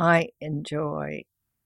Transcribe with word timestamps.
I 0.00 0.28
enjoy 0.40 1.24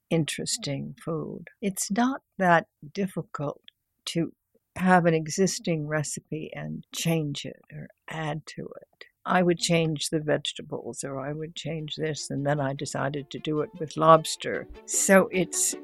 interesting 0.09 0.95
food. 1.05 1.49
It's 1.61 1.91
not 1.91 2.21
that 2.39 2.65
difficult 2.91 3.61
to 4.05 4.33
have 4.75 5.05
an 5.05 5.13
existing 5.13 5.87
recipe 5.87 6.49
and 6.55 6.83
change 6.95 7.45
it 7.45 7.61
or 7.71 7.89
add 8.09 8.47
to 8.47 8.63
it. 8.63 9.05
I 9.23 9.43
would 9.43 9.59
change 9.59 10.09
the 10.09 10.19
vegetables 10.19 11.03
or 11.03 11.19
I 11.19 11.31
would 11.31 11.55
change 11.55 11.95
this 11.95 12.31
and 12.31 12.43
then 12.43 12.59
I 12.59 12.73
decided 12.73 13.29
to 13.29 13.39
do 13.39 13.61
it 13.61 13.69
with 13.79 13.97
lobster. 13.97 14.67
So 14.87 15.29
it's 15.31 15.75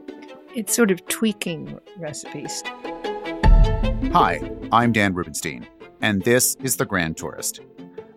it's 0.55 0.75
sort 0.75 0.89
of 0.89 1.05
tweaking 1.05 1.79
recipes. 1.99 2.63
Hi, 4.11 4.41
I'm 4.71 4.91
Dan 4.91 5.13
Rubenstein, 5.13 5.67
and 6.01 6.23
this 6.23 6.57
is 6.63 6.77
The 6.77 6.85
Grand 6.85 7.15
Tourist. 7.15 7.59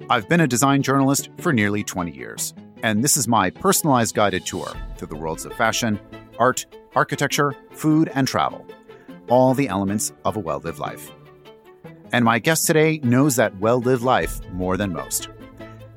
I've 0.09 0.27
been 0.27 0.41
a 0.41 0.47
design 0.47 0.83
journalist 0.83 1.29
for 1.39 1.53
nearly 1.53 1.85
20 1.85 2.11
years, 2.11 2.55
and 2.83 3.03
this 3.03 3.17
is 3.17 3.29
my 3.29 3.51
personalized 3.51 4.15
guided 4.15 4.45
tour 4.45 4.73
through 4.97 5.09
the 5.09 5.17
worlds 5.17 5.45
of 5.45 5.55
fashion, 5.55 5.99
art, 6.39 6.67
architecture, 6.95 7.55
food, 7.73 8.11
and 8.15 8.27
travel. 8.27 8.67
All 9.29 9.55
the 9.55 9.69
elements 9.69 10.13
of 10.25 10.37
a 10.37 10.41
well 10.41 10.59
lived 10.59 10.79
life. 10.79 11.11
And 12.13 12.25
my 12.25 12.39
guest 12.39 12.67
today 12.67 13.01
knows 13.03 13.37
that 13.37 13.57
well 13.59 13.81
lived 13.81 14.03
life 14.03 14.41
more 14.51 14.77
than 14.77 14.93
most. 14.93 15.29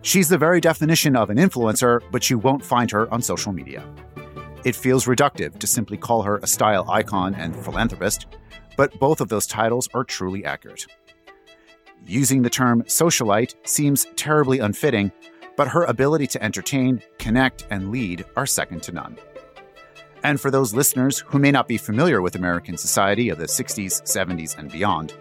She's 0.02 0.30
the 0.30 0.38
very 0.38 0.62
definition 0.62 1.16
of 1.16 1.30
an 1.30 1.38
influencer, 1.38 2.02
but 2.12 2.30
you 2.30 2.38
won't 2.38 2.64
find 2.64 2.92
her 2.92 3.12
on 3.12 3.22
social 3.22 3.52
media. 3.52 3.84
It 4.64 4.76
feels 4.76 5.06
reductive 5.06 5.58
to 5.60 5.68
simply 5.68 5.98
call 5.98 6.22
her 6.22 6.38
a 6.38 6.48
style 6.48 6.90
icon 6.90 7.36
and 7.36 7.56
philanthropist, 7.56 8.28
but 8.78 8.98
both 9.00 9.20
of 9.20 9.30
those 9.30 9.48
titles 9.48 9.90
are 9.94 10.04
truly 10.04 10.46
accurate. 10.46 10.86
Using 12.06 12.44
the 12.44 12.50
term 12.50 12.84
socialite 12.84 13.56
seems 13.68 14.06
terribly 14.16 14.60
unfitting, 14.60 15.12
but 15.56 15.68
her 15.68 15.84
ability 15.84 16.28
to 16.28 16.44
entertain, 16.44 17.02
connect, 17.18 17.66
and 17.70 17.92
lead 17.92 18.26
are 18.36 18.46
second 18.46 18.84
to 18.84 18.92
none. 18.92 19.18
And 20.24 20.42
for 20.42 20.50
those 20.50 20.74
listeners 20.74 21.20
who 21.20 21.38
may 21.38 21.52
not 21.52 21.68
be 21.68 21.78
familiar 21.78 22.22
with 22.22 22.36
American 22.36 22.78
society 22.78 23.30
of 23.30 23.38
the 23.38 23.46
60s, 23.46 24.02
70s, 24.04 24.58
and 24.58 24.72
beyond, 24.72 25.14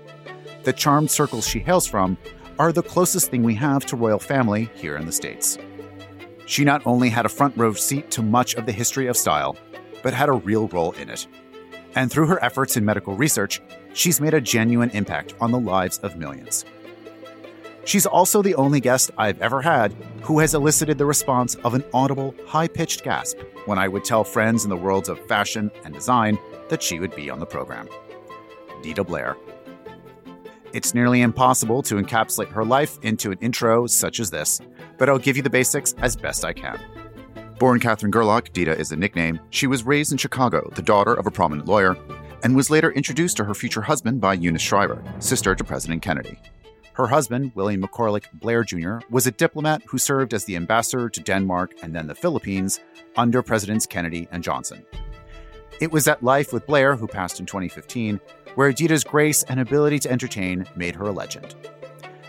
the 0.63 0.73
charmed 0.73 1.11
circles 1.11 1.47
she 1.47 1.59
hails 1.59 1.87
from 1.87 2.17
are 2.59 2.73
the 2.73 2.83
closest 2.83 3.31
thing 3.31 3.43
we 3.43 3.55
have 3.55 3.85
to 3.87 3.97
royal 3.97 4.19
family 4.19 4.71
here 4.75 4.97
in 4.97 5.07
the 5.07 5.13
States. 5.13 5.59
She 6.47 6.65
not 6.65 6.87
only 6.87 7.09
had 7.09 7.27
a 7.27 7.31
front 7.31 7.57
row 7.57 7.73
seat 7.73 8.11
to 8.13 8.23
much 8.23 8.55
of 8.55 8.67
the 8.67 8.73
history 8.73 9.07
of 9.07 9.17
style, 9.17 9.57
but 10.03 10.15
had 10.15 10.29
a 10.29 10.33
real 10.33 10.69
role 10.69 10.93
in 10.93 11.11
it. 11.11 11.27
And 11.95 12.11
through 12.11 12.27
her 12.27 12.43
efforts 12.43 12.77
in 12.77 12.85
medical 12.85 13.17
research, 13.17 13.61
she's 13.93 14.21
made 14.21 14.35
a 14.35 14.41
genuine 14.41 14.91
impact 14.91 15.35
on 15.41 15.53
the 15.53 15.59
lives 15.59 15.99
of 15.99 16.17
millions. 16.17 16.65
She's 17.85 18.07
also 18.07 18.43
the 18.43 18.55
only 18.55 18.81
guest 18.81 19.11
I've 19.19 19.41
ever 19.43 19.61
had 19.61 19.93
who 20.23 20.39
has 20.39 20.55
elicited 20.55 20.97
the 20.97 21.07
response 21.07 21.55
of 21.57 21.75
an 21.75 21.85
audible, 21.93 22.35
high 22.47 22.69
pitched 22.69 23.05
gasp 23.05 23.39
when 23.67 23.79
I 23.79 23.89
would 23.89 24.05
tell 24.05 24.25
friends 24.25 24.65
in 24.65 24.71
the 24.71 24.77
worlds 24.77 25.09
of 25.09 25.25
fashion 25.27 25.71
and 25.85 25.93
design 25.93 26.39
that 26.69 26.83
she 26.83 26.99
would 26.99 27.15
be 27.15 27.29
on 27.29 27.41
the 27.41 27.47
program. 27.47 27.89
Deeda 28.83 29.07
Blair. 29.07 29.37
It's 30.73 30.95
nearly 30.95 31.21
impossible 31.21 31.83
to 31.83 31.97
encapsulate 31.97 32.49
her 32.49 32.65
life 32.65 32.99
into 33.03 33.31
an 33.31 33.39
intro 33.41 33.87
such 33.87 34.19
as 34.19 34.31
this, 34.31 34.61
but 34.99 35.09
I'll 35.09 35.19
give 35.19 35.37
you 35.37 35.43
the 35.43 35.51
basics 35.51 35.95
as 35.99 36.17
best 36.17 36.45
I 36.45 36.53
can. 36.53 36.81
Born 37.59 37.79
Catherine 37.81 38.11
Gerlach, 38.11 38.51
Deeda 38.53 38.77
is 38.79 38.91
a 38.91 38.97
nickname. 38.97 39.39
She 39.51 39.67
was 39.67 39.85
raised 39.85 40.11
in 40.11 40.19
Chicago, 40.19 40.69
the 40.75 40.83
daughter 40.83 41.15
of 41.15 41.27
a 41.27 41.31
prominent 41.31 41.69
lawyer, 41.69 41.97
and 42.43 42.57
was 42.57 42.71
later 42.71 42.91
introduced 42.93 43.37
to 43.37 43.45
her 43.45 43.55
future 43.55 43.83
husband 43.83 44.21
by 44.21 44.35
Eunice 44.35 44.63
Shriver, 44.63 45.03
sister 45.21 45.55
to 45.55 45.65
President 45.65 46.03
Kennedy. 46.03 46.41
Her 46.95 47.09
husband, 47.09 47.51
William 47.57 47.83
McCormick 47.83 48.27
Blair 48.35 48.63
Jr., 48.63 48.99
was 49.11 49.27
a 49.27 49.33
diplomat 49.33 49.83
who 49.87 49.99
served 49.99 50.33
as 50.33 50.45
the 50.45 50.55
ambassador 50.55 51.09
to 51.09 51.21
Denmark 51.21 51.73
and 51.83 51.93
then 51.93 52.07
the 52.07 52.15
Philippines 52.15 52.79
under 53.17 53.43
Presidents 53.43 53.85
Kennedy 53.85 54.29
and 54.31 54.45
Johnson. 54.45 54.87
It 55.81 55.91
was 55.91 56.05
that 56.05 56.23
life 56.23 56.53
with 56.53 56.69
Blair, 56.69 56.95
who 56.95 57.09
passed 57.09 57.41
in 57.41 57.47
2015, 57.47 58.21
where 58.55 58.73
Deeda's 58.73 59.03
grace 59.03 59.43
and 59.43 59.59
ability 59.59 59.99
to 60.01 60.11
entertain 60.11 60.67
made 60.77 60.95
her 60.95 61.07
a 61.07 61.11
legend. 61.11 61.57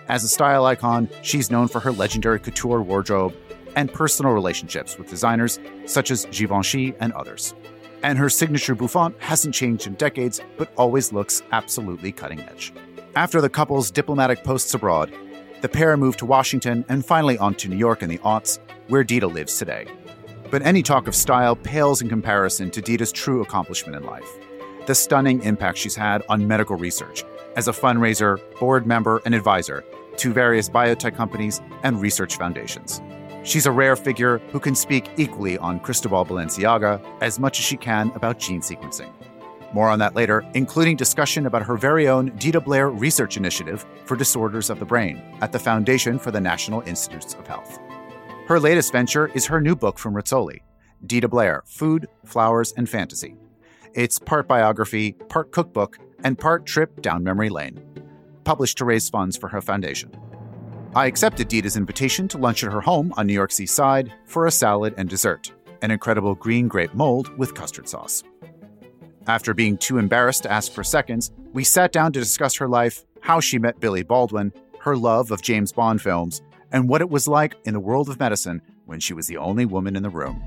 As 0.07 0.23
a 0.23 0.27
style 0.27 0.65
icon, 0.65 1.09
she's 1.21 1.51
known 1.51 1.67
for 1.67 1.79
her 1.79 1.91
legendary 1.91 2.39
couture 2.39 2.81
wardrobe 2.81 3.35
and 3.75 3.93
personal 3.93 4.31
relationships 4.31 4.97
with 4.97 5.07
designers 5.07 5.59
such 5.85 6.09
as 6.09 6.25
Givenchy 6.31 6.95
and 6.99 7.13
others. 7.13 7.53
And 8.01 8.17
her 8.17 8.29
signature 8.29 8.73
bouffant 8.73 9.15
hasn't 9.19 9.53
changed 9.53 9.85
in 9.85 9.93
decades, 9.93 10.41
but 10.57 10.73
always 10.75 11.13
looks 11.13 11.43
absolutely 11.51 12.11
cutting 12.11 12.39
edge. 12.39 12.73
After 13.15 13.39
the 13.39 13.49
couple's 13.49 13.91
diplomatic 13.91 14.43
posts 14.43 14.73
abroad, 14.73 15.09
the 15.61 15.69
pair 15.69 15.95
moved 15.95 16.19
to 16.19 16.25
Washington 16.25 16.83
and 16.89 17.05
finally 17.05 17.37
on 17.37 17.55
to 17.55 17.69
New 17.69 17.77
York 17.77 18.03
in 18.03 18.09
the 18.09 18.17
aughts, 18.17 18.59
where 18.89 19.05
Deeda 19.05 19.31
lives 19.31 19.57
today. 19.57 19.87
But 20.51 20.63
any 20.63 20.83
talk 20.83 21.07
of 21.07 21.15
style 21.15 21.55
pales 21.55 22.01
in 22.01 22.09
comparison 22.09 22.69
to 22.71 22.81
Deeda's 22.81 23.13
true 23.13 23.41
accomplishment 23.41 23.95
in 23.95 24.03
life 24.03 24.29
the 24.85 24.93
stunning 24.93 25.41
impact 25.41 25.79
she's 25.79 25.95
had 25.95 26.23
on 26.29 26.47
medical 26.47 26.75
research 26.75 27.23
as 27.55 27.67
a 27.67 27.71
fundraiser, 27.71 28.37
board 28.59 28.85
member, 28.85 29.19
and 29.25 29.33
advisor 29.33 29.83
to 30.17 30.31
various 30.31 30.69
biotech 30.69 31.15
companies 31.15 31.59
and 31.81 31.99
research 31.99 32.37
foundations. 32.37 33.01
She's 33.43 33.65
a 33.65 33.71
rare 33.71 33.95
figure 33.95 34.39
who 34.51 34.59
can 34.59 34.75
speak 34.75 35.09
equally 35.17 35.57
on 35.57 35.79
Cristobal 35.79 36.23
Balenciaga 36.23 37.03
as 37.21 37.39
much 37.39 37.57
as 37.57 37.65
she 37.65 37.77
can 37.77 38.11
about 38.13 38.37
gene 38.37 38.61
sequencing. 38.61 39.11
More 39.75 39.89
on 39.89 39.99
that 39.99 40.15
later, 40.15 40.41
including 40.53 40.95
discussion 40.95 41.47
about 41.47 41.63
her 41.63 41.75
very 41.75 42.07
own 42.07 42.31
Deeda 42.39 42.63
Blair 42.63 42.89
Research 42.89 43.35
Initiative 43.35 43.85
for 44.05 44.15
Disorders 44.15 44.69
of 44.69 44.79
the 44.79 44.85
Brain 44.85 45.21
at 45.41 45.51
the 45.51 45.59
Foundation 45.59 46.17
for 46.17 46.31
the 46.31 46.39
National 46.39 46.79
Institutes 46.83 47.33
of 47.33 47.45
Health. 47.45 47.77
Her 48.47 48.57
latest 48.57 48.93
venture 48.93 49.29
is 49.33 49.45
her 49.47 49.59
new 49.59 49.75
book 49.75 49.99
from 49.99 50.13
Rizzoli, 50.13 50.61
Deeda 51.05 51.29
Blair 51.29 51.61
Food, 51.65 52.07
Flowers, 52.23 52.71
and 52.77 52.89
Fantasy. 52.89 53.35
It's 53.93 54.17
part 54.17 54.47
biography, 54.47 55.11
part 55.11 55.51
cookbook, 55.51 55.97
and 56.23 56.39
part 56.39 56.65
trip 56.65 57.01
down 57.01 57.21
memory 57.21 57.49
lane, 57.49 57.83
published 58.45 58.77
to 58.77 58.85
raise 58.85 59.09
funds 59.09 59.35
for 59.35 59.49
her 59.49 59.59
foundation. 59.59 60.09
I 60.95 61.07
accepted 61.07 61.49
Deeda's 61.49 61.75
invitation 61.75 62.29
to 62.29 62.37
lunch 62.37 62.63
at 62.63 62.71
her 62.71 62.79
home 62.79 63.13
on 63.17 63.27
New 63.27 63.33
York's 63.33 63.59
East 63.59 63.75
Side 63.75 64.13
for 64.25 64.45
a 64.45 64.51
salad 64.51 64.93
and 64.95 65.09
dessert, 65.09 65.51
an 65.81 65.91
incredible 65.91 66.33
green 66.33 66.69
grape 66.69 66.93
mold 66.93 67.37
with 67.37 67.53
custard 67.55 67.89
sauce. 67.89 68.23
After 69.27 69.55
being 69.55 69.77
too 69.77 69.97
embarrassed 69.97 70.43
to 70.43 70.51
ask 70.51 70.71
for 70.71 70.83
seconds, 70.83 71.31
we 71.53 71.63
sat 71.63 71.91
down 71.91 72.13
to 72.13 72.19
discuss 72.19 72.55
her 72.57 72.67
life, 72.67 73.03
how 73.21 73.39
she 73.39 73.57
met 73.57 73.79
Billy 73.79 74.03
Baldwin, 74.03 74.53
her 74.79 74.95
love 74.95 75.31
of 75.31 75.41
James 75.41 75.71
Bond 75.71 76.01
films, 76.01 76.43
and 76.71 76.87
what 76.87 77.01
it 77.01 77.09
was 77.09 77.27
like 77.27 77.55
in 77.65 77.73
the 77.73 77.79
world 77.79 78.07
of 78.07 78.19
medicine 78.19 78.61
when 78.85 78.99
she 78.99 79.13
was 79.13 79.25
the 79.25 79.37
only 79.37 79.65
woman 79.65 79.95
in 79.95 80.03
the 80.03 80.09
room. 80.09 80.43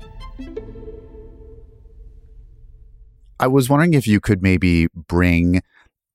I 3.37 3.47
was 3.47 3.69
wondering 3.69 3.93
if 3.93 4.07
you 4.07 4.19
could 4.19 4.41
maybe 4.41 4.87
bring 4.93 5.61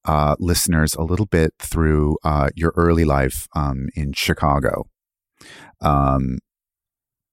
uh, 0.06 0.36
listeners 0.38 0.94
a 0.94 1.02
little 1.02 1.26
bit 1.26 1.52
through 1.58 2.18
uh, 2.24 2.48
your 2.54 2.72
early 2.76 3.04
life 3.04 3.46
um, 3.54 3.88
in 3.94 4.12
Chicago. 4.12 4.86
Um, 5.80 6.38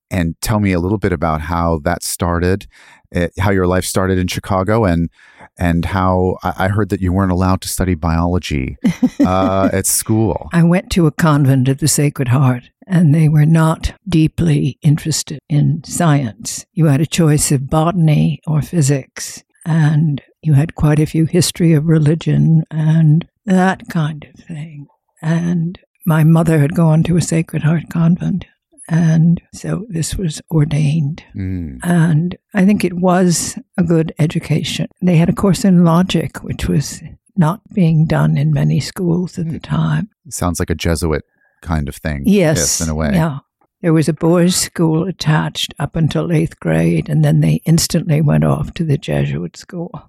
and 0.10 0.36
tell 0.42 0.60
me 0.60 0.74
a 0.74 0.80
little 0.80 0.98
bit 0.98 1.14
about 1.14 1.42
how 1.42 1.80
that 1.80 2.04
started, 2.04 2.68
uh, 3.16 3.28
how 3.40 3.52
your 3.52 3.68
life 3.68 3.86
started 3.86 4.18
in 4.18 4.28
Chicago, 4.28 4.86
and 4.86 5.10
and 5.58 5.86
how 5.86 6.38
I, 6.44 6.66
I 6.66 6.68
heard 6.70 6.90
that 6.90 7.02
you 7.02 7.14
weren't 7.14 7.32
allowed 7.32 7.62
to 7.62 7.68
study 7.68 7.96
biology 7.96 8.78
uh, 9.20 9.70
at 9.72 9.86
school. 9.86 10.50
I 10.54 10.64
went 10.64 10.90
to 10.92 11.08
a 11.08 11.12
convent 11.12 11.68
of 11.68 11.80
the 11.80 11.88
Sacred 11.88 12.30
Heart, 12.30 12.70
and 12.88 13.14
they 13.14 13.30
were 13.30 13.46
not 13.46 13.94
deeply 14.08 14.78
interested 14.82 15.40
in 15.50 15.84
science. 15.84 16.66
You 16.74 16.86
had 16.86 17.02
a 17.02 17.06
choice 17.06 17.52
of 17.52 17.70
botany 17.70 18.42
or 18.48 18.62
physics, 18.62 19.44
and 19.66 20.22
you 20.42 20.54
had 20.54 20.76
quite 20.76 21.00
a 21.00 21.06
few 21.06 21.26
history 21.26 21.74
of 21.74 21.86
religion 21.86 22.64
and 22.72 23.28
that 23.46 23.88
kind 23.90 24.28
of 24.34 24.44
thing. 24.46 24.88
And 25.22 25.80
my 26.06 26.24
mother 26.24 26.60
had 26.60 26.76
gone 26.76 27.04
to 27.04 27.18
a 27.18 27.22
Sacred 27.22 27.64
Heart 27.64 27.90
convent. 27.92 28.46
And 28.92 29.42
so 29.54 29.86
this 29.88 30.16
was 30.18 30.42
ordained. 30.52 31.24
Mm. 31.34 31.80
And 31.82 32.38
I 32.54 32.66
think 32.66 32.84
it 32.84 32.94
was 32.94 33.58
a 33.78 33.84
good 33.84 34.14
education. 34.20 34.88
They 35.02 35.16
had 35.16 35.30
a 35.30 35.34
course 35.34 35.64
in 35.64 35.86
logic, 35.86 36.44
which 36.44 36.68
was 36.68 37.02
not 37.38 37.62
being 37.74 38.06
done 38.06 38.36
in 38.36 38.52
many 38.52 38.82
schools 38.82 39.40
at 39.40 39.46
mm. 39.46 39.54
the 39.54 39.60
time. 39.60 40.10
Sounds 40.30 40.60
like 40.60 40.70
a 40.70 40.76
Jesuit 40.76 41.24
kind 41.62 41.88
of 41.88 41.96
thing. 41.96 42.24
Yes. 42.26 42.58
yes 42.58 42.82
in 42.82 42.90
a 42.90 42.96
way. 42.96 43.12
Yeah. 43.14 43.40
There 43.82 43.94
was 43.94 44.10
a 44.10 44.14
boys' 44.14 44.58
school 44.58 45.08
attached 45.08 45.74
up 45.80 45.96
until 45.96 46.32
eighth 46.32 46.60
grade, 46.60 47.10
and 47.10 47.24
then 47.24 47.40
they 47.40 47.62
instantly 47.66 48.22
went 48.22 48.44
off 48.44 48.74
to 48.76 48.84
the 48.84 48.98
Jesuit 48.98 49.56
school, 49.58 50.08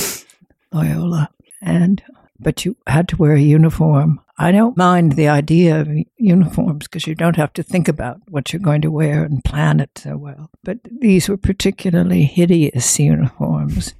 Loyola. 0.72 1.28
And 1.60 2.02
but 2.42 2.64
you 2.64 2.76
had 2.86 3.08
to 3.08 3.16
wear 3.16 3.34
a 3.34 3.40
uniform. 3.40 4.20
I 4.38 4.50
don't 4.50 4.76
mind 4.76 5.12
the 5.12 5.28
idea 5.28 5.80
of 5.80 5.88
uniforms 6.16 6.86
because 6.86 7.06
you 7.06 7.14
don't 7.14 7.36
have 7.36 7.52
to 7.54 7.62
think 7.62 7.88
about 7.88 8.20
what 8.28 8.52
you're 8.52 8.60
going 8.60 8.82
to 8.82 8.90
wear 8.90 9.24
and 9.24 9.44
plan 9.44 9.80
it 9.80 9.90
so 9.96 10.16
well. 10.16 10.50
But 10.64 10.78
these 10.84 11.28
were 11.28 11.36
particularly 11.36 12.24
hideous 12.24 12.98
uniforms 12.98 13.94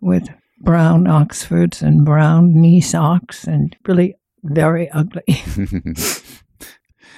with 0.00 0.28
brown 0.60 1.06
Oxfords 1.06 1.82
and 1.82 2.04
brown 2.04 2.60
knee 2.60 2.80
socks 2.80 3.44
and 3.44 3.76
really 3.86 4.16
very 4.42 4.90
ugly. 4.90 5.42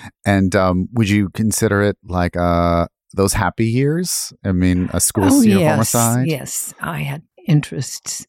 and 0.25 0.55
um, 0.55 0.89
would 0.93 1.09
you 1.09 1.31
consider 1.31 1.83
it 1.83 1.97
like 2.05 2.37
a 2.37 2.89
those 3.15 3.33
happy 3.33 3.67
years? 3.67 4.33
I 4.45 4.53
mean, 4.53 4.91
a 4.93 5.01
school 5.01 5.25
oh, 5.25 5.41
senior 5.41 5.59
yes, 5.59 5.71
homicide? 5.71 6.27
Yes, 6.27 6.75
I 6.81 7.01
had 7.01 7.23
interests. 7.47 8.27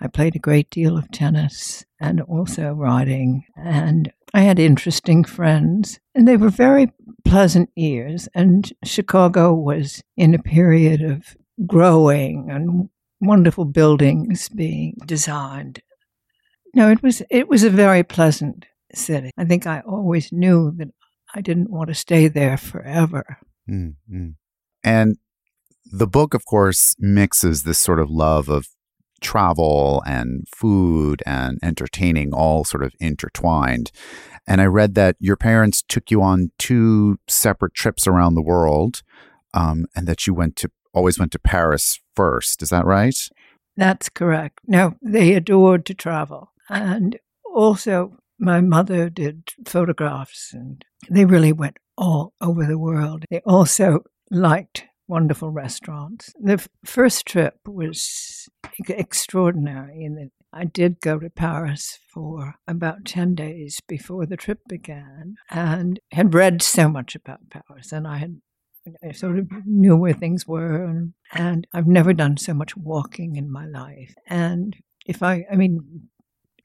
I 0.00 0.06
played 0.06 0.36
a 0.36 0.40
great 0.40 0.70
deal 0.70 0.96
of 0.96 1.10
tennis 1.10 1.84
and 2.00 2.20
also 2.20 2.72
riding, 2.72 3.44
and 3.56 4.12
I 4.32 4.42
had 4.42 4.58
interesting 4.58 5.24
friends, 5.24 5.98
and 6.14 6.28
they 6.28 6.36
were 6.36 6.50
very 6.50 6.92
pleasant 7.24 7.70
years. 7.74 8.28
And 8.34 8.70
Chicago 8.84 9.52
was 9.52 10.02
in 10.16 10.34
a 10.34 10.42
period 10.42 11.02
of 11.02 11.36
growing 11.66 12.48
and 12.50 12.88
wonderful 13.20 13.64
buildings 13.64 14.48
being 14.48 14.96
designed. 15.06 15.82
No, 16.74 16.90
it 16.90 17.02
was 17.02 17.22
it 17.30 17.48
was 17.48 17.64
a 17.64 17.70
very 17.70 18.04
pleasant 18.04 18.66
city. 18.94 19.30
I 19.36 19.44
think 19.44 19.66
I 19.66 19.80
always 19.80 20.30
knew 20.32 20.72
that 20.76 20.88
I 21.34 21.40
didn't 21.40 21.70
want 21.70 21.88
to 21.88 21.94
stay 21.94 22.28
there 22.28 22.56
forever. 22.56 23.38
Mm-hmm. 23.68 24.30
And 24.84 25.16
the 25.90 26.06
book, 26.06 26.34
of 26.34 26.44
course, 26.44 26.94
mixes 26.98 27.62
this 27.62 27.78
sort 27.78 27.98
of 27.98 28.10
love 28.10 28.48
of 28.48 28.68
travel 29.20 30.02
and 30.06 30.46
food 30.48 31.22
and 31.26 31.58
entertaining 31.62 32.32
all 32.32 32.64
sort 32.64 32.82
of 32.82 32.94
intertwined. 33.00 33.90
And 34.46 34.60
I 34.60 34.66
read 34.66 34.94
that 34.94 35.16
your 35.20 35.36
parents 35.36 35.82
took 35.82 36.10
you 36.10 36.22
on 36.22 36.50
two 36.58 37.18
separate 37.28 37.74
trips 37.74 38.06
around 38.06 38.34
the 38.34 38.42
world, 38.42 39.02
um, 39.54 39.86
and 39.94 40.06
that 40.06 40.26
you 40.26 40.34
went 40.34 40.56
to 40.56 40.70
always 40.94 41.18
went 41.18 41.32
to 41.32 41.38
Paris 41.38 42.00
first. 42.16 42.62
Is 42.62 42.70
that 42.70 42.86
right? 42.86 43.16
That's 43.76 44.08
correct. 44.08 44.58
No, 44.66 44.96
they 45.02 45.34
adored 45.34 45.86
to 45.86 45.94
travel, 45.94 46.52
and 46.68 47.18
also 47.54 48.18
my 48.38 48.60
mother 48.60 49.10
did 49.10 49.50
photographs, 49.66 50.52
and 50.52 50.84
they 51.10 51.24
really 51.24 51.52
went 51.52 51.78
all 51.96 52.32
over 52.40 52.64
the 52.64 52.78
world. 52.78 53.24
They 53.30 53.40
also 53.44 54.04
liked 54.30 54.84
wonderful 55.08 55.50
restaurants. 55.50 56.32
The 56.40 56.54
f- 56.54 56.68
first 56.84 57.26
trip 57.26 57.56
was 57.66 58.48
extraordinary 58.88 60.04
in 60.04 60.14
that 60.16 60.30
I 60.52 60.64
did 60.64 61.00
go 61.00 61.18
to 61.18 61.30
Paris 61.30 61.98
for 62.08 62.54
about 62.66 63.04
10 63.04 63.34
days 63.34 63.80
before 63.86 64.26
the 64.26 64.36
trip 64.36 64.60
began 64.68 65.36
and 65.50 66.00
had 66.12 66.34
read 66.34 66.62
so 66.62 66.88
much 66.88 67.14
about 67.14 67.50
Paris 67.50 67.92
and 67.92 68.06
I 68.06 68.18
had 68.18 68.40
I 69.02 69.12
sort 69.12 69.38
of 69.38 69.50
knew 69.66 69.96
where 69.96 70.14
things 70.14 70.46
were 70.46 70.84
and, 70.84 71.12
and 71.34 71.66
I've 71.74 71.86
never 71.86 72.14
done 72.14 72.38
so 72.38 72.54
much 72.54 72.74
walking 72.74 73.36
in 73.36 73.50
my 73.50 73.66
life. 73.66 74.14
And 74.26 74.76
if 75.04 75.22
I 75.22 75.44
I 75.50 75.56
mean 75.56 76.08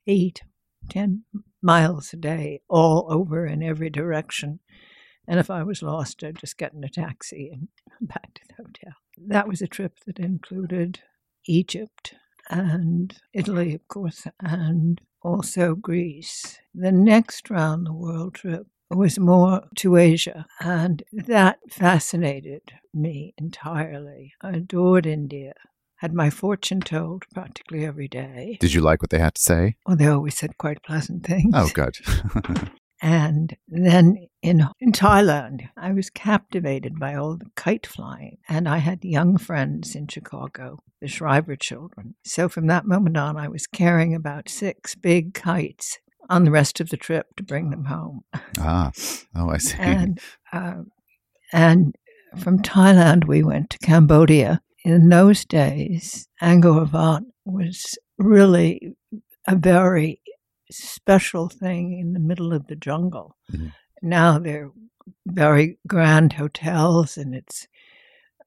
eight, 0.08 0.42
ten 0.90 1.24
miles 1.62 2.14
a 2.14 2.18
day, 2.18 2.62
all 2.70 3.08
over 3.10 3.46
in 3.46 3.62
every 3.62 3.90
direction. 3.90 4.60
And 5.28 5.40
if 5.40 5.50
I 5.50 5.64
was 5.64 5.82
lost, 5.82 6.24
I'd 6.24 6.38
just 6.38 6.58
get 6.58 6.74
in 6.74 6.84
a 6.84 6.90
taxi 6.90 7.50
and 7.52 7.68
back 8.02 8.34
to 8.36 8.42
the 8.48 8.64
hotel. 8.64 8.94
That 9.18 9.48
was 9.48 9.62
a 9.62 9.68
trip 9.68 10.00
that 10.06 10.20
included 10.20 11.00
Egypt 11.46 12.16
and 12.50 13.18
Italy, 13.34 13.74
of 13.74 13.88
course, 13.88 14.28
and 14.40 15.00
also 15.22 15.76
Greece. 15.76 16.60
The 16.74 16.92
next 16.92 17.50
round 17.50 17.86
the 17.86 17.94
world 17.94 18.36
trip 18.36 18.68
was 18.90 19.18
more 19.18 19.64
to 19.78 19.96
Asia, 19.96 20.46
and 20.60 21.04
that 21.12 21.60
fascinated 21.70 22.74
me 22.94 23.34
entirely. 23.38 24.34
I 24.42 24.52
adored 24.52 25.06
India. 25.06 25.54
Had 25.98 26.14
my 26.14 26.30
fortune 26.30 26.82
told 26.82 27.24
practically 27.34 27.86
every 27.86 28.10
day. 28.10 28.58
Did 28.60 28.74
you 28.74 28.82
like 28.82 29.02
what 29.02 29.10
they 29.10 29.20
had 29.20 29.36
to 29.36 29.42
say? 29.42 29.78
Well, 29.88 29.96
they 29.96 30.08
always 30.08 30.38
said 30.38 30.58
quite 30.58 30.84
pleasant 30.84 31.26
things. 31.26 31.54
Oh, 31.56 31.70
good. 31.74 31.98
And 33.04 33.58
then 33.68 34.28
in, 34.42 34.66
in 34.80 34.94
Thailand, 34.94 35.68
I 35.76 35.92
was 35.92 36.10
captivated 36.10 36.98
by 36.98 37.16
all 37.16 37.36
the 37.36 37.52
kite 37.58 37.86
flying. 37.86 38.38
And 38.48 38.68
I 38.68 38.78
had 38.78 39.04
young 39.04 39.36
friends 39.38 39.94
in 39.94 40.08
Chicago, 40.08 40.80
the 41.02 41.10
Shriver 41.10 41.58
children. 41.58 42.16
So 42.24 42.48
from 42.48 42.68
that 42.68 42.88
moment 42.88 43.18
on, 43.18 43.36
I 43.36 43.50
was 43.50 43.68
carrying 43.68 44.16
about 44.16 44.48
six 44.48 44.96
big 44.96 45.34
kites 45.34 46.00
on 46.30 46.46
the 46.46 46.52
rest 46.52 46.80
of 46.80 46.92
the 46.92 46.98
trip 46.98 47.28
to 47.36 47.44
bring 47.44 47.72
them 47.72 47.84
home. 47.84 48.22
Ah, 48.58 48.94
oh, 49.36 49.50
I 49.50 49.58
see. 49.58 49.78
And, 49.80 50.22
uh, 50.54 50.84
and 51.52 51.94
from 52.40 52.60
Thailand, 52.60 53.28
we 53.28 53.44
went 53.44 53.70
to 53.72 53.80
Cambodia. 53.80 54.62
In 54.86 55.10
those 55.10 55.44
days, 55.44 56.30
Angkor 56.42 56.90
Wat 56.90 57.24
was 57.44 57.98
really 58.18 58.96
a 59.46 59.58
very 59.58 60.22
special 60.76 61.50
thing 61.50 62.00
in 62.00 62.14
the 62.14 62.20
middle 62.20 62.54
of 62.54 62.68
the 62.68 62.76
jungle. 62.76 63.38
Mm-hmm. 63.52 63.68
Now 64.02 64.40
they're 64.40 64.72
very 65.26 65.78
grand 65.88 66.34
hotels 66.34 67.18
and 67.18 67.36
it's, 67.36 67.68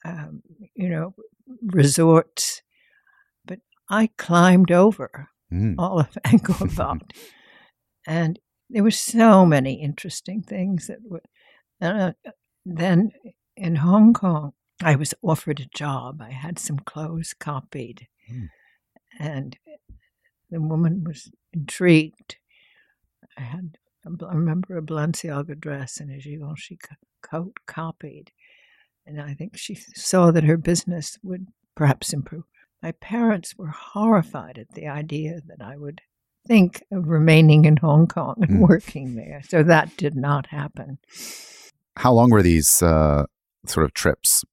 um, 0.04 0.42
you 0.74 0.88
know, 0.88 1.14
resorts. 1.62 2.62
But 3.44 3.60
I 3.88 4.10
climbed 4.16 4.70
over 4.70 5.28
Mm. 5.52 5.76
all 5.78 6.00
of 6.00 6.08
Angkor 6.26 6.76
Wat. 6.76 7.12
and 8.06 8.40
there 8.68 8.82
were 8.82 8.90
so 8.90 9.46
many 9.46 9.80
interesting 9.80 10.42
things 10.42 10.88
that 10.88 10.98
were. 11.08 11.22
Uh, 11.80 12.12
then 12.64 13.12
in 13.56 13.76
Hong 13.76 14.12
Kong, 14.12 14.54
I 14.82 14.96
was 14.96 15.14
offered 15.22 15.60
a 15.60 15.66
job. 15.78 16.20
I 16.20 16.30
had 16.32 16.58
some 16.58 16.80
clothes 16.80 17.32
copied. 17.38 18.08
Mm. 18.28 18.48
And 19.20 19.56
the 20.50 20.60
woman 20.60 21.04
was 21.04 21.30
intrigued. 21.56 22.36
I 23.36 23.42
had, 23.42 23.78
I 24.06 24.34
remember 24.34 24.76
a 24.76 24.82
Balenciaga 24.82 25.58
dress 25.58 25.98
and 25.98 26.10
a 26.10 26.18
Givenchy 26.18 26.78
coat 27.22 27.54
copied. 27.66 28.30
And 29.06 29.20
I 29.20 29.34
think 29.34 29.56
she 29.56 29.74
saw 29.74 30.30
that 30.32 30.44
her 30.44 30.56
business 30.56 31.18
would 31.22 31.46
perhaps 31.74 32.12
improve. 32.12 32.44
My 32.82 32.92
parents 32.92 33.56
were 33.56 33.68
horrified 33.68 34.58
at 34.58 34.74
the 34.74 34.86
idea 34.86 35.40
that 35.46 35.64
I 35.64 35.76
would 35.76 36.00
think 36.46 36.84
of 36.92 37.08
remaining 37.08 37.64
in 37.64 37.76
Hong 37.78 38.06
Kong 38.06 38.36
and 38.40 38.50
Mm. 38.60 38.68
working 38.68 39.14
there. 39.16 39.42
So 39.48 39.62
that 39.64 39.96
did 39.96 40.14
not 40.14 40.46
happen. 40.48 40.98
How 41.96 42.12
long 42.12 42.30
were 42.30 42.42
these 42.42 42.82
uh, 42.82 43.24
sort 43.66 43.84
of 43.84 43.94
trips? 43.94 44.44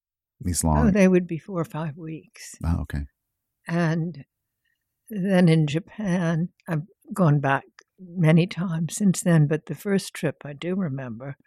These 0.42 0.64
long? 0.64 0.88
Oh, 0.88 0.92
they 0.92 1.08
would 1.08 1.28
be 1.28 1.38
four 1.38 1.60
or 1.62 1.66
five 1.66 1.96
weeks. 1.98 2.56
oh, 2.66 2.82
okay. 2.82 3.06
And 3.68 4.26
then 5.10 5.48
in 5.50 5.68
Japan, 5.68 6.50
I've 6.68 6.84
gone 7.14 7.40
back 7.40 7.66
many 8.00 8.48
times 8.48 8.96
since 8.96 9.22
then, 9.22 9.48
but 9.48 9.66
the 9.66 9.76
first 9.76 10.14
trip 10.14 10.44
I 10.46 10.54
do 10.54 10.76
remember, 10.76 11.38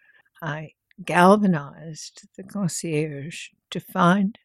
I 0.42 0.72
galvanized 1.04 2.26
the 2.36 2.42
concierge 2.42 3.48
to 3.70 3.80
find 3.80 4.38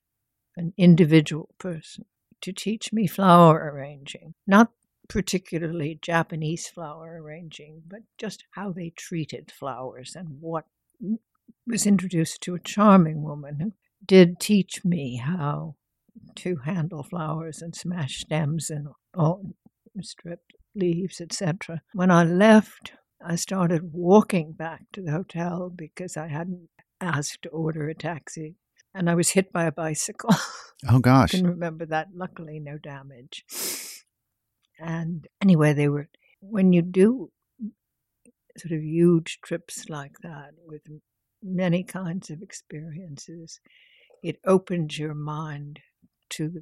an 0.57 0.73
individual 0.77 1.49
person 1.57 2.05
to 2.41 2.51
teach 2.51 2.91
me 2.91 3.07
flower 3.07 3.71
arranging. 3.73 4.33
Not 4.47 4.71
particularly 5.07 5.99
Japanese 6.01 6.67
flower 6.67 7.21
arranging, 7.21 7.83
but 7.87 8.01
just 8.17 8.45
how 8.51 8.71
they 8.71 8.91
treated 8.95 9.51
flowers 9.51 10.15
and 10.15 10.39
what 10.39 10.65
was 11.67 11.85
introduced 11.85 12.41
to 12.41 12.55
a 12.55 12.59
charming 12.59 13.21
woman 13.21 13.59
who 13.59 13.73
did 14.05 14.39
teach 14.39 14.83
me 14.83 15.17
how 15.17 15.75
to 16.35 16.57
handle 16.65 17.03
flowers 17.03 17.61
and 17.61 17.75
smash 17.75 18.21
stems 18.21 18.69
and 18.69 18.87
all 19.15 19.53
stripped 20.01 20.53
leaves, 20.75 21.21
etc. 21.21 21.81
When 21.93 22.11
I 22.11 22.23
left, 22.23 22.93
I 23.25 23.35
started 23.35 23.93
walking 23.93 24.53
back 24.53 24.85
to 24.93 25.01
the 25.01 25.11
hotel 25.11 25.71
because 25.73 26.17
I 26.17 26.27
hadn't 26.27 26.69
asked 26.99 27.43
to 27.43 27.49
order 27.49 27.87
a 27.89 27.95
taxi. 27.95 28.55
And 28.93 29.09
I 29.09 29.15
was 29.15 29.29
hit 29.29 29.51
by 29.51 29.65
a 29.65 29.71
bicycle. 29.71 30.35
Oh 30.89 30.97
gosh. 30.97 31.35
I 31.35 31.37
can 31.37 31.47
remember 31.47 31.85
that. 31.85 32.07
Luckily, 32.15 32.59
no 32.59 32.79
damage. 32.79 33.45
And 34.79 35.27
anyway, 35.39 35.73
they 35.73 35.87
were, 35.87 36.09
when 36.39 36.73
you 36.73 36.81
do 36.81 37.29
sort 38.57 38.71
of 38.71 38.81
huge 38.81 39.39
trips 39.43 39.89
like 39.89 40.13
that 40.23 40.53
with 40.65 40.81
many 41.43 41.83
kinds 41.83 42.31
of 42.31 42.41
experiences, 42.41 43.59
it 44.23 44.39
opens 44.43 44.97
your 44.97 45.13
mind 45.13 45.81
to 46.31 46.49
the 46.49 46.61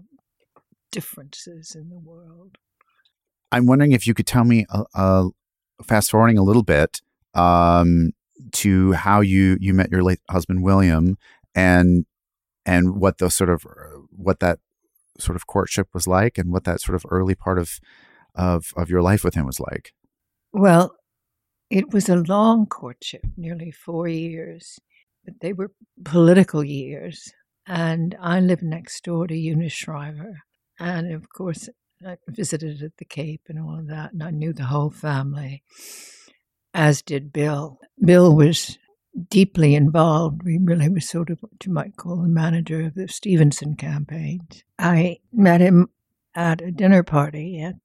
differences 0.92 1.76
in 1.76 1.90
the 1.90 2.00
world. 2.00 2.58
I'm 3.52 3.66
wondering 3.66 3.92
if 3.92 4.06
you 4.08 4.14
could 4.14 4.28
tell 4.28 4.44
me, 4.44 4.66
uh, 4.70 4.84
uh, 4.94 5.30
fast 5.84 6.12
forwarding 6.12 6.38
a 6.38 6.44
little 6.44 6.64
bit, 6.64 7.02
um, 7.34 8.12
to 8.54 8.94
how 8.94 9.22
you 9.22 9.58
you 9.60 9.74
met 9.74 9.92
your 9.92 10.04
late 10.04 10.20
husband 10.30 10.64
William, 10.64 11.18
and 11.56 12.06
and 12.66 12.96
what 13.00 13.18
the 13.18 13.30
sort 13.30 13.50
of 13.50 13.66
uh, 13.66 14.00
what 14.12 14.40
that 14.40 14.60
sort 15.20 15.36
of 15.36 15.48
courtship 15.48 15.88
was 15.94 16.08
like, 16.08 16.38
and 16.38 16.52
what 16.52 16.64
that 16.64 16.82
sort 16.82 16.96
of 16.96 17.06
early 17.10 17.36
part 17.36 17.60
of 17.60 17.80
of 18.36 18.74
of 18.78 18.90
your 18.90 19.02
life 19.02 19.24
with 19.24 19.36
him 19.36 19.46
was 19.46 19.60
like. 19.60 19.94
Well, 20.54 20.96
it 21.70 21.94
was 21.94 22.10
a 22.10 22.16
long 22.16 22.66
courtship, 22.66 23.22
nearly 23.38 23.72
four 23.72 24.08
years, 24.08 24.80
but 25.24 25.36
they 25.42 25.54
were 25.54 25.72
political 26.04 26.64
years. 26.64 27.32
And 27.68 28.18
I 28.20 28.40
lived 28.40 28.64
next 28.64 29.04
door 29.04 29.28
to 29.28 29.36
Eunice 29.36 29.74
Shriver. 29.74 30.40
And 30.80 31.14
of 31.14 31.30
course, 31.30 31.70
I 32.06 32.18
visited 32.28 32.82
at 32.82 32.98
the 32.98 33.06
Cape 33.06 33.44
and 33.50 33.60
all 33.60 33.78
of 33.78 33.88
that, 33.88 34.14
and 34.14 34.24
I 34.24 34.32
knew 34.32 34.54
the 34.54 34.66
whole 34.66 34.90
family, 34.90 35.64
as 36.74 37.02
did 37.02 37.34
Bill. 37.34 37.80
Bill 38.04 38.36
was 38.36 38.78
deeply 39.30 39.76
involved. 39.76 40.44
We 40.44 40.58
really 40.58 40.88
was 40.90 41.10
sort 41.10 41.30
of 41.30 41.40
what 41.42 41.66
you 41.66 41.74
might 41.74 41.98
call 41.98 42.18
the 42.18 42.28
manager 42.28 42.82
of 42.86 42.96
the 42.96 43.08
Stevenson 43.08 43.76
campaigns. 43.76 44.64
I 44.78 45.20
met 45.34 45.62
him 45.62 45.90
at 46.36 46.62
a 46.62 46.72
dinner 46.72 47.04
party 47.04 47.62
at 47.62 47.76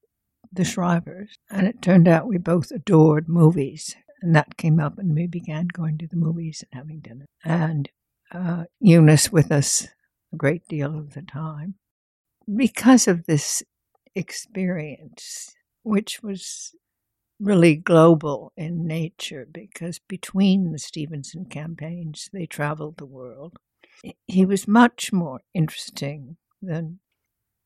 the 0.52 0.62
Shrivers, 0.62 1.30
and 1.50 1.66
it 1.66 1.82
turned 1.82 2.06
out 2.06 2.28
we 2.28 2.38
both 2.38 2.70
adored 2.70 3.28
movies. 3.28 3.96
And 4.22 4.34
that 4.36 4.56
came 4.56 4.78
up, 4.78 4.98
and 4.98 5.14
we 5.14 5.26
began 5.26 5.66
going 5.66 5.98
to 5.98 6.06
the 6.06 6.16
movies 6.16 6.62
and 6.62 6.78
having 6.78 7.00
dinner. 7.00 7.26
And 7.44 7.90
uh, 8.32 8.64
Eunice 8.80 9.32
with 9.32 9.50
us 9.50 9.88
a 10.32 10.36
great 10.36 10.66
deal 10.68 10.96
of 10.96 11.14
the 11.14 11.22
time. 11.22 11.74
Because 12.54 13.08
of 13.08 13.26
this 13.26 13.62
experience, 14.14 15.54
which 15.82 16.22
was 16.22 16.74
really 17.40 17.74
global 17.76 18.52
in 18.56 18.86
nature, 18.86 19.46
because 19.50 19.98
between 20.08 20.72
the 20.72 20.78
Stevenson 20.78 21.46
campaigns, 21.46 22.28
they 22.32 22.46
traveled 22.46 22.96
the 22.96 23.06
world. 23.06 23.56
He 24.26 24.44
was 24.44 24.68
much 24.68 25.12
more 25.12 25.40
interesting 25.52 26.36
than 26.62 27.00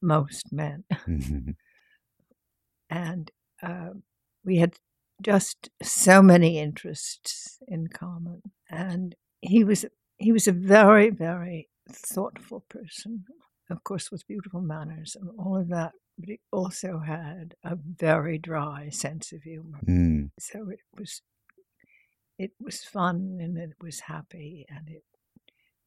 most 0.03 0.53
men. 0.53 0.85
Mm-hmm. 1.09 1.51
and 2.91 3.31
uh, 3.63 3.91
we 4.45 4.59
had 4.59 4.77
just 5.23 5.71
so 5.83 6.23
many 6.23 6.59
interests 6.59 7.59
in 7.67 7.89
common. 7.89 8.43
And 8.71 9.15
he 9.41 9.65
was 9.65 9.85
he 10.19 10.33
was 10.33 10.49
a 10.49 10.53
very, 10.53 11.11
very 11.11 11.69
thoughtful 11.91 12.65
person, 12.69 13.25
of 13.71 13.85
course, 13.85 14.11
with 14.11 14.27
beautiful 14.27 14.61
manners 14.61 15.17
and 15.19 15.31
all 15.39 15.57
of 15.57 15.69
that. 15.69 15.93
But 16.19 16.29
he 16.29 16.41
also 16.51 16.99
had 16.99 17.55
a 17.63 17.77
very 17.77 18.39
dry 18.39 18.89
sense 18.91 19.33
of 19.33 19.43
humor. 19.43 19.79
Mm. 19.89 20.31
So 20.39 20.69
it 20.69 20.81
was, 20.99 21.23
it 22.39 22.51
was 22.61 22.83
fun 22.83 23.39
and 23.41 23.57
it 23.57 23.75
was 23.81 24.01
happy, 24.01 24.67
and 24.69 24.89
it 24.89 25.05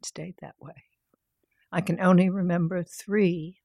stayed 0.03 0.35
that 0.41 0.55
way. 0.59 0.85
I 1.71 1.81
can 1.81 1.99
only 1.99 2.29
remember 2.29 2.83
three 2.83 3.57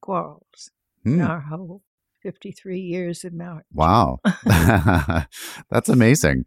quarrels 0.00 0.70
mm. 1.04 1.14
in 1.14 1.20
our 1.20 1.40
whole 1.40 1.82
53 2.22 2.80
years 2.80 3.24
of 3.24 3.32
marriage. 3.32 3.66
Wow. 3.72 4.18
That's 4.44 5.88
amazing. 5.88 6.46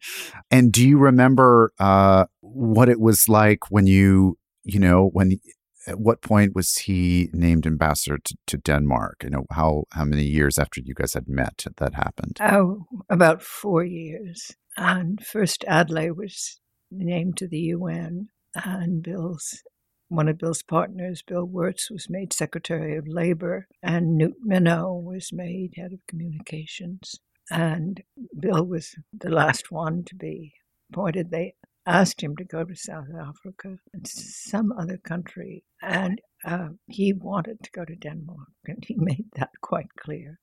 And 0.51 0.71
do 0.71 0.85
you 0.85 0.97
remember 0.97 1.71
uh, 1.79 2.25
what 2.41 2.89
it 2.89 2.99
was 2.99 3.29
like 3.29 3.69
when 3.71 3.87
you, 3.87 4.37
you 4.63 4.79
know, 4.79 5.09
when 5.13 5.39
at 5.87 5.99
what 5.99 6.21
point 6.21 6.53
was 6.53 6.75
he 6.79 7.29
named 7.33 7.65
ambassador 7.65 8.19
to, 8.23 8.37
to, 8.47 8.57
Denmark? 8.57 9.23
You 9.23 9.29
know, 9.29 9.45
how 9.51 9.85
how 9.91 10.05
many 10.05 10.23
years 10.23 10.59
after 10.59 10.81
you 10.81 10.93
guys 10.93 11.13
had 11.13 11.27
met 11.27 11.65
that 11.77 11.93
happened? 11.93 12.37
Oh, 12.41 12.85
about 13.09 13.41
four 13.41 13.83
years. 13.83 14.51
And 14.75 15.25
first 15.25 15.63
Adlai 15.67 16.11
was 16.11 16.59
named 16.91 17.37
to 17.37 17.47
the 17.47 17.59
UN, 17.59 18.27
and 18.53 19.01
Bill's 19.01 19.63
one 20.09 20.29
of 20.29 20.37
Bill's 20.37 20.63
partners, 20.63 21.21
Bill 21.21 21.43
Wirtz, 21.43 21.91
was 21.91 22.09
made 22.09 22.31
Secretary 22.31 22.95
of 22.97 23.07
Labor, 23.07 23.67
and 23.83 24.17
Newt 24.17 24.37
Minow 24.45 25.01
was 25.01 25.31
made 25.33 25.73
Head 25.75 25.91
of 25.93 25.99
Communications. 26.07 27.19
And 27.51 28.01
Bill 28.39 28.65
was 28.65 28.95
the 29.13 29.29
last 29.29 29.71
one 29.71 30.03
to 30.05 30.15
be 30.15 30.53
appointed. 30.91 31.31
They 31.31 31.55
asked 31.87 32.21
him 32.21 32.35
to 32.35 32.43
go 32.43 32.63
to 32.63 32.75
South 32.75 33.07
Africa 33.19 33.77
and 33.93 34.05
some 34.05 34.71
other 34.71 34.97
country, 34.97 35.63
and 35.81 36.21
uh, 36.45 36.69
he 36.87 37.13
wanted 37.13 37.63
to 37.63 37.71
go 37.71 37.85
to 37.85 37.95
Denmark, 37.95 38.49
and 38.65 38.83
he 38.85 38.95
made 38.97 39.25
that 39.37 39.51
quite 39.61 39.87
clear. 39.99 40.39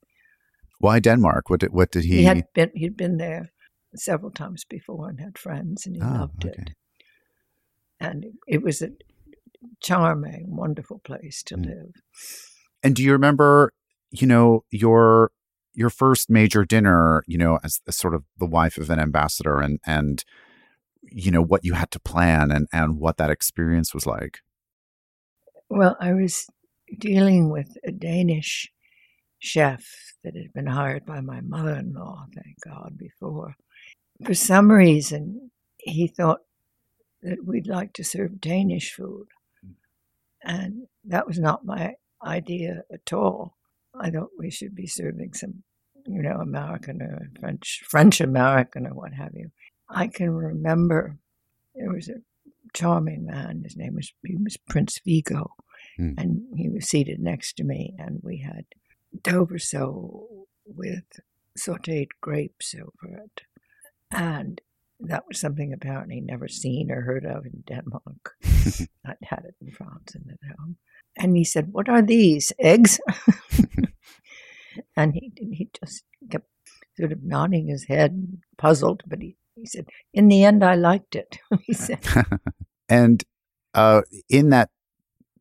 Why 0.81 0.99
Denmark? 0.99 1.51
What 1.51 1.61
did, 1.61 1.73
what 1.73 1.93
did 1.93 2.05
he? 2.05 2.17
He 2.19 2.25
had 2.25 2.45
been 2.55 2.71
he'd 2.75 2.97
been 2.97 3.19
there 3.19 3.53
several 3.95 4.33
times 4.33 4.65
before 4.69 5.09
and 5.09 5.21
had 5.21 5.39
friends, 5.39 5.87
and 5.87 5.95
he 5.95 6.03
oh, 6.03 6.07
loved 6.07 6.45
okay. 6.45 6.55
it. 6.59 6.71
And 8.01 8.25
it 8.49 8.63
was 8.63 8.83
a 8.83 8.89
charming, 9.81 10.47
wonderful 10.49 11.01
place 11.05 11.43
to 11.45 11.57
mm. 11.57 11.67
live. 11.67 11.93
And 12.83 12.97
do 12.97 13.03
you 13.03 13.13
remember, 13.13 13.73
you 14.11 14.27
know, 14.27 14.65
your 14.71 15.31
your 15.73 15.91
first 15.91 16.31
major 16.31 16.65
dinner, 16.65 17.25
you 17.27 17.37
know, 17.37 17.59
as, 17.65 17.81
as 17.89 17.97
sort 17.97 18.15
of 18.15 18.25
the 18.39 18.47
wife 18.47 18.79
of 18.79 18.91
an 18.91 18.99
ambassador 18.99 19.61
and 19.61 19.79
and 19.87 20.25
you 21.11 21.31
know 21.31 21.43
what 21.43 21.65
you 21.65 21.75
had 21.75 21.91
to 21.93 22.01
plan 22.01 22.51
and 22.51 22.67
and 22.73 22.99
what 22.99 23.17
that 23.17 23.31
experience 23.31 23.95
was 23.95 24.07
like? 24.07 24.39
Well, 25.69 25.97
I 26.01 26.13
was 26.13 26.47
dealing 26.99 27.51
with 27.51 27.77
a 27.85 27.93
Danish 27.93 28.71
chef 29.39 29.85
that 30.23 30.37
had 30.37 30.53
been 30.53 30.67
hired 30.67 31.05
by 31.05 31.21
my 31.21 31.41
mother-in-law, 31.41 32.27
thank 32.35 32.57
God, 32.65 32.97
before. 32.97 33.57
For 34.25 34.35
some 34.35 34.71
reason, 34.71 35.51
he 35.79 36.07
thought 36.07 36.41
that 37.23 37.45
we'd 37.45 37.67
like 37.67 37.93
to 37.95 38.05
serve 38.05 38.41
Danish 38.41 38.93
food. 38.93 39.27
Hmm. 39.63 39.73
And 40.43 40.87
that 41.05 41.27
was 41.27 41.39
not 41.39 41.65
my 41.65 41.95
idea 42.25 42.83
at 42.93 43.13
all. 43.13 43.57
I 43.99 44.11
thought 44.11 44.31
we 44.39 44.51
should 44.51 44.75
be 44.75 44.87
serving 44.87 45.35
some, 45.35 45.63
you 46.07 46.23
know, 46.23 46.37
American 46.41 47.03
or 47.03 47.29
French, 47.39 47.83
French 47.87 48.21
American 48.21 48.87
or 48.87 48.95
what 48.95 49.13
have 49.13 49.33
you. 49.35 49.51
I 49.89 50.09
can 50.09 50.31
remember 50.31 51.19
there 51.75 51.93
was 51.93 52.09
a 52.09 52.23
charming 52.73 53.27
man. 53.27 53.63
His 53.65 53.77
name 53.77 53.95
was 53.95 54.13
he 54.25 54.37
was 54.37 54.57
Prince 54.57 55.01
Viggo, 55.05 55.53
mm. 55.99 56.15
and 56.19 56.43
he 56.57 56.69
was 56.69 56.89
seated 56.89 57.21
next 57.21 57.57
to 57.57 57.65
me, 57.65 57.95
and 57.99 58.21
we 58.23 58.39
had 58.39 58.65
Dover 59.23 59.59
sole 59.59 60.47
with 60.67 61.05
sautéed 61.59 62.09
grapes 62.21 62.75
over 62.75 63.17
it, 63.17 63.43
and 64.11 64.61
that 65.01 65.25
was 65.29 65.39
something 65.39 65.73
apparently 65.73 66.21
never 66.21 66.49
seen 66.49 66.91
or 66.91 67.03
heard 67.03 67.25
of 67.25 67.45
in 67.47 67.63
Denmark. 67.67 68.37
I'd 69.05 69.17
had 69.23 69.45
it 69.45 69.55
in 69.61 69.71
France 69.71 70.15
and 70.15 70.25
at 70.31 70.57
home. 70.59 70.77
And 71.17 71.37
he 71.37 71.45
said, 71.45 71.73
What 71.73 71.89
are 71.89 72.03
these? 72.03 72.53
Eggs? 72.59 73.01
and 74.97 75.15
he, 75.15 75.33
he 75.37 75.69
just 75.83 76.05
kept 76.31 76.49
sort 76.97 77.13
of 77.13 77.23
nodding 77.23 77.69
his 77.69 77.85
head, 77.85 78.39
puzzled, 78.57 79.03
but 79.07 79.21
he, 79.21 79.37
he 79.55 79.67
said, 79.67 79.87
In 80.13 80.29
the 80.29 80.45
end, 80.45 80.65
I 80.65 80.75
liked 80.75 81.15
it. 81.15 81.39
he 81.63 81.73
said. 81.75 82.01
and 82.89 83.25
uh, 83.75 84.03
in 84.29 84.51
that 84.51 84.71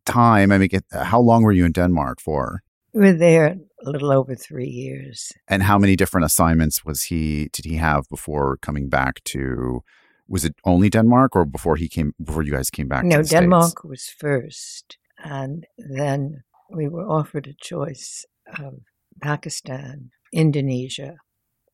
time, 0.06 0.52
I 0.52 0.58
mean, 0.58 0.70
how 0.92 1.20
long 1.20 1.44
were 1.44 1.52
you 1.52 1.66
in 1.66 1.72
Denmark 1.72 2.20
for? 2.20 2.64
We 2.94 3.02
were 3.02 3.14
there 3.14 3.58
a 3.86 3.90
little 3.90 4.12
over 4.12 4.36
three 4.36 4.68
years. 4.68 5.32
And 5.48 5.64
how 5.64 5.78
many 5.78 5.96
different 5.96 6.26
assignments 6.26 6.86
was 6.86 7.04
he 7.04 7.50
did 7.52 7.66
he 7.66 7.76
have 7.76 8.08
before 8.10 8.58
coming 8.58 8.90
back 8.90 9.24
to? 9.26 9.84
Was 10.28 10.46
it 10.46 10.56
only 10.64 10.90
Denmark, 10.90 11.36
or 11.36 11.46
before 11.46 11.76
he 11.76 11.90
came 11.90 12.14
before 12.24 12.44
you 12.44 12.52
guys 12.52 12.70
came 12.70 12.88
back? 12.88 13.04
No, 13.04 13.22
Denmark 13.22 13.80
States? 13.80 13.84
was 13.84 14.08
first, 14.18 14.98
and 15.24 15.66
then 15.78 16.44
we 16.70 16.88
were 16.88 17.06
offered 17.06 17.48
a 17.48 17.54
choice 17.54 18.26
of 18.58 18.80
Pakistan, 19.22 20.12
Indonesia, 20.32 21.18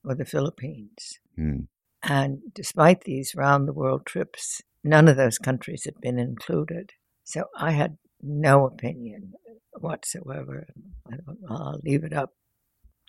or 0.04 0.16
the 0.16 0.26
Philippines. 0.26 1.20
Hmm. 1.36 1.68
And 2.02 2.40
despite 2.54 3.04
these 3.04 3.36
round 3.36 3.68
the 3.68 3.74
world 3.74 4.06
trips, 4.06 4.62
none 4.84 5.08
of 5.08 5.18
those 5.18 5.38
countries 5.38 5.84
had 5.86 6.00
been 6.02 6.18
included. 6.18 6.92
So 7.24 7.46
I 7.58 7.72
had 7.72 7.98
no 8.22 8.66
opinion 8.66 9.34
whatsoever. 9.80 10.68
I 11.08 11.16
will 11.26 11.80
leave 11.84 12.04
it 12.04 12.14
up 12.14 12.34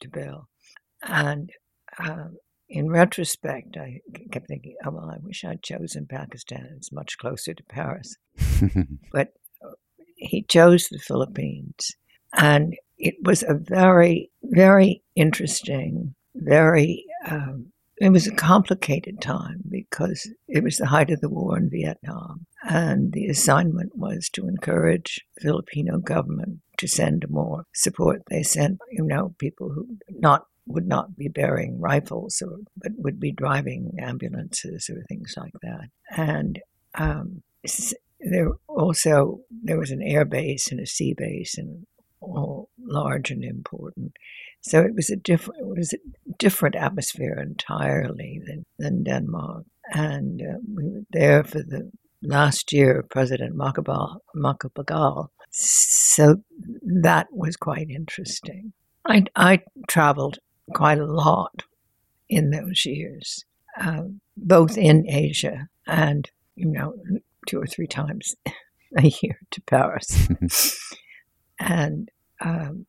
to 0.03 0.09
Bill. 0.09 0.49
And 1.03 1.51
um, 1.99 2.37
in 2.69 2.89
retrospect, 2.89 3.77
I 3.77 4.01
kept 4.31 4.47
thinking, 4.47 4.77
oh, 4.85 4.91
well, 4.91 5.11
I 5.11 5.19
wish 5.21 5.45
I'd 5.45 5.63
chosen 5.63 6.07
Pakistan. 6.07 6.69
It's 6.77 6.93
much 6.93 7.19
closer 7.19 7.55
to 7.55 7.63
Paris. 7.65 8.17
but 9.13 9.33
uh, 9.65 9.73
he 10.17 10.43
chose 10.43 10.89
the 10.89 10.99
Philippines. 10.99 11.97
And 12.33 12.77
it 12.99 13.17
was 13.23 13.43
a 13.43 13.55
very, 13.55 14.31
very 14.43 15.03
interesting, 15.17 16.15
very 16.35 17.05
um, 17.27 17.73
it 18.01 18.11
was 18.11 18.27
a 18.27 18.35
complicated 18.35 19.21
time 19.21 19.63
because 19.71 20.29
it 20.49 20.65
was 20.65 20.79
the 20.79 20.87
height 20.87 21.11
of 21.11 21.21
the 21.21 21.29
war 21.29 21.59
in 21.59 21.69
Vietnam. 21.69 22.47
And 22.63 23.13
the 23.13 23.27
assignment 23.27 23.97
was 23.97 24.31
to 24.33 24.49
encourage 24.49 25.21
Filipino 25.41 25.99
government 25.99 26.61
to 26.79 26.89
send 26.89 27.27
more 27.29 27.65
support. 27.75 28.23
They 28.31 28.43
sent, 28.43 28.79
you 28.91 29.05
know, 29.05 29.35
people 29.39 29.71
who 29.71 29.99
not 30.09 30.47
would 30.67 30.87
not 30.87 31.17
be 31.17 31.29
bearing 31.29 31.81
rifles 31.81 32.43
or 32.43 32.59
but 32.77 32.93
would 32.97 33.21
be 33.21 33.33
driving 33.33 33.93
ambulances 33.99 34.89
or 34.89 35.03
things 35.09 35.35
like 35.37 35.53
that. 35.63 35.89
And 36.17 36.61
um, 36.95 37.43
there 38.21 38.51
also 38.67 39.41
there 39.63 39.79
was 39.79 39.91
an 39.91 40.03
air 40.03 40.25
base 40.25 40.71
and 40.71 40.81
a 40.81 40.87
sea 40.87 41.15
base 41.17 41.59
and 41.59 41.87
all 42.21 42.71
large 42.79 43.31
and 43.31 43.45
important. 43.45 44.13
So 44.63 44.81
it 44.81 44.95
was 44.95 45.11
a 45.11 45.17
different 45.17 45.61
it 45.61 45.67
was 45.67 45.93
a 45.93 46.33
different 46.39 46.75
atmosphere 46.75 47.39
entirely 47.41 48.41
than, 48.47 48.65
than 48.79 49.05
Denmark. 49.05 49.65
And 49.93 50.41
uh, 50.41 50.59
we 50.73 50.85
were 50.85 51.05
there 51.11 51.43
for 51.45 51.59
the 51.59 51.91
last 52.23 52.73
year 52.73 53.01
of 53.01 53.09
President 53.09 53.57
Macapagal. 53.57 55.29
So 55.51 56.37
that 56.83 57.29
was 57.33 57.57
quite 57.57 57.91
interesting. 57.91 58.73
I, 59.07 59.25
I 59.35 59.63
traveled 59.89 60.39
quite 60.75 60.99
a 60.99 61.07
lot 61.07 61.65
in 62.29 62.51
those 62.51 62.85
years, 62.85 63.45
uh, 63.81 64.03
both 64.37 64.79
in 64.79 65.09
Asia 65.09 65.69
and, 65.87 66.31
you 66.55 66.67
know, 66.67 66.95
two 67.49 67.61
or 67.61 67.67
three 67.67 67.89
times 67.89 68.37
a 68.97 69.13
year 69.23 69.41
to 69.51 69.61
Paris. 69.63 70.29
and 71.59 72.11
um, 72.41 72.87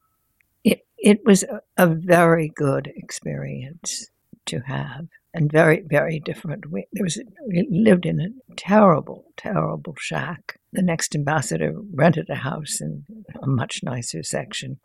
it, 1.01 1.25
was 1.25 1.43
a, 1.43 1.61
a 1.77 1.87
very 1.87 2.49
good 2.49 2.91
experience 2.95 4.09
to 4.45 4.59
have 4.61 5.07
and 5.33 5.51
very, 5.51 5.81
very 5.81 6.19
different. 6.19 6.69
We, 6.69 6.87
there 6.93 7.03
was, 7.03 7.21
we 7.47 7.67
lived 7.69 8.05
in 8.05 8.19
a 8.19 8.55
terrible, 8.55 9.25
terrible 9.37 9.95
shack. 9.97 10.59
The 10.73 10.81
next 10.81 11.15
ambassador 11.15 11.73
rented 11.93 12.29
a 12.29 12.35
house 12.35 12.81
in 12.81 13.05
a 13.41 13.47
much 13.47 13.81
nicer 13.83 14.23
section. 14.23 14.79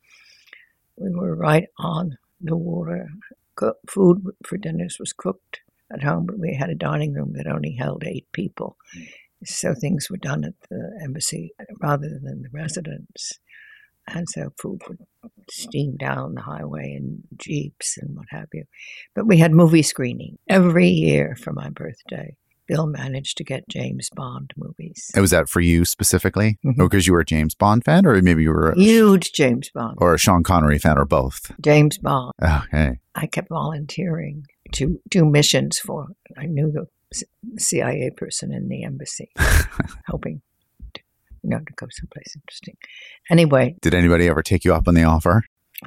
We 0.96 1.10
were 1.10 1.34
right 1.34 1.68
on 1.78 2.18
the 2.40 2.56
water. 2.56 3.08
Cook, 3.54 3.78
food 3.88 4.24
for 4.44 4.56
dinners 4.56 4.98
was 4.98 5.12
cooked 5.12 5.60
at 5.92 6.02
home, 6.02 6.26
but 6.26 6.38
we 6.38 6.54
had 6.54 6.70
a 6.70 6.74
dining 6.74 7.14
room 7.14 7.32
that 7.34 7.46
only 7.46 7.72
held 7.72 8.04
eight 8.04 8.26
people. 8.32 8.76
Hmm. 8.92 9.02
So 9.44 9.74
things 9.74 10.10
were 10.10 10.16
done 10.16 10.44
at 10.44 10.54
the 10.70 10.98
embassy 11.02 11.52
rather 11.80 12.08
than 12.08 12.42
the 12.42 12.48
residence. 12.52 13.38
And 14.08 14.28
so 14.28 14.52
food 14.58 14.82
would 14.88 14.98
steam 15.50 15.96
down 15.96 16.34
the 16.34 16.42
highway 16.42 16.94
in 16.96 17.22
jeeps 17.36 17.98
and 17.98 18.16
what 18.16 18.26
have 18.30 18.48
you. 18.52 18.64
But 19.14 19.26
we 19.26 19.38
had 19.38 19.52
movie 19.52 19.82
screening 19.82 20.38
every 20.48 20.88
year 20.88 21.36
for 21.40 21.52
my 21.52 21.70
birthday. 21.70 22.34
Bill 22.66 22.86
managed 22.86 23.36
to 23.36 23.44
get 23.44 23.68
James 23.68 24.10
Bond 24.14 24.52
movies. 24.56 25.10
And 25.14 25.22
was 25.22 25.30
that 25.30 25.48
for 25.48 25.60
you 25.60 25.84
specifically? 25.84 26.58
Mm-hmm. 26.64 26.80
Or 26.80 26.88
because 26.88 27.06
you 27.06 27.12
were 27.12 27.20
a 27.20 27.24
James 27.24 27.54
Bond 27.54 27.84
fan, 27.84 28.04
or 28.06 28.20
maybe 28.22 28.42
you 28.42 28.50
were 28.50 28.72
a 28.72 28.76
huge 28.76 29.32
James 29.32 29.70
Bond 29.70 29.98
or 30.00 30.14
a 30.14 30.18
Sean 30.18 30.42
Connery 30.42 30.78
fan, 30.78 30.98
or 30.98 31.04
both? 31.04 31.52
James 31.60 31.98
Bond. 31.98 32.32
Okay. 32.42 32.98
I 33.14 33.26
kept 33.26 33.48
volunteering 33.48 34.46
to 34.72 35.00
do 35.08 35.24
missions 35.24 35.78
for. 35.78 36.08
I 36.36 36.46
knew 36.46 36.72
the 36.72 36.88
CIA 37.58 38.10
person 38.16 38.52
in 38.52 38.68
the 38.68 38.84
embassy, 38.84 39.30
you 40.24 40.40
know 41.48 41.58
to 41.58 41.72
go 41.76 41.86
someplace 41.90 42.34
interesting. 42.34 42.76
Anyway, 43.30 43.76
did 43.80 43.94
anybody 43.94 44.28
ever 44.28 44.42
take 44.42 44.64
you 44.64 44.74
up 44.74 44.88
on 44.88 44.94
the 44.94 45.04
offer? 45.04 45.42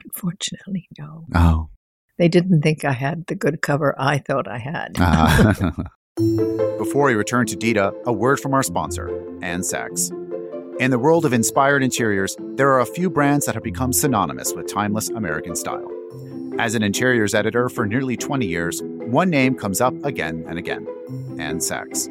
Unfortunately, 0.06 0.88
no. 0.98 1.26
Oh. 1.34 1.70
They 2.18 2.28
didn't 2.28 2.62
think 2.62 2.84
I 2.84 2.92
had 2.92 3.26
the 3.28 3.36
good 3.36 3.62
cover 3.62 3.96
I 3.98 4.20
thought 4.20 4.48
I 4.48 4.58
had. 4.58 4.96
Uh. 5.00 5.72
Before 6.78 7.06
we 7.06 7.14
return 7.14 7.46
to 7.48 7.56
Deeda, 7.56 7.94
a 8.06 8.12
word 8.12 8.40
from 8.42 8.54
our 8.54 8.64
sponsor, 8.64 9.10
Sacks. 9.62 10.12
In 10.80 10.92
the 10.92 11.00
world 11.00 11.26
of 11.26 11.32
inspired 11.32 11.82
interiors, 11.82 12.36
there 12.56 12.70
are 12.70 12.82
a 12.82 12.86
few 12.86 13.10
brands 13.10 13.46
that 13.46 13.56
have 13.56 13.64
become 13.64 13.94
synonymous 13.94 14.54
with 14.54 14.68
timeless 14.68 15.10
American 15.10 15.56
style. 15.56 15.90
As 16.60 16.76
an 16.76 16.84
interiors 16.84 17.34
editor 17.34 17.70
for 17.70 17.86
nearly 17.86 18.18
20 18.18 18.46
years, 18.46 18.82
one 18.84 19.30
name 19.30 19.56
comes 19.56 19.80
up 19.80 19.94
again 20.04 20.44
and 20.48 20.58
again 20.58 20.86
Ann 21.40 21.62
Sacks. 21.62 22.10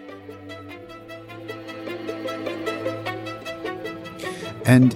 And 4.68 4.94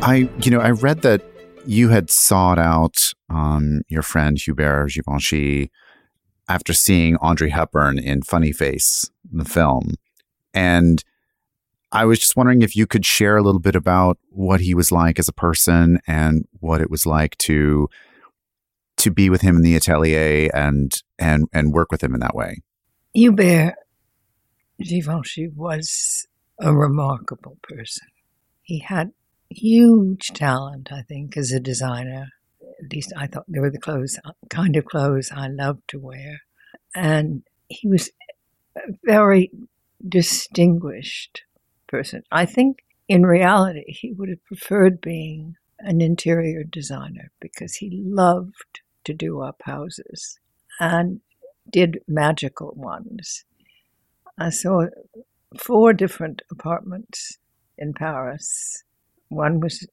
I, 0.00 0.30
you 0.40 0.50
know, 0.50 0.60
I 0.60 0.70
read 0.70 1.02
that 1.02 1.22
you 1.66 1.90
had 1.90 2.10
sought 2.10 2.58
out 2.58 3.12
um, 3.28 3.82
your 3.86 4.00
friend 4.00 4.38
Hubert 4.38 4.92
Givenchy 4.92 5.70
after 6.48 6.72
seeing 6.72 7.16
Audrey 7.16 7.50
Hepburn 7.50 7.98
in 7.98 8.22
Funny 8.22 8.50
Face, 8.50 9.10
the 9.30 9.44
film. 9.44 9.96
And 10.54 11.04
I 11.92 12.06
was 12.06 12.18
just 12.18 12.34
wondering 12.34 12.62
if 12.62 12.74
you 12.74 12.86
could 12.86 13.04
share 13.04 13.36
a 13.36 13.42
little 13.42 13.60
bit 13.60 13.76
about 13.76 14.18
what 14.30 14.60
he 14.60 14.74
was 14.74 14.90
like 14.90 15.18
as 15.18 15.28
a 15.28 15.34
person 15.34 16.00
and 16.06 16.48
what 16.60 16.80
it 16.80 16.90
was 16.90 17.04
like 17.04 17.36
to 17.38 17.88
to 18.96 19.10
be 19.10 19.28
with 19.28 19.42
him 19.42 19.56
in 19.56 19.62
the 19.62 19.76
atelier 19.76 20.48
and 20.54 21.02
and 21.18 21.46
and 21.52 21.74
work 21.74 21.92
with 21.92 22.02
him 22.02 22.14
in 22.14 22.20
that 22.20 22.34
way. 22.34 22.62
Hubert 23.12 23.74
Givenchy 24.80 25.48
was 25.54 26.26
a 26.58 26.72
remarkable 26.72 27.58
person. 27.62 28.08
He 28.64 28.78
had 28.78 29.12
huge 29.50 30.28
talent, 30.28 30.90
I 30.90 31.02
think, 31.02 31.36
as 31.36 31.52
a 31.52 31.60
designer. 31.60 32.30
At 32.82 32.92
least 32.92 33.12
I 33.16 33.26
thought 33.26 33.44
they 33.46 33.60
were 33.60 33.70
the 33.70 33.78
clothes, 33.78 34.18
uh, 34.24 34.32
kind 34.48 34.74
of 34.76 34.86
clothes 34.86 35.30
I 35.30 35.48
loved 35.48 35.86
to 35.88 35.98
wear. 35.98 36.40
And 36.94 37.42
he 37.68 37.86
was 37.86 38.10
a 38.76 38.92
very 39.04 39.50
distinguished 40.06 41.42
person. 41.86 42.22
I 42.32 42.46
think 42.46 42.84
in 43.06 43.26
reality, 43.26 43.84
he 43.86 44.12
would 44.12 44.30
have 44.30 44.44
preferred 44.44 45.00
being 45.00 45.56
an 45.78 46.00
interior 46.00 46.64
designer 46.64 47.30
because 47.40 47.76
he 47.76 47.90
loved 47.92 48.80
to 49.04 49.12
do 49.12 49.40
up 49.40 49.60
houses 49.64 50.38
and 50.80 51.20
did 51.70 52.00
magical 52.08 52.72
ones. 52.74 53.44
I 54.38 54.48
saw 54.48 54.86
four 55.58 55.92
different 55.92 56.42
apartments 56.50 57.38
in 57.78 57.92
Paris. 57.94 58.84
One 59.28 59.60
was 59.60 59.86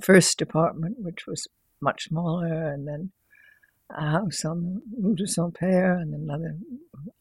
first 0.00 0.40
apartment, 0.42 0.96
which 0.98 1.26
was 1.26 1.46
much 1.80 2.04
smaller, 2.04 2.68
and 2.70 2.86
then 2.86 3.10
a 3.90 4.10
house 4.10 4.44
on 4.44 4.62
the 4.62 4.80
Rue 5.00 5.14
des 5.14 5.26
Saints-Pères 5.26 6.00
and 6.00 6.14
another 6.14 6.56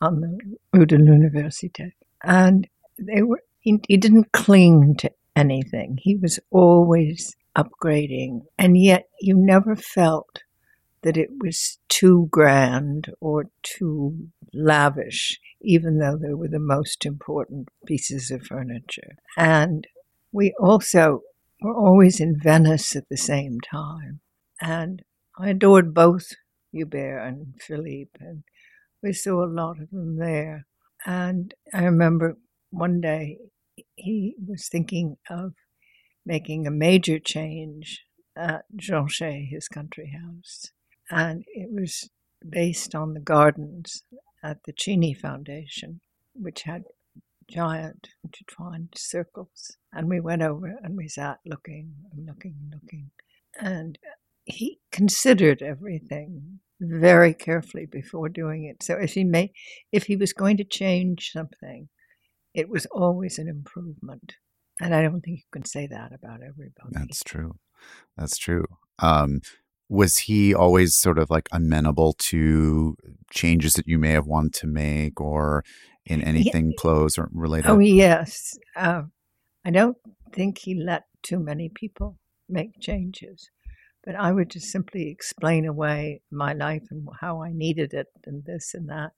on 0.02 0.22
the 0.22 0.40
Rue 0.74 0.86
de 0.86 0.98
l'Université. 0.98 1.92
And 2.24 2.68
they 2.98 3.22
were 3.22 3.42
he, 3.60 3.80
he 3.88 3.98
didn't 3.98 4.32
cling 4.32 4.96
to 4.98 5.12
anything. 5.36 5.98
He 6.02 6.16
was 6.16 6.40
always 6.52 7.36
upgrading. 7.58 8.42
And 8.58 8.78
yet 8.78 9.10
you 9.20 9.36
never 9.36 9.76
felt 9.76 10.44
that 11.02 11.18
it 11.18 11.30
was 11.40 11.78
too 11.90 12.28
grand 12.32 13.12
or 13.20 13.46
too 13.64 14.30
lavish, 14.54 15.40
even 15.62 16.00
though 16.00 16.18
they 16.18 16.34
were 16.34 16.48
the 16.48 16.60
most 16.60 17.06
important 17.06 17.70
pieces 17.86 18.32
of 18.32 18.44
furniture. 18.44 19.16
And 19.38 19.88
we 20.36 20.54
also 20.60 21.22
were 21.62 21.76
always 21.76 22.20
in 22.20 22.40
Venice 22.42 22.96
at 22.96 23.10
the 23.10 23.18
same 23.18 23.60
time. 23.62 24.22
And 24.62 25.04
I 25.40 25.50
adored 25.52 25.94
both 25.94 26.28
Hubert 26.74 27.20
and 27.20 27.56
Philippe, 27.62 28.12
and 28.20 28.44
we 29.04 29.14
saw 29.14 29.46
a 29.46 29.56
lot 29.62 29.80
of 29.82 29.92
them 29.92 30.18
there. 30.18 30.68
And 31.06 31.54
I 31.74 31.86
remember 31.86 32.38
one 32.72 33.02
day 33.02 33.38
he 33.96 34.36
was 34.46 34.68
thinking 34.70 35.18
of 35.30 35.54
making 36.26 36.68
a 36.68 36.72
major 36.72 37.20
change 37.20 38.04
at 38.36 38.66
Jonchet, 38.76 39.50
his 39.50 39.70
country 39.70 40.14
house. 40.20 40.72
And 41.10 41.46
it 41.54 41.70
was 41.72 42.10
based 42.48 42.96
on 42.96 43.14
the 43.14 43.22
gardens 43.22 44.04
at 44.44 44.64
the 44.66 44.74
Cini 44.74 45.16
Foundation. 45.18 46.02
which 46.36 46.64
had 46.64 46.84
giant 47.50 48.10
intertwined 48.24 48.94
circles. 48.96 49.78
And 49.94 50.10
we 50.10 50.20
went 50.20 50.42
over 50.42 50.76
and 50.84 50.98
we 50.98 51.08
sat 51.08 51.40
looking 51.46 51.94
and 52.12 52.26
looking 52.26 52.56
and 52.62 52.74
looking. 52.74 53.12
And 53.60 53.98
he 54.46 54.80
considered 54.92 55.62
everything 55.62 56.60
very 56.80 57.34
carefully 57.34 57.86
before 57.86 58.30
doing 58.30 58.66
it. 58.66 58.84
So 58.84 58.96
if 58.96 59.14
he 59.14 59.24
may, 59.24 59.54
if 59.92 60.06
he 60.06 60.16
was 60.16 60.34
going 60.34 60.58
to 60.58 60.64
change 60.64 61.32
something, 61.32 61.90
it 62.54 62.70
was 62.70 62.86
always 62.88 63.38
an 63.40 63.48
improvement. 63.48 64.36
And 64.82 64.94
I 64.94 65.02
don't 65.02 65.22
think 65.22 65.38
you 65.40 65.44
can 65.52 65.66
say 65.66 65.88
that 65.88 66.12
about 66.14 66.42
everybody. 66.42 66.90
That's 66.92 67.24
true. 67.24 67.56
That's 68.18 68.38
true. 68.38 68.66
Um, 69.00 69.42
was 69.88 70.18
he 70.18 70.54
always 70.54 70.96
sort 70.96 71.20
of 71.20 71.30
like 71.30 71.48
amenable 71.52 72.14
to 72.14 72.98
changes 73.32 73.74
that 73.74 73.88
you 73.88 74.00
may 74.00 74.12
have 74.12 74.26
wanted 74.26 74.54
to 74.54 74.68
make 74.68 75.22
or 75.22 75.64
in 76.06 76.22
anything 76.22 76.68
yeah. 76.68 76.76
clothes 76.78 77.18
or 77.18 77.30
related? 77.34 77.70
Oh, 77.70 77.80
yes. 77.80 78.58
Uh, 78.76 79.04
I 79.66 79.72
don't 79.72 79.98
think 80.34 80.60
he 80.60 80.76
let 80.76 81.04
too 81.24 81.40
many 81.40 81.70
people 81.74 82.18
make 82.48 82.80
changes, 82.80 83.50
but 84.04 84.16
I 84.16 84.32
would 84.32 84.52
just 84.52 84.72
simply 84.72 85.10
explain 85.10 85.66
away 85.66 86.22
my 86.32 86.54
life 86.54 86.84
and 86.92 87.08
how 87.20 87.42
I 87.42 87.52
needed 87.52 87.94
it 87.94 88.08
and 88.26 88.44
this 88.46 88.74
and 88.74 88.90
that. 88.90 89.12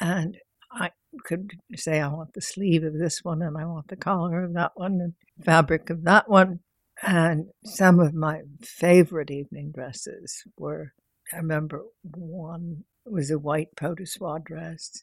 And 0.00 0.38
I 0.72 0.90
could 1.24 1.52
say, 1.76 2.00
I 2.00 2.08
want 2.08 2.34
the 2.34 2.40
sleeve 2.40 2.82
of 2.82 2.98
this 2.98 3.20
one 3.22 3.42
and 3.42 3.56
I 3.56 3.64
want 3.64 3.88
the 3.88 3.96
collar 3.96 4.42
of 4.42 4.54
that 4.54 4.72
one 4.74 5.00
and 5.00 5.14
fabric 5.44 5.90
of 5.90 6.02
that 6.04 6.28
one. 6.28 6.60
And 7.02 7.46
some 7.64 8.00
of 8.00 8.14
my 8.14 8.42
favorite 8.60 9.30
evening 9.30 9.72
dresses 9.72 10.42
were, 10.56 10.92
I 11.32 11.36
remember 11.36 11.82
one 12.02 12.84
was 13.06 13.30
a 13.30 13.38
white 13.38 13.76
peau 13.76 13.94
de 13.94 14.06
soie 14.06 14.38
dress 14.38 15.02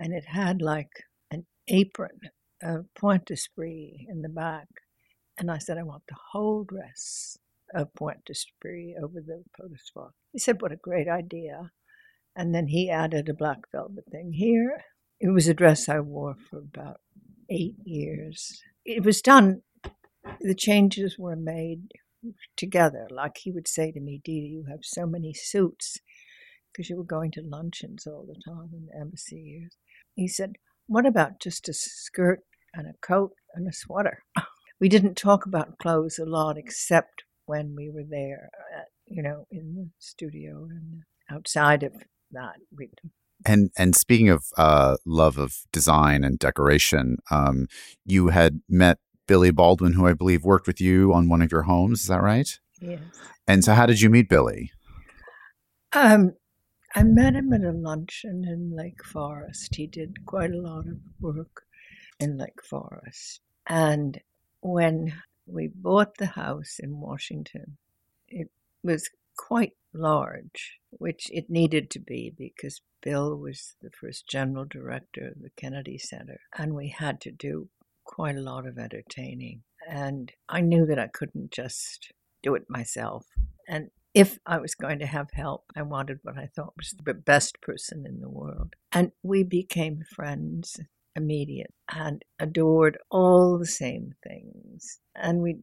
and 0.00 0.14
it 0.14 0.26
had 0.26 0.62
like 0.62 0.90
an 1.30 1.46
apron, 1.68 2.20
a 2.64 2.78
point 3.00 3.26
d'esprit 3.26 4.06
in 4.10 4.22
the 4.22 4.30
back. 4.30 4.68
And 5.38 5.50
I 5.50 5.58
said, 5.58 5.78
I 5.78 5.84
want 5.84 6.04
the 6.08 6.16
whole 6.32 6.64
dress 6.64 7.38
of 7.74 7.94
point 7.94 8.24
d'esprit 8.26 8.96
over 9.02 9.20
the 9.20 9.44
de. 9.58 10.08
He 10.32 10.40
said, 10.40 10.62
What 10.62 10.72
a 10.72 10.76
great 10.78 11.08
idea. 11.08 11.72
And 12.36 12.54
then 12.54 12.68
he 12.68 12.90
added 12.90 13.28
a 13.28 13.34
black 13.34 13.60
velvet 13.72 14.04
thing 14.10 14.32
here. 14.34 14.82
It 15.20 15.30
was 15.30 15.48
a 15.48 15.54
dress 15.54 15.88
I 15.88 16.00
wore 16.00 16.36
for 16.50 16.58
about 16.58 17.00
eight 17.50 17.76
years. 17.84 18.62
It 18.84 19.04
was 19.04 19.22
done, 19.22 19.62
the 20.40 20.54
changes 20.54 21.16
were 21.18 21.36
made 21.36 21.92
together. 22.56 23.08
Like 23.10 23.38
he 23.38 23.52
would 23.52 23.68
say 23.68 23.92
to 23.92 24.00
me, 24.00 24.20
Dee, 24.24 24.32
you 24.32 24.66
have 24.70 24.80
so 24.84 25.06
many 25.06 25.34
suits 25.34 25.98
because 26.72 26.90
you 26.90 26.96
were 26.96 27.04
going 27.04 27.32
to 27.32 27.42
luncheons 27.42 28.06
all 28.06 28.26
the 28.26 28.40
time 28.50 28.70
in 28.74 28.86
the 28.86 29.00
embassy 29.00 29.36
years. 29.40 29.76
He 30.20 30.28
said, 30.28 30.56
What 30.86 31.06
about 31.06 31.40
just 31.40 31.66
a 31.70 31.72
skirt 31.72 32.40
and 32.74 32.86
a 32.86 32.92
coat 33.00 33.32
and 33.54 33.66
a 33.66 33.72
sweater? 33.72 34.22
We 34.78 34.88
didn't 34.88 35.16
talk 35.16 35.44
about 35.44 35.78
clothes 35.78 36.18
a 36.18 36.24
lot 36.24 36.56
except 36.56 37.24
when 37.44 37.74
we 37.76 37.90
were 37.90 38.04
there, 38.08 38.50
uh, 38.74 38.84
you 39.06 39.22
know, 39.22 39.46
in 39.50 39.74
the 39.74 39.90
studio 39.98 40.68
and 40.70 41.02
outside 41.30 41.82
of 41.82 41.92
that. 42.32 42.54
We, 42.74 42.88
and 43.46 43.70
and 43.76 43.94
speaking 43.94 44.30
of 44.30 44.44
uh, 44.56 44.96
love 45.04 45.36
of 45.36 45.56
design 45.72 46.24
and 46.24 46.38
decoration, 46.38 47.18
um, 47.30 47.66
you 48.06 48.28
had 48.28 48.60
met 48.68 48.98
Billy 49.26 49.50
Baldwin, 49.50 49.92
who 49.94 50.06
I 50.06 50.14
believe 50.14 50.44
worked 50.44 50.66
with 50.66 50.80
you 50.80 51.12
on 51.12 51.28
one 51.28 51.42
of 51.42 51.52
your 51.52 51.62
homes. 51.62 52.00
Is 52.00 52.06
that 52.06 52.22
right? 52.22 52.48
Yes. 52.80 53.00
And 53.46 53.64
so, 53.64 53.74
how 53.74 53.86
did 53.86 54.00
you 54.00 54.08
meet 54.08 54.28
Billy? 54.28 54.70
Um, 55.92 56.34
I 56.94 57.04
met 57.04 57.34
him 57.34 57.52
at 57.52 57.62
a 57.62 57.70
luncheon 57.70 58.44
in 58.44 58.76
Lake 58.76 59.04
Forest. 59.04 59.76
He 59.76 59.86
did 59.86 60.26
quite 60.26 60.50
a 60.50 60.60
lot 60.60 60.88
of 60.88 60.98
work 61.20 61.62
in 62.18 62.36
Lake 62.36 62.64
Forest. 62.64 63.40
And 63.68 64.20
when 64.60 65.14
we 65.46 65.68
bought 65.72 66.16
the 66.18 66.26
house 66.26 66.78
in 66.80 67.00
Washington, 67.00 67.76
it 68.28 68.48
was 68.82 69.08
quite 69.36 69.72
large, 69.94 70.78
which 70.90 71.30
it 71.32 71.48
needed 71.48 71.90
to 71.90 72.00
be 72.00 72.32
because 72.36 72.82
Bill 73.02 73.36
was 73.36 73.74
the 73.80 73.90
first 73.90 74.28
general 74.28 74.64
director 74.64 75.28
of 75.28 75.42
the 75.42 75.50
Kennedy 75.56 75.96
Center, 75.96 76.40
and 76.58 76.74
we 76.74 76.88
had 76.88 77.20
to 77.22 77.30
do 77.30 77.68
quite 78.04 78.36
a 78.36 78.42
lot 78.42 78.66
of 78.66 78.78
entertaining. 78.78 79.62
And 79.88 80.32
I 80.48 80.60
knew 80.60 80.86
that 80.86 80.98
I 80.98 81.06
couldn't 81.06 81.52
just 81.52 82.12
do 82.42 82.54
it 82.54 82.64
myself. 82.68 83.26
And 83.68 83.90
if 84.14 84.38
I 84.44 84.58
was 84.58 84.74
going 84.74 84.98
to 85.00 85.06
have 85.06 85.28
help, 85.32 85.64
I 85.76 85.82
wanted 85.82 86.18
what 86.22 86.36
I 86.36 86.48
thought 86.54 86.74
was 86.76 86.94
the 87.04 87.14
best 87.14 87.60
person 87.60 88.04
in 88.06 88.20
the 88.20 88.28
world. 88.28 88.74
And 88.92 89.12
we 89.22 89.44
became 89.44 90.02
friends 90.14 90.80
immediate 91.16 91.72
and 91.92 92.24
adored 92.38 92.98
all 93.10 93.58
the 93.58 93.66
same 93.66 94.14
things. 94.26 95.00
And 95.14 95.40
we 95.40 95.56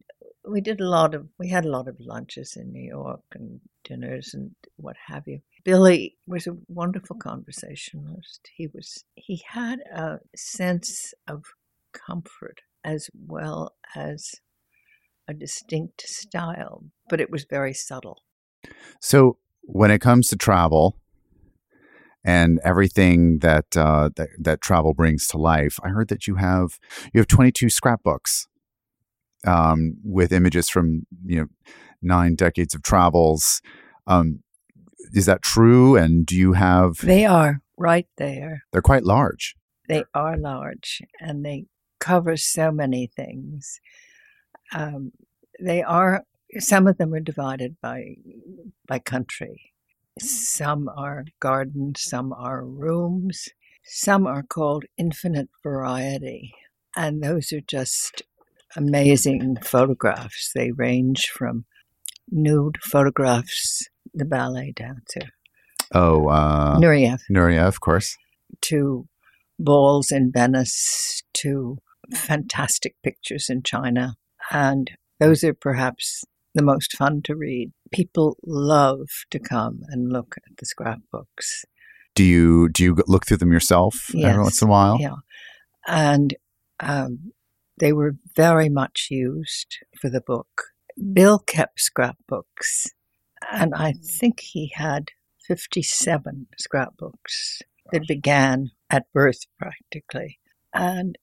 we 0.48 0.60
did 0.60 0.80
a 0.80 0.88
lot 0.88 1.14
of 1.14 1.28
we 1.38 1.48
had 1.48 1.64
a 1.64 1.70
lot 1.70 1.88
of 1.88 1.96
lunches 2.00 2.56
in 2.56 2.72
New 2.72 2.86
York 2.88 3.20
and 3.34 3.60
dinners 3.84 4.32
and 4.32 4.50
what 4.76 4.96
have 5.06 5.24
you. 5.26 5.40
Billy 5.64 6.16
was 6.26 6.46
a 6.46 6.56
wonderful 6.68 7.16
conversationalist. 7.16 8.48
He 8.54 8.68
was 8.72 9.04
he 9.14 9.42
had 9.46 9.80
a 9.92 10.18
sense 10.36 11.12
of 11.26 11.44
comfort 11.92 12.62
as 12.84 13.10
well 13.14 13.74
as 13.94 14.36
a 15.26 15.34
distinct 15.34 16.02
style, 16.08 16.84
but 17.10 17.20
it 17.20 17.30
was 17.30 17.44
very 17.44 17.74
subtle. 17.74 18.22
So 19.00 19.38
when 19.62 19.90
it 19.90 20.00
comes 20.00 20.28
to 20.28 20.36
travel 20.36 20.96
and 22.24 22.58
everything 22.64 23.38
that, 23.38 23.76
uh, 23.76 24.10
that 24.16 24.28
that 24.38 24.60
travel 24.60 24.94
brings 24.94 25.26
to 25.28 25.38
life, 25.38 25.78
I 25.82 25.88
heard 25.88 26.08
that 26.08 26.26
you 26.26 26.36
have 26.36 26.78
you 27.12 27.20
have 27.20 27.28
22 27.28 27.70
scrapbooks 27.70 28.48
um, 29.46 29.96
with 30.04 30.32
images 30.32 30.68
from 30.68 31.06
you 31.24 31.40
know 31.40 31.46
nine 32.02 32.34
decades 32.34 32.74
of 32.74 32.82
travels. 32.82 33.60
Um, 34.06 34.42
is 35.12 35.26
that 35.26 35.42
true? 35.42 35.96
And 35.96 36.26
do 36.26 36.36
you 36.36 36.52
have? 36.54 36.98
They 36.98 37.24
are 37.24 37.60
right 37.76 38.06
there. 38.16 38.64
They're 38.72 38.82
quite 38.82 39.04
large. 39.04 39.54
They 39.88 40.04
are 40.14 40.36
large, 40.36 41.00
and 41.20 41.44
they 41.44 41.66
cover 41.98 42.36
so 42.36 42.70
many 42.70 43.06
things. 43.06 43.80
Um, 44.72 45.12
they 45.60 45.82
are 45.82 46.24
some 46.58 46.86
of 46.86 46.98
them 46.98 47.14
are 47.14 47.20
divided 47.20 47.76
by 47.82 48.16
by 48.86 48.98
country. 48.98 49.72
Some 50.18 50.88
are 50.88 51.24
gardens, 51.40 52.02
some 52.02 52.32
are 52.32 52.64
rooms, 52.64 53.48
some 53.84 54.26
are 54.26 54.42
called 54.42 54.84
infinite 54.96 55.48
variety, 55.62 56.52
and 56.96 57.22
those 57.22 57.52
are 57.52 57.60
just 57.60 58.22
amazing 58.76 59.58
photographs. 59.62 60.50
They 60.54 60.72
range 60.72 61.28
from 61.32 61.66
nude 62.30 62.78
photographs, 62.82 63.88
the 64.12 64.24
ballet 64.24 64.72
dancer. 64.74 65.30
Oh, 65.94 66.28
uh, 66.28 66.78
Nureyev. 66.78 67.20
Nureyev, 67.30 67.68
of 67.68 67.80
course. 67.80 68.16
To 68.62 69.06
balls 69.58 70.10
in 70.10 70.30
Venice, 70.32 71.22
to 71.34 71.78
fantastic 72.14 72.94
pictures 73.02 73.46
in 73.48 73.62
China. 73.62 74.16
And 74.50 74.90
those 75.20 75.42
are 75.44 75.54
perhaps 75.54 76.24
the 76.54 76.62
most 76.62 76.96
fun 76.96 77.22
to 77.22 77.34
read. 77.34 77.72
People 77.92 78.36
love 78.44 79.08
to 79.30 79.38
come 79.38 79.80
and 79.88 80.12
look 80.12 80.34
at 80.36 80.56
the 80.58 80.66
scrapbooks. 80.66 81.64
Do 82.14 82.24
you 82.24 82.68
do 82.68 82.82
you 82.82 82.96
look 83.06 83.26
through 83.26 83.36
them 83.36 83.52
yourself 83.52 84.10
yes. 84.12 84.30
every 84.30 84.42
once 84.42 84.60
in 84.60 84.68
a 84.68 84.70
while? 84.70 84.98
Yeah, 85.00 85.16
and 85.86 86.34
um, 86.80 87.32
they 87.78 87.92
were 87.92 88.16
very 88.34 88.68
much 88.68 89.08
used 89.10 89.78
for 90.00 90.10
the 90.10 90.20
book. 90.20 90.48
Bill 91.12 91.38
kept 91.38 91.80
scrapbooks, 91.80 92.88
and 93.52 93.72
I 93.74 93.92
think 93.92 94.40
he 94.40 94.72
had 94.74 95.10
fifty-seven 95.46 96.48
scrapbooks 96.58 97.62
that 97.92 98.08
began 98.08 98.70
at 98.90 99.06
birth 99.12 99.46
practically, 99.58 100.40
and 100.74 101.16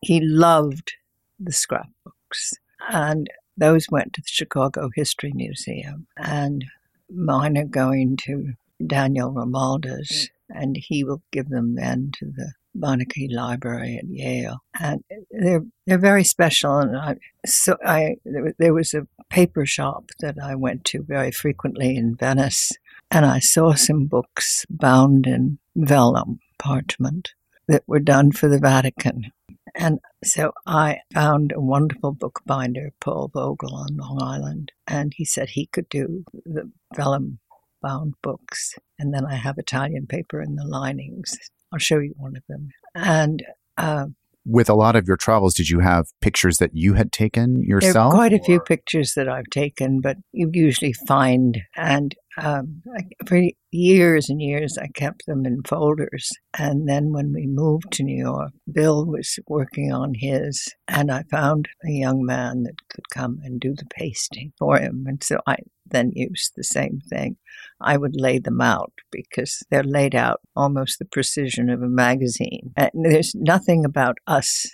he 0.00 0.20
loved 0.20 0.94
the 1.38 1.52
scrapbooks. 1.52 2.54
And 2.90 3.28
those 3.56 3.86
went 3.90 4.12
to 4.14 4.20
the 4.20 4.28
Chicago 4.28 4.90
History 4.94 5.32
Museum, 5.34 6.06
and 6.16 6.64
mine 7.10 7.56
are 7.58 7.64
going 7.64 8.16
to 8.18 8.54
Daniel 8.86 9.32
Romualdez, 9.32 10.10
mm. 10.10 10.28
and 10.50 10.76
he 10.76 11.04
will 11.04 11.22
give 11.30 11.48
them 11.48 11.74
then 11.74 12.10
to 12.18 12.26
the 12.26 12.52
Beinecke 12.76 13.30
Library 13.30 13.98
at 13.98 14.08
Yale, 14.08 14.62
and 14.80 15.04
they're 15.30 15.64
they're 15.86 15.98
very 15.98 16.24
special. 16.24 16.78
And 16.78 16.96
I, 16.96 17.16
so 17.44 17.76
I 17.84 18.16
there 18.58 18.74
was 18.74 18.94
a 18.94 19.06
paper 19.28 19.66
shop 19.66 20.10
that 20.20 20.36
I 20.42 20.54
went 20.54 20.84
to 20.86 21.02
very 21.02 21.30
frequently 21.30 21.96
in 21.96 22.16
Venice, 22.16 22.72
and 23.10 23.26
I 23.26 23.40
saw 23.40 23.74
some 23.74 24.06
books 24.06 24.64
bound 24.70 25.26
in 25.26 25.58
vellum 25.76 26.40
parchment 26.58 27.34
that 27.68 27.82
were 27.86 28.00
done 28.00 28.32
for 28.32 28.48
the 28.48 28.58
Vatican, 28.58 29.32
and 29.74 29.98
so 30.24 30.52
I 30.66 31.00
found 31.12 31.52
a 31.52 31.60
wonderful 31.60 32.12
bookbinder, 32.12 32.92
Paul 33.00 33.28
Vogel, 33.32 33.74
on 33.74 33.96
Long 33.96 34.22
Island, 34.22 34.72
and 34.86 35.12
he 35.14 35.24
said 35.24 35.50
he 35.50 35.66
could 35.66 35.88
do 35.88 36.24
the 36.44 36.70
vellum 36.94 37.38
bound 37.80 38.14
books. 38.22 38.74
And 38.98 39.12
then 39.12 39.26
I 39.26 39.34
have 39.34 39.58
Italian 39.58 40.06
paper 40.06 40.40
in 40.40 40.56
the 40.56 40.64
linings 40.64 41.36
I'll 41.72 41.78
show 41.78 41.98
you 41.98 42.14
one 42.16 42.36
of 42.36 42.42
them. 42.48 42.68
And 42.94 43.42
uh, 43.78 44.06
with 44.44 44.68
a 44.68 44.74
lot 44.74 44.96
of 44.96 45.06
your 45.06 45.16
travels, 45.16 45.54
did 45.54 45.68
you 45.68 45.80
have 45.80 46.06
pictures 46.20 46.58
that 46.58 46.70
you 46.74 46.94
had 46.94 47.12
taken 47.12 47.62
yourself? 47.62 48.12
Quite 48.12 48.32
a 48.32 48.40
or? 48.40 48.44
few 48.44 48.60
pictures 48.60 49.14
that 49.14 49.28
I've 49.28 49.50
taken, 49.50 50.00
but 50.00 50.16
you 50.32 50.50
usually 50.52 50.92
find, 50.92 51.58
and 51.76 52.14
um, 52.38 52.82
I, 52.96 53.02
for 53.26 53.40
years 53.70 54.28
and 54.28 54.40
years, 54.40 54.78
I 54.78 54.88
kept 54.88 55.26
them 55.26 55.44
in 55.44 55.62
folders. 55.62 56.30
And 56.58 56.88
then 56.88 57.12
when 57.12 57.32
we 57.32 57.46
moved 57.46 57.92
to 57.92 58.02
New 58.02 58.16
York, 58.16 58.52
Bill 58.70 59.06
was 59.06 59.38
working 59.46 59.92
on 59.92 60.14
his, 60.14 60.74
and 60.88 61.10
I 61.10 61.24
found 61.30 61.68
a 61.84 61.90
young 61.90 62.24
man 62.24 62.64
that 62.64 62.76
could 62.90 63.08
come 63.10 63.38
and 63.44 63.60
do 63.60 63.74
the 63.74 63.86
pasting 63.94 64.52
for 64.58 64.78
him. 64.78 65.04
And 65.06 65.22
so 65.22 65.38
I 65.46 65.56
then 65.86 66.10
use 66.14 66.50
the 66.56 66.64
same 66.64 67.00
thing. 67.08 67.36
I 67.80 67.96
would 67.96 68.14
lay 68.14 68.38
them 68.38 68.60
out 68.60 68.92
because 69.10 69.62
they're 69.70 69.82
laid 69.82 70.14
out 70.14 70.40
almost 70.54 70.98
the 70.98 71.04
precision 71.04 71.68
of 71.68 71.82
a 71.82 71.88
magazine. 71.88 72.72
And 72.76 72.90
there's 72.94 73.34
nothing 73.34 73.84
about 73.84 74.18
us 74.26 74.66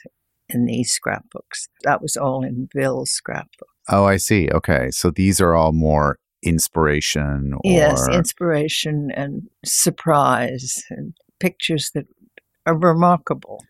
in 0.48 0.66
these 0.66 0.92
scrapbooks. 0.92 1.68
That 1.84 2.02
was 2.02 2.16
all 2.16 2.44
in 2.44 2.68
Bill's 2.72 3.10
scrapbook. 3.10 3.68
Oh, 3.90 4.04
I 4.04 4.16
see. 4.16 4.48
Okay. 4.50 4.90
So 4.90 5.10
these 5.10 5.40
are 5.40 5.54
all 5.54 5.72
more 5.72 6.18
inspiration 6.42 7.52
or 7.54 7.60
yes, 7.64 8.06
inspiration 8.08 9.10
and 9.14 9.42
surprise 9.64 10.84
and 10.90 11.14
pictures 11.40 11.90
that 11.94 12.06
are 12.66 12.76
remarkable. 12.76 13.64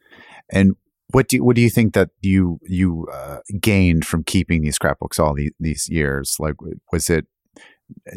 And 0.51 0.77
what 1.11 1.29
do 1.29 1.37
you, 1.37 1.45
what 1.45 1.57
do 1.57 1.63
you 1.63 1.71
think 1.71 1.95
that 1.95 2.11
you 2.21 2.61
you 2.65 3.07
uh, 3.13 3.39
gained 3.61 4.05
from 4.05 4.25
keeping 4.25 4.63
these 4.63 4.77
scrapbooks 4.77 5.19
all 5.19 5.35
these, 5.35 5.53
these 5.59 5.89
years? 5.89 6.37
Like, 6.39 6.57
was 6.93 7.09
it 7.09 7.27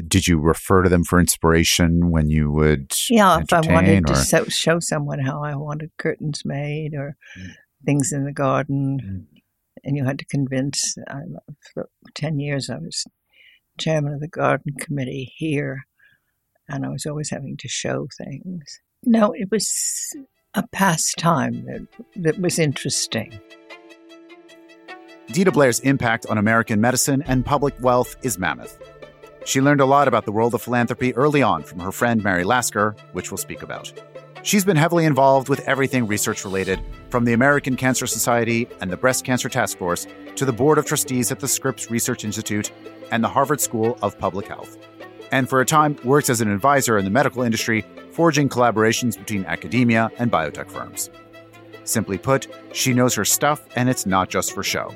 did 0.08 0.28
you 0.28 0.40
refer 0.40 0.84
to 0.84 0.90
them 0.90 1.04
for 1.04 1.20
inspiration 1.20 2.12
when 2.12 2.30
you 2.30 2.52
would 2.52 2.92
yeah 3.10 3.40
if 3.40 3.54
i 3.54 3.62
wanted 3.62 4.10
or? 4.10 4.14
to 4.14 4.22
show, 4.22 4.44
show 4.46 4.80
someone 4.80 5.20
how 5.20 5.44
i 5.44 5.56
wanted 5.56 5.90
curtains 5.98 6.42
made 6.44 6.94
or 6.94 7.16
mm. 7.40 7.52
things 7.86 8.12
in 8.12 8.26
the 8.26 8.34
garden 8.34 9.00
mm. 9.04 9.42
and 9.84 9.96
you 9.96 10.04
had 10.04 10.20
to 10.20 10.26
convince 10.26 10.96
uh, 11.10 11.20
for 11.74 11.90
10 12.16 12.40
years 12.40 12.70
i 12.70 12.76
was 12.76 13.06
chairman 13.80 14.14
of 14.14 14.20
the 14.20 14.28
garden 14.28 14.74
committee 14.80 15.32
here 15.38 15.84
and 16.68 16.86
i 16.86 16.90
was 16.90 17.06
always 17.06 17.30
having 17.30 17.56
to 17.58 17.68
show 17.70 18.08
things 18.18 18.80
no 19.06 19.32
it 19.32 19.50
was 19.50 19.72
a 20.54 20.68
pastime 20.68 21.66
that, 21.66 21.88
that 22.16 22.40
was 22.40 22.60
interesting 22.60 23.40
Deeda 25.32 25.54
Blair's 25.54 25.80
impact 25.80 26.26
on 26.26 26.38
American 26.38 26.82
medicine 26.82 27.24
and 27.26 27.46
public 27.46 27.74
wealth 27.80 28.18
is 28.22 28.38
mammoth. 28.38 28.78
She 29.46 29.62
learned 29.62 29.80
a 29.80 29.86
lot 29.86 30.10
about 30.10 30.26
the 30.26 30.32
world 30.34 30.54
of 30.54 30.62
philanthropy 30.62 31.16
early 31.16 31.42
on 31.42 31.64
from 31.64 31.80
her 31.80 31.94
friend 31.94 32.22
Mary 32.22 32.44
Lasker, 32.44 32.98
which 33.14 33.32
we'll 33.32 33.38
speak 33.38 33.64
about. 33.64 33.94
She's 34.44 34.66
been 34.66 34.76
heavily 34.76 35.06
involved 35.06 35.48
with 35.48 35.62
everything 35.70 36.06
research 36.06 36.44
related, 36.44 36.82
from 37.10 37.24
the 37.24 37.32
American 37.32 37.78
Cancer 37.78 38.08
Society 38.08 38.68
and 38.82 38.92
the 38.92 38.98
Breast 38.98 39.24
Cancer 39.24 39.48
Task 39.48 39.78
Force 39.78 40.06
to 40.36 40.44
the 40.44 40.52
Board 40.52 40.78
of 40.78 40.86
Trustees 40.86 41.32
at 41.32 41.40
the 41.40 41.48
Scripps 41.48 41.90
Research 41.90 42.26
Institute 42.26 42.72
and 43.12 43.24
the 43.24 43.30
Harvard 43.30 43.62
School 43.62 43.98
of 44.02 44.20
Public 44.20 44.48
Health. 44.48 44.78
And 45.32 45.48
for 45.50 45.62
a 45.62 45.66
time, 45.66 45.98
works 46.04 46.30
as 46.30 46.42
an 46.42 46.52
advisor 46.52 46.98
in 46.98 47.06
the 47.06 47.12
medical 47.12 47.42
industry, 47.42 47.86
forging 48.12 48.50
collaborations 48.50 49.18
between 49.18 49.46
academia 49.46 50.12
and 50.18 50.32
biotech 50.32 50.70
firms. 50.70 51.10
Simply 51.86 52.18
put, 52.18 52.48
she 52.74 52.94
knows 52.94 53.16
her 53.16 53.26
stuff, 53.26 53.66
and 53.76 53.90
it's 53.90 54.06
not 54.06 54.30
just 54.30 54.54
for 54.54 54.62
show. 54.62 54.94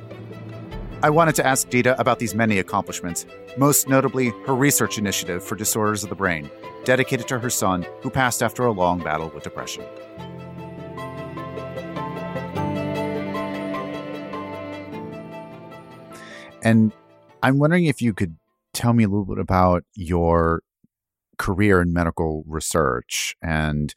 I 1.02 1.10
wanted 1.10 1.36
to 1.36 1.46
ask 1.46 1.70
Deeda 1.70 1.98
about 2.00 2.20
these 2.20 2.36
many 2.36 2.60
accomplishments, 2.60 3.26
most 3.58 3.88
notably 3.88 4.30
her 4.46 4.56
research 4.56 4.98
initiative 4.98 5.44
for 5.44 5.56
disorders 5.56 6.04
of 6.04 6.10
the 6.10 6.16
brain, 6.16 6.50
dedicated 6.84 7.28
to 7.30 7.40
her 7.40 7.50
son, 7.50 7.86
who 8.02 8.10
passed 8.10 8.44
after 8.44 8.66
a 8.66 8.72
long 8.72 9.00
battle 9.00 9.32
with 9.34 9.44
depression. 9.44 9.84
And 16.62 16.92
I'm 17.44 17.60
wondering 17.60 17.86
if 17.86 18.02
you 18.02 18.14
could 18.14 18.36
tell 18.76 18.94
me 18.94 19.04
a 19.04 19.08
little 19.08 19.26
bit 19.26 19.40
about 19.40 19.84
your 19.96 20.62
career 21.38 21.82
in 21.82 21.92
medical 21.92 22.44
research 22.48 23.36
and 23.42 23.94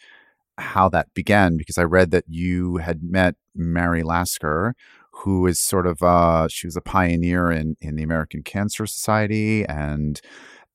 how 0.57 0.89
that 0.89 1.13
began, 1.15 1.57
because 1.57 1.79
I 1.79 1.85
read 1.85 2.11
that 2.11 2.25
you 2.27 2.79
had 2.79 3.03
met 3.03 3.35
Mary 3.55 4.03
Lasker, 4.03 4.75
who 5.13 5.47
is 5.47 5.61
sort 5.61 5.87
of 5.87 6.03
uh, 6.03 6.49
she 6.49 6.67
was 6.67 6.77
a 6.77 6.81
pioneer 6.81 7.51
in 7.51 7.77
in 7.81 7.97
the 7.97 8.03
American 8.03 8.43
Cancer 8.43 8.87
Society 8.87 9.65
and 9.67 10.21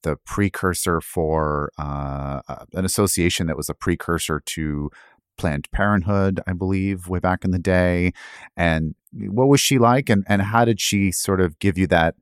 the 0.03 0.17
precursor 0.25 1.01
for 1.01 1.71
uh, 1.77 2.41
an 2.73 2.85
association 2.85 3.47
that 3.47 3.57
was 3.57 3.69
a 3.69 3.73
precursor 3.73 4.41
to 4.45 4.89
Planned 5.37 5.67
Parenthood, 5.71 6.41
I 6.45 6.53
believe, 6.53 7.07
way 7.07 7.19
back 7.19 7.43
in 7.43 7.51
the 7.51 7.59
day. 7.59 8.11
And 8.55 8.95
what 9.13 9.47
was 9.47 9.61
she 9.61 9.79
like, 9.79 10.09
and 10.09 10.23
and 10.27 10.41
how 10.41 10.65
did 10.65 10.79
she 10.79 11.11
sort 11.11 11.41
of 11.41 11.57
give 11.59 11.77
you 11.77 11.87
that 11.87 12.15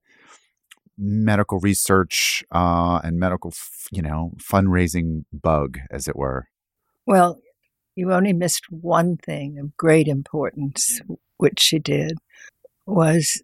medical 0.98 1.60
research 1.60 2.44
uh, 2.52 3.00
and 3.04 3.20
medical, 3.20 3.54
you 3.92 4.02
know, 4.02 4.34
fundraising 4.38 5.24
bug, 5.32 5.80
as 5.90 6.08
it 6.08 6.16
were? 6.16 6.48
Well, 7.06 7.40
you 7.96 8.14
only 8.14 8.34
missed 8.34 8.66
one 8.70 9.18
thing 9.18 9.58
of 9.60 9.76
great 9.78 10.08
importance, 10.08 11.02
which 11.38 11.60
she 11.60 11.80
did, 11.80 12.18
was 12.86 13.42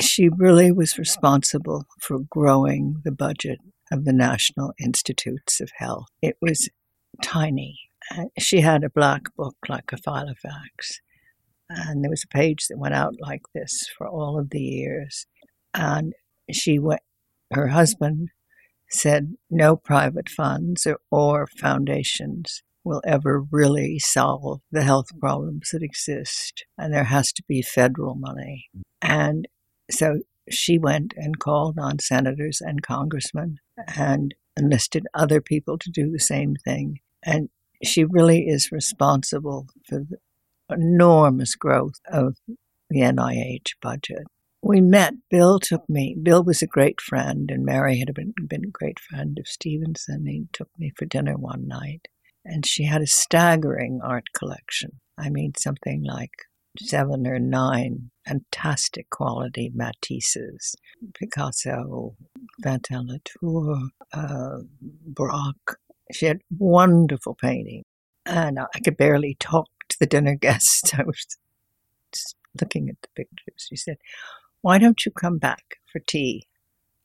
she 0.00 0.28
really 0.28 0.72
was 0.72 0.98
responsible 0.98 1.86
for 2.00 2.18
growing 2.18 3.00
the 3.04 3.12
budget 3.12 3.60
of 3.92 4.04
the 4.04 4.12
National 4.12 4.72
Institutes 4.80 5.60
of 5.60 5.70
Health. 5.76 6.08
It 6.20 6.36
was 6.40 6.68
tiny. 7.22 7.78
Uh, 8.10 8.24
she 8.38 8.60
had 8.60 8.82
a 8.82 8.90
black 8.90 9.34
book 9.36 9.56
like 9.68 9.92
a 9.92 9.96
Filofax, 9.96 11.00
and 11.68 12.02
there 12.02 12.10
was 12.10 12.24
a 12.24 12.34
page 12.34 12.66
that 12.68 12.78
went 12.78 12.94
out 12.94 13.14
like 13.20 13.42
this 13.54 13.88
for 13.96 14.08
all 14.08 14.38
of 14.38 14.50
the 14.50 14.60
years. 14.60 15.26
And 15.72 16.14
she 16.50 16.78
went, 16.78 17.00
her 17.52 17.68
husband 17.68 18.28
said 18.90 19.34
no 19.50 19.76
private 19.76 20.28
funds 20.28 20.86
or, 20.86 20.98
or 21.10 21.46
foundations 21.46 22.62
will 22.84 23.02
ever 23.06 23.42
really 23.50 23.98
solve 23.98 24.60
the 24.70 24.82
health 24.82 25.08
problems 25.18 25.70
that 25.72 25.82
exist. 25.82 26.64
And 26.76 26.92
there 26.92 27.04
has 27.04 27.32
to 27.32 27.42
be 27.48 27.62
federal 27.62 28.14
money. 28.14 28.68
And 29.00 29.48
so 29.90 30.20
she 30.50 30.78
went 30.78 31.14
and 31.16 31.38
called 31.38 31.78
on 31.78 31.98
senators 31.98 32.60
and 32.60 32.82
congressmen 32.82 33.58
and 33.96 34.34
enlisted 34.56 35.06
other 35.14 35.40
people 35.40 35.78
to 35.78 35.90
do 35.90 36.10
the 36.10 36.20
same 36.20 36.54
thing. 36.56 37.00
And 37.24 37.48
she 37.82 38.04
really 38.04 38.46
is 38.46 38.70
responsible 38.70 39.68
for 39.88 40.00
the 40.00 40.18
enormous 40.70 41.54
growth 41.54 42.00
of 42.10 42.36
the 42.90 43.00
NIH 43.00 43.74
budget. 43.80 44.24
We 44.66 44.80
met. 44.80 45.14
Bill 45.30 45.60
took 45.60 45.88
me. 45.88 46.16
Bill 46.20 46.42
was 46.42 46.62
a 46.62 46.66
great 46.66 47.00
friend, 47.00 47.50
and 47.50 47.64
Mary 47.64 47.98
had 47.98 48.12
been, 48.14 48.32
been 48.48 48.64
a 48.64 48.70
great 48.70 48.98
friend 48.98 49.38
of 49.38 49.46
Stevenson. 49.46 50.26
He 50.26 50.46
took 50.52 50.70
me 50.78 50.92
for 50.96 51.04
dinner 51.04 51.36
one 51.36 51.68
night 51.68 52.08
and 52.44 52.66
she 52.66 52.84
had 52.84 53.02
a 53.02 53.06
staggering 53.06 54.00
art 54.02 54.32
collection. 54.36 55.00
I 55.18 55.30
mean, 55.30 55.52
something 55.56 56.04
like 56.04 56.32
seven 56.78 57.26
or 57.26 57.38
nine 57.38 58.10
fantastic 58.26 59.08
quality 59.10 59.70
Matisses, 59.74 60.74
Picasso, 61.14 62.16
Fantin-Latour, 62.62 63.90
uh. 64.12 64.58
She 66.12 66.26
had 66.26 66.40
wonderful 66.58 67.34
painting. 67.34 67.84
And 68.26 68.58
I 68.58 68.78
could 68.84 68.96
barely 68.96 69.36
talk 69.38 69.68
to 69.88 69.96
the 69.98 70.06
dinner 70.06 70.34
guests. 70.40 70.92
I 70.94 71.04
was 71.04 71.26
looking 72.60 72.88
at 72.88 72.96
the 73.02 73.08
pictures. 73.14 73.66
She 73.68 73.76
said, 73.76 73.96
Why 74.64 74.78
don't 74.78 75.04
you 75.04 75.12
come 75.12 75.36
back 75.36 75.76
for 75.92 75.98
tea 75.98 76.46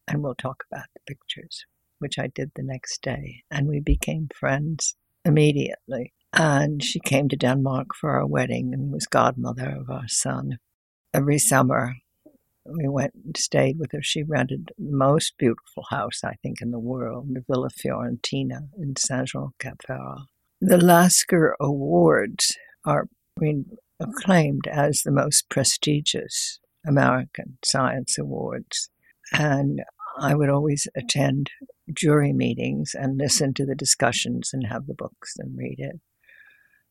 and 0.07 0.23
we'll 0.23 0.33
talk 0.33 0.63
about 0.71 0.85
the 0.93 1.01
pictures? 1.05 1.65
Which 1.97 2.17
I 2.17 2.27
did 2.27 2.51
the 2.55 2.63
next 2.63 3.01
day. 3.01 3.43
And 3.51 3.67
we 3.67 3.81
became 3.81 4.29
friends 4.33 4.95
immediately. 5.25 6.13
And 6.31 6.81
she 6.81 7.01
came 7.01 7.27
to 7.27 7.35
Denmark 7.35 7.87
for 7.99 8.11
our 8.11 8.25
wedding 8.25 8.73
and 8.73 8.93
was 8.93 9.07
godmother 9.07 9.75
of 9.77 9.89
our 9.89 10.07
son. 10.07 10.59
Every 11.13 11.37
summer, 11.37 11.95
we 12.65 12.87
went 12.87 13.15
and 13.25 13.35
stayed 13.35 13.77
with 13.77 13.91
her. 13.91 14.01
She 14.01 14.23
rented 14.23 14.71
the 14.77 14.95
most 14.95 15.33
beautiful 15.37 15.83
house, 15.89 16.23
I 16.23 16.35
think, 16.41 16.61
in 16.61 16.71
the 16.71 16.79
world, 16.79 17.27
the 17.33 17.43
Villa 17.45 17.67
Fiorentina 17.71 18.69
in 18.77 18.95
Saint 18.95 19.27
Jean 19.27 19.49
Cap. 19.59 19.81
The 20.61 20.77
Lasker 20.77 21.57
Awards 21.59 22.55
are 22.85 23.09
acclaimed 23.99 24.65
as 24.71 25.01
the 25.01 25.11
most 25.11 25.49
prestigious 25.49 26.61
American 26.87 27.57
science 27.63 28.17
awards. 28.17 28.89
And 29.31 29.81
I 30.17 30.35
would 30.35 30.49
always 30.49 30.87
attend 30.95 31.51
jury 31.93 32.33
meetings 32.33 32.93
and 32.93 33.17
listen 33.17 33.53
to 33.55 33.65
the 33.65 33.75
discussions 33.75 34.51
and 34.53 34.67
have 34.67 34.87
the 34.87 34.93
books 34.93 35.35
and 35.37 35.57
read 35.57 35.79
it. 35.79 35.99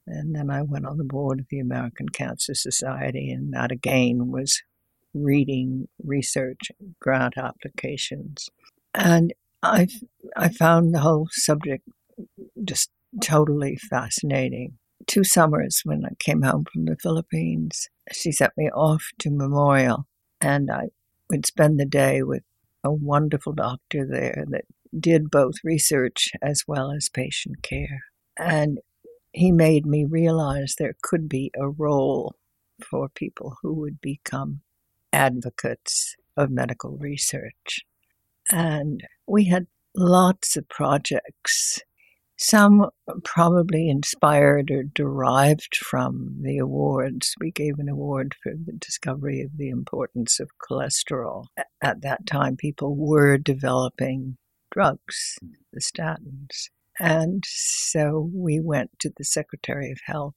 And 0.06 0.34
then 0.34 0.50
I 0.50 0.62
went 0.62 0.86
on 0.86 0.96
the 0.96 1.04
board 1.04 1.40
of 1.40 1.46
the 1.50 1.60
American 1.60 2.08
Cancer 2.08 2.54
Society, 2.54 3.30
and 3.30 3.52
that 3.52 3.70
again 3.70 4.30
was 4.30 4.62
reading 5.12 5.88
research, 6.02 6.70
grant 7.00 7.34
applications. 7.36 8.48
And 8.94 9.34
I, 9.62 9.88
I 10.36 10.48
found 10.48 10.94
the 10.94 11.00
whole 11.00 11.28
subject 11.30 11.84
just 12.64 12.90
totally 13.22 13.76
fascinating. 13.76 14.78
Two 15.08 15.24
summers 15.24 15.80
when 15.84 16.04
I 16.04 16.14
came 16.20 16.42
home 16.42 16.64
from 16.72 16.84
the 16.84 16.96
Philippines, 16.96 17.88
she 18.12 18.30
sent 18.30 18.52
me 18.56 18.70
off 18.70 19.10
to 19.20 19.30
Memorial, 19.30 20.06
and 20.40 20.70
I 20.70 20.90
would 21.28 21.46
spend 21.46 21.80
the 21.80 21.86
day 21.86 22.22
with 22.22 22.44
a 22.84 22.92
wonderful 22.92 23.52
doctor 23.52 24.06
there 24.06 24.44
that 24.50 24.64
did 24.98 25.30
both 25.30 25.56
research 25.64 26.30
as 26.40 26.62
well 26.68 26.92
as 26.92 27.08
patient 27.08 27.62
care. 27.62 28.04
And 28.38 28.78
he 29.32 29.50
made 29.50 29.84
me 29.84 30.04
realize 30.04 30.74
there 30.78 30.96
could 31.02 31.28
be 31.28 31.50
a 31.58 31.68
role 31.68 32.34
for 32.88 33.08
people 33.08 33.56
who 33.62 33.74
would 33.74 34.00
become 34.00 34.60
advocates 35.12 36.14
of 36.36 36.50
medical 36.50 36.96
research. 36.96 37.80
And 38.50 39.02
we 39.26 39.46
had 39.46 39.66
lots 39.94 40.56
of 40.56 40.68
projects, 40.68 41.80
some 42.38 42.88
probably 43.24 43.88
inspired 43.88 44.70
or 44.70 44.84
derived 44.84 45.76
from 45.76 46.36
the 46.40 46.58
awards. 46.58 47.34
We 47.40 47.50
gave 47.50 47.78
an 47.78 47.88
award 47.88 48.34
for 48.42 48.52
the 48.52 48.72
discovery 48.72 49.42
of 49.42 49.56
the 49.56 49.68
importance 49.68 50.38
of 50.38 50.50
cholesterol. 50.58 51.46
At 51.82 52.02
that 52.02 52.26
time, 52.26 52.56
people 52.56 52.96
were 52.96 53.38
developing 53.38 54.36
drugs, 54.70 55.38
the 55.72 55.80
statins. 55.80 56.70
And 57.00 57.44
so 57.46 58.30
we 58.32 58.60
went 58.60 58.98
to 59.00 59.10
the 59.16 59.24
Secretary 59.24 59.90
of 59.90 59.98
Health 60.06 60.34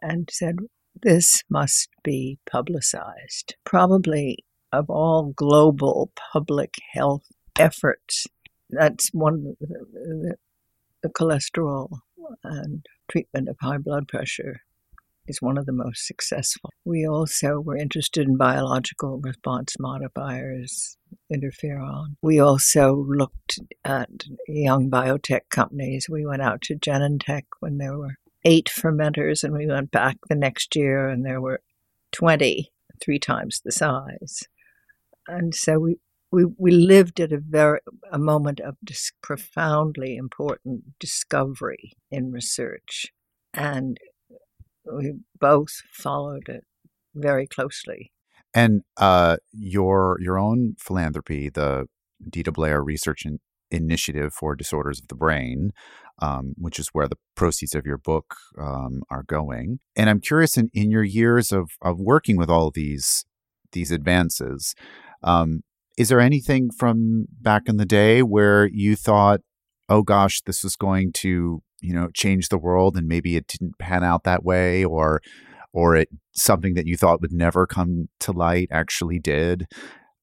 and 0.00 0.28
said, 0.32 0.56
this 1.02 1.42
must 1.50 1.90
be 2.02 2.38
publicized. 2.50 3.54
Probably 3.64 4.44
of 4.72 4.88
all 4.90 5.32
global 5.36 6.10
public 6.32 6.74
health 6.92 7.26
efforts, 7.58 8.26
that's 8.70 9.10
one 9.12 9.56
of 9.60 9.68
the, 9.68 10.36
cholesterol 11.08 11.88
and 12.42 12.86
treatment 13.08 13.48
of 13.48 13.56
high 13.60 13.78
blood 13.78 14.08
pressure 14.08 14.60
is 15.28 15.42
one 15.42 15.58
of 15.58 15.66
the 15.66 15.72
most 15.72 16.06
successful. 16.06 16.70
We 16.84 17.06
also 17.06 17.60
were 17.60 17.76
interested 17.76 18.28
in 18.28 18.36
biological 18.36 19.18
response 19.18 19.74
modifiers, 19.78 20.96
interferon. 21.32 22.16
We 22.22 22.38
also 22.38 23.04
looked 23.08 23.58
at 23.84 24.10
young 24.46 24.90
biotech 24.90 25.48
companies. 25.50 26.06
We 26.08 26.26
went 26.26 26.42
out 26.42 26.62
to 26.62 26.76
Genentech 26.76 27.44
when 27.60 27.78
there 27.78 27.98
were 27.98 28.16
eight 28.44 28.70
fermenters, 28.72 29.42
and 29.42 29.52
we 29.52 29.66
went 29.66 29.90
back 29.90 30.16
the 30.28 30.36
next 30.36 30.76
year 30.76 31.08
and 31.08 31.24
there 31.24 31.40
were 31.40 31.60
20, 32.12 32.70
three 33.02 33.18
times 33.18 33.60
the 33.64 33.72
size. 33.72 34.44
And 35.28 35.54
so 35.54 35.78
we, 35.80 35.98
we, 36.36 36.44
we 36.58 36.70
lived 36.70 37.18
at 37.18 37.32
a 37.32 37.38
very 37.38 37.80
a 38.12 38.18
moment 38.18 38.60
of 38.60 38.76
dis- 38.84 39.12
profoundly 39.22 40.16
important 40.16 40.98
discovery 41.00 41.92
in 42.10 42.30
research, 42.30 43.06
and 43.54 43.96
we 44.84 45.14
both 45.40 45.80
followed 45.90 46.50
it 46.50 46.64
very 47.14 47.46
closely. 47.46 48.12
And 48.52 48.82
uh, 48.98 49.38
your 49.52 50.18
your 50.20 50.38
own 50.38 50.76
philanthropy, 50.78 51.48
the 51.48 51.86
Deeda 52.28 52.52
Blair 52.52 52.82
Research 52.82 53.24
Initiative 53.70 54.34
for 54.34 54.54
Disorders 54.54 55.00
of 55.00 55.08
the 55.08 55.14
Brain, 55.14 55.70
um, 56.20 56.52
which 56.58 56.78
is 56.78 56.88
where 56.88 57.08
the 57.08 57.18
proceeds 57.34 57.74
of 57.74 57.86
your 57.86 57.98
book 57.98 58.34
um, 58.60 59.02
are 59.08 59.22
going. 59.22 59.78
And 59.96 60.10
I'm 60.10 60.20
curious, 60.20 60.58
in, 60.58 60.68
in 60.74 60.90
your 60.90 61.04
years 61.04 61.50
of 61.50 61.70
of 61.80 61.98
working 61.98 62.36
with 62.36 62.50
all 62.50 62.70
these 62.70 63.24
these 63.72 63.90
advances, 63.90 64.74
um, 65.22 65.62
is 65.96 66.08
there 66.08 66.20
anything 66.20 66.70
from 66.70 67.26
back 67.40 67.62
in 67.66 67.76
the 67.76 67.86
day 67.86 68.22
where 68.22 68.66
you 68.66 68.96
thought, 68.96 69.40
oh 69.88 70.02
gosh, 70.02 70.42
this 70.42 70.62
was 70.62 70.76
going 70.76 71.12
to, 71.12 71.62
you 71.80 71.94
know, 71.94 72.08
change 72.14 72.48
the 72.48 72.58
world 72.58 72.96
and 72.96 73.06
maybe 73.08 73.36
it 73.36 73.46
didn't 73.46 73.78
pan 73.78 74.04
out 74.04 74.24
that 74.24 74.44
way 74.44 74.84
or 74.84 75.20
or 75.72 75.94
it 75.94 76.08
something 76.32 76.74
that 76.74 76.86
you 76.86 76.96
thought 76.96 77.20
would 77.20 77.32
never 77.32 77.66
come 77.66 78.08
to 78.20 78.32
light 78.32 78.68
actually 78.70 79.18
did? 79.18 79.66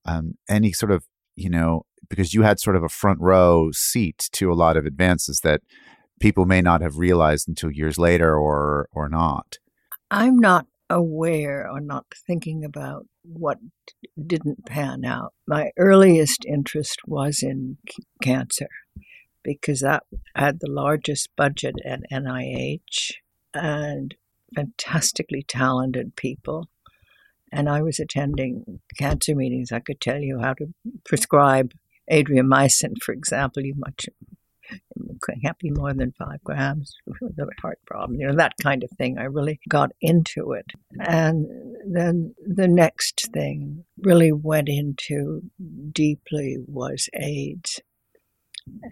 Um, 0.05 0.33
any 0.49 0.71
sort 0.71 0.91
of, 0.91 1.05
you 1.35 1.49
know, 1.49 1.83
because 2.09 2.33
you 2.33 2.41
had 2.41 2.59
sort 2.59 2.75
of 2.75 2.83
a 2.83 2.89
front 2.89 3.19
row 3.21 3.69
seat 3.71 4.29
to 4.33 4.51
a 4.51 4.55
lot 4.55 4.77
of 4.77 4.85
advances 4.85 5.41
that 5.43 5.61
people 6.19 6.45
may 6.45 6.61
not 6.61 6.81
have 6.81 6.97
realized 6.97 7.47
until 7.47 7.71
years 7.71 7.97
later 7.97 8.35
or 8.35 8.87
or 8.91 9.09
not. 9.09 9.57
I'm 10.11 10.37
not 10.37 10.67
aware 10.93 11.69
or 11.69 11.81
not 11.81 12.05
thinking 12.27 12.63
about 12.63 13.07
what 13.23 13.57
didn't 14.27 14.65
pan 14.65 15.03
out. 15.03 15.33
My 15.47 15.71
earliest 15.77 16.45
interest 16.45 16.99
was 17.07 17.41
in 17.41 17.77
cancer 18.21 18.69
because 19.43 19.79
that 19.79 20.03
had 20.35 20.59
the 20.59 20.69
largest 20.69 21.29
budget 21.35 21.75
at 21.83 22.01
NIH 22.11 23.13
and 23.53 24.15
fantastically 24.55 25.43
talented 25.47 26.15
people. 26.15 26.69
And 27.51 27.67
I 27.69 27.81
was 27.81 27.99
attending 27.99 28.79
cancer 28.97 29.35
meetings. 29.35 29.71
I 29.71 29.79
could 29.79 29.99
tell 29.99 30.19
you 30.19 30.39
how 30.39 30.53
to 30.55 30.73
prescribe 31.05 31.73
adriamycin, 32.11 33.01
for 33.01 33.13
example. 33.13 33.63
You 33.63 33.73
much 33.75 34.07
can't 35.43 35.59
be 35.59 35.71
more 35.71 35.93
than 35.93 36.11
five 36.11 36.43
grams 36.43 36.95
with 37.21 37.37
a 37.39 37.47
heart 37.61 37.79
problem, 37.85 38.19
you 38.19 38.27
know, 38.27 38.35
that 38.35 38.53
kind 38.61 38.83
of 38.83 38.89
thing. 38.91 39.17
I 39.17 39.23
really 39.23 39.59
got 39.67 39.91
into 40.01 40.53
it. 40.53 40.65
And 40.99 41.47
then 41.85 42.33
the 42.45 42.67
next 42.67 43.29
thing 43.33 43.85
really 43.99 44.31
went 44.31 44.69
into 44.69 45.41
deeply 45.91 46.57
was 46.67 47.09
AIDS. 47.13 47.81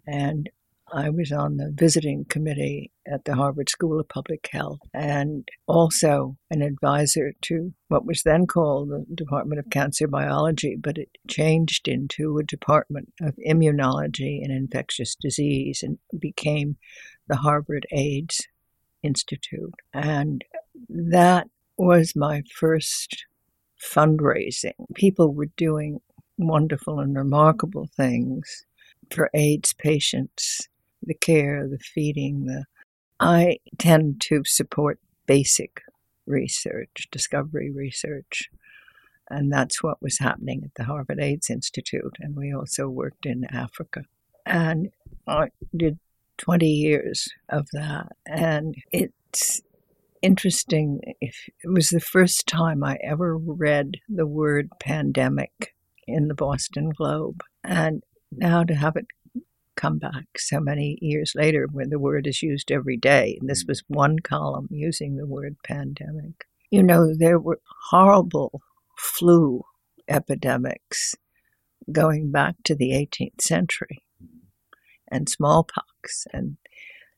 And 0.08 0.50
I 0.94 1.10
was 1.10 1.32
on 1.32 1.58
the 1.58 1.72
visiting 1.74 2.26
committee 2.26 2.92
at 3.08 3.24
the 3.26 3.36
Harvard 3.36 3.70
School 3.70 4.00
of 4.00 4.10
Public 4.10 4.50
Health 4.52 4.80
and 4.94 5.48
also 5.68 6.38
an 6.50 6.62
advisor 6.62 7.34
to 7.44 7.74
what 7.88 8.06
was 8.06 8.24
then 8.24 8.46
called 8.46 8.90
the 8.90 9.06
Department 9.16 9.60
of 9.60 9.70
Cancer 9.70 10.08
Biology, 10.08 10.76
but 10.76 10.98
it 10.98 11.10
changed 11.30 11.88
into 11.88 12.38
a 12.38 12.44
Department 12.44 13.14
of 13.22 13.36
Immunology 13.48 14.44
and 14.44 14.52
Infectious 14.52 15.16
Disease 15.16 15.82
and 15.82 15.98
became 16.20 16.78
the 17.28 17.38
Harvard 17.38 17.88
AIDS 17.92 18.48
Institute. 19.02 19.74
And 19.94 20.44
that 20.90 21.48
was 21.78 22.16
my 22.16 22.44
first 22.54 23.26
fundraising. 23.82 24.74
People 24.94 25.34
were 25.34 25.50
doing 25.56 26.02
wonderful 26.38 27.00
and 27.00 27.16
remarkable 27.16 27.88
things 27.96 28.66
for 29.10 29.30
AIDS 29.34 29.74
patients 29.74 30.68
the 31.02 31.14
care, 31.14 31.68
the 31.68 31.80
feeding, 31.80 32.46
the 32.46 32.66
I 33.20 33.58
tend 33.78 34.20
to 34.22 34.42
support 34.46 35.00
basic 35.28 35.82
research, 36.26 37.08
discovery 37.12 37.70
research. 37.70 38.50
And 39.30 39.52
that's 39.52 39.84
what 39.84 40.02
was 40.02 40.18
happening 40.18 40.64
at 40.66 40.74
the 40.76 40.86
Harvard 40.86 41.20
AIDS 41.20 41.50
Institute. 41.50 42.18
And 42.20 42.36
we 42.36 42.54
also 42.54 42.90
worked 42.90 43.26
in 43.26 43.46
Africa. 43.46 44.06
And 44.46 44.90
I 45.28 45.50
did 45.76 46.00
20 46.40 46.66
years 46.66 47.30
of 47.48 47.68
that. 47.74 48.08
And 48.26 48.76
it's 48.92 49.62
interesting. 50.24 51.00
If 51.22 51.48
it 51.64 51.70
was 51.70 51.90
the 51.90 52.00
first 52.00 52.48
time 52.48 52.84
I 52.84 52.98
ever 53.04 53.38
read 53.38 53.98
the 54.10 54.28
word 54.28 54.70
pandemic 54.80 55.76
in 56.08 56.28
the 56.28 56.34
Boston 56.34 56.90
Globe. 56.90 57.44
And 57.64 58.04
now 58.32 58.64
to 58.64 58.74
have 58.74 58.96
it 58.96 59.06
come 59.82 59.98
back 59.98 60.26
so 60.38 60.60
many 60.60 60.98
years 61.02 61.34
later 61.36 61.68
when 61.72 61.90
the 61.90 62.00
word 62.00 62.28
is 62.28 62.44
used 62.44 62.72
every 62.72 62.98
day. 62.98 63.38
And 63.40 63.50
this 63.50 63.64
mm. 63.64 63.70
was 63.70 63.84
one 63.88 64.20
column 64.20 64.68
using 64.70 65.16
the 65.16 65.26
word 65.26 65.58
pandemic. 65.64 66.46
You 66.70 66.84
know, 66.84 67.14
there 67.16 67.40
were 67.40 67.60
horrible 67.90 68.62
flu 68.98 69.64
epidemics 70.08 71.16
going 71.92 72.32
back 72.32 72.56
to 72.64 72.76
the 72.76 72.92
18th 72.92 73.42
century 73.42 74.04
and 75.10 75.28
smallpox. 75.28 76.28
And 76.32 76.58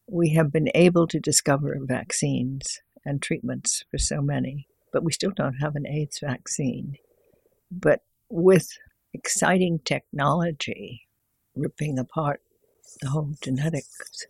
we 0.08 0.34
have 0.34 0.52
been 0.52 0.70
able 0.74 1.08
to 1.08 1.20
discover 1.20 1.78
vaccines 1.82 2.82
and 3.06 3.22
treatments 3.22 3.84
for 3.92 3.98
so 3.98 4.22
many, 4.22 4.68
but 4.94 5.04
we 5.04 5.12
still 5.12 5.32
don't 5.36 5.56
have 5.56 5.76
an 5.76 5.86
AIDS 5.86 6.20
vaccine. 6.20 6.96
But 7.70 8.02
with 8.30 8.70
exciting 9.14 9.80
technology, 9.84 11.08
ripping 11.56 12.00
apart 12.00 12.42
the 13.02 13.10
whole 13.10 13.34
genetics. 13.42 14.26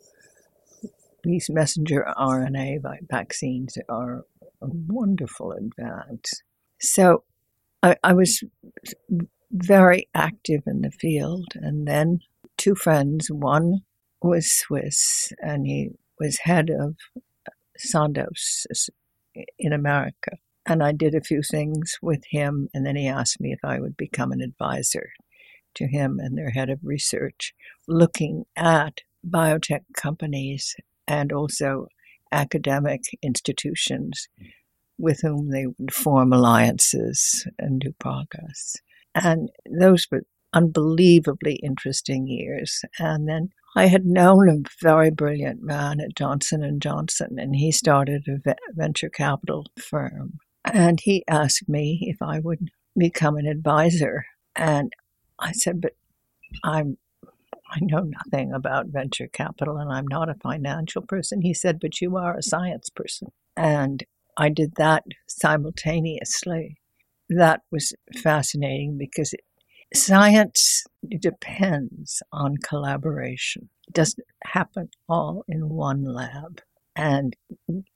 These 1.23 1.49
messenger 1.49 2.05
RNA 2.17 2.81
vaccines 3.09 3.77
are 3.87 4.25
a 4.61 4.67
wonderful 4.67 5.53
advance. 5.53 6.41
So 6.79 7.23
I, 7.81 7.95
I 8.03 8.13
was 8.13 8.43
very 9.51 10.09
active 10.13 10.63
in 10.65 10.81
the 10.81 10.91
field, 10.91 11.47
and 11.55 11.87
then 11.87 12.19
two 12.57 12.75
friends. 12.75 13.29
One 13.29 13.81
was 14.21 14.51
Swiss, 14.51 15.31
and 15.39 15.65
he 15.65 15.91
was 16.19 16.39
head 16.39 16.69
of 16.69 16.95
Sandoz 17.77 18.65
in 19.59 19.73
America. 19.73 20.31
And 20.65 20.81
I 20.81 20.93
did 20.93 21.13
a 21.13 21.21
few 21.21 21.41
things 21.41 21.97
with 22.01 22.23
him, 22.29 22.69
and 22.73 22.85
then 22.85 22.95
he 22.95 23.07
asked 23.07 23.39
me 23.39 23.51
if 23.51 23.59
I 23.63 23.79
would 23.79 23.97
become 23.97 24.31
an 24.31 24.41
advisor 24.41 25.11
to 25.75 25.87
him 25.87 26.19
and 26.19 26.37
their 26.37 26.51
head 26.51 26.69
of 26.69 26.79
research 26.83 27.53
looking 27.87 28.45
at 28.55 28.99
biotech 29.27 29.83
companies 29.95 30.75
and 31.07 31.31
also 31.31 31.87
academic 32.31 33.01
institutions 33.21 34.27
with 34.97 35.21
whom 35.21 35.49
they 35.49 35.65
would 35.67 35.93
form 35.93 36.33
alliances 36.33 37.47
and 37.59 37.81
do 37.81 37.93
progress. 37.99 38.75
And 39.15 39.49
those 39.69 40.07
were 40.11 40.23
unbelievably 40.53 41.55
interesting 41.63 42.27
years. 42.27 42.83
And 42.99 43.27
then 43.27 43.49
I 43.75 43.87
had 43.87 44.05
known 44.05 44.49
a 44.49 44.69
very 44.81 45.09
brilliant 45.09 45.61
man 45.63 45.99
at 45.99 46.15
Johnson 46.15 46.63
and 46.63 46.81
Johnson, 46.81 47.37
and 47.39 47.55
he 47.55 47.71
started 47.71 48.27
a 48.27 48.55
venture 48.73 49.09
capital 49.09 49.67
firm. 49.79 50.33
And 50.63 50.99
he 51.01 51.23
asked 51.27 51.67
me 51.67 51.99
if 52.07 52.21
I 52.21 52.39
would 52.39 52.69
become 52.95 53.35
an 53.35 53.47
advisor, 53.47 54.25
and 54.55 54.93
I 55.43 55.53
said, 55.53 55.81
"But 55.81 55.93
I'm 56.63 56.97
I 57.71 57.79
know 57.81 58.01
nothing 58.03 58.53
about 58.53 58.87
venture 58.87 59.27
capital, 59.27 59.77
and 59.77 59.91
I'm 59.91 60.07
not 60.07 60.29
a 60.29 60.35
financial 60.35 61.01
person." 61.03 61.41
He 61.41 61.53
said, 61.53 61.79
"But 61.79 62.01
you 62.01 62.17
are 62.17 62.37
a 62.37 62.43
science 62.43 62.89
person," 62.89 63.29
and 63.57 64.03
I 64.37 64.49
did 64.49 64.75
that 64.77 65.05
simultaneously. 65.27 66.77
That 67.29 67.61
was 67.71 67.93
fascinating 68.23 68.97
because 68.97 69.33
it, 69.33 69.41
science 69.95 70.85
depends 71.19 72.23
on 72.31 72.57
collaboration. 72.57 73.69
It 73.87 73.93
doesn't 73.95 74.25
happen 74.43 74.89
all 75.09 75.45
in 75.47 75.69
one 75.69 76.03
lab. 76.05 76.61
And 76.95 77.35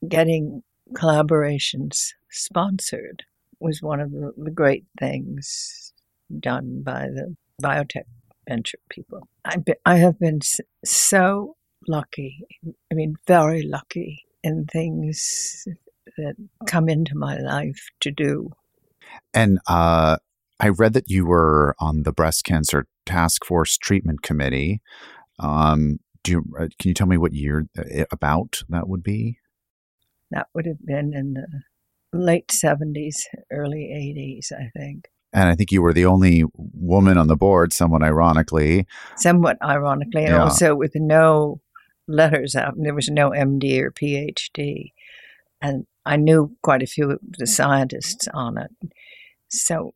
getting 0.08 0.64
collaborations 0.94 2.14
sponsored 2.32 3.24
was 3.60 3.82
one 3.82 4.00
of 4.02 4.12
the, 4.12 4.34
the 4.38 4.52
great 4.52 4.86
things 5.00 5.87
done 6.40 6.82
by 6.84 7.08
the 7.08 7.36
biotech 7.62 8.04
venture 8.48 8.80
people. 8.90 9.28
I, 9.46 9.58
I 9.86 9.98
have 9.98 10.20
been 10.20 10.40
so 10.86 11.56
lucky, 11.88 12.46
I 12.92 12.96
mean, 12.96 13.16
very 13.28 13.64
lucky 13.64 14.26
in 14.44 14.66
things 14.66 15.68
that 16.18 16.36
come 16.68 16.90
into 16.90 17.16
my 17.16 17.38
life 17.38 17.90
to 18.02 18.12
do. 18.12 18.52
And 19.34 19.60
uh, 19.68 20.18
I 20.60 20.70
read 20.70 20.94
that 20.94 21.10
you 21.10 21.26
were 21.26 21.76
on 21.80 22.04
the 22.04 22.12
breast 22.12 22.44
cancer 22.44 22.88
task 23.06 23.46
force 23.46 23.78
treatment 23.78 24.22
committee. 24.22 24.82
Um, 25.40 26.00
do 26.24 26.32
you, 26.32 26.44
uh, 26.60 26.68
can 26.80 26.90
you 26.90 26.94
tell 26.94 27.08
me 27.08 27.18
what 27.18 27.34
year 27.34 27.68
uh, 27.78 28.06
about 28.12 28.64
that 28.70 28.88
would 28.88 29.04
be? 29.04 29.40
That 30.32 30.48
would 30.54 30.66
have 30.66 30.84
been 30.86 31.14
in 31.14 31.34
the 31.36 31.48
late 32.14 32.48
70s, 32.48 33.24
early 33.52 33.90
80s, 33.94 34.52
I 34.52 34.70
think. 34.78 35.06
And 35.34 35.50
I 35.50 35.56
think 35.56 35.72
you 35.72 35.82
were 35.82 35.94
the 35.94 36.06
only 36.06 36.44
woman 36.56 37.18
on 37.18 37.28
the 37.28 37.36
board, 37.36 37.74
somewhat 37.74 38.02
ironically. 38.02 38.88
Somewhat 39.18 39.58
ironically, 39.62 40.24
and 40.24 40.34
yeah. 40.34 40.44
also 40.44 40.76
with 40.76 40.94
no 40.96 41.62
letters 42.08 42.56
out. 42.56 42.74
There 42.78 42.94
was 42.94 43.10
no 43.10 43.32
MD 43.32 43.82
or 43.82 43.92
PhD. 43.92 44.94
And 45.62 45.86
I 46.06 46.16
knew 46.16 46.56
quite 46.64 46.82
a 46.82 46.88
few 46.88 47.12
of 47.12 47.20
the 47.38 47.48
scientists 47.48 48.28
on 48.34 48.58
it. 48.58 48.72
So 49.50 49.94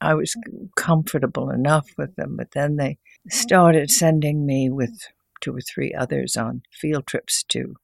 I 0.00 0.14
was 0.14 0.34
comfortable 0.76 1.50
enough 1.50 1.88
with 1.96 2.14
them, 2.16 2.36
but 2.36 2.50
then 2.52 2.76
they 2.76 2.98
started 3.30 3.90
sending 3.90 4.44
me 4.44 4.68
with 4.68 5.08
two 5.40 5.56
or 5.56 5.60
three 5.60 5.94
others 5.94 6.36
on 6.36 6.62
field 6.70 7.06
trips 7.06 7.42
to 7.48 7.74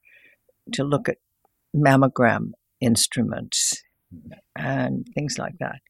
to 0.73 0.85
look 0.85 1.09
at 1.09 1.17
mammogram 1.75 2.53
instruments 2.81 3.83
mm. 4.15 4.33
and 4.57 5.07
things 5.15 5.39
like 5.39 5.55
that. 5.59 5.81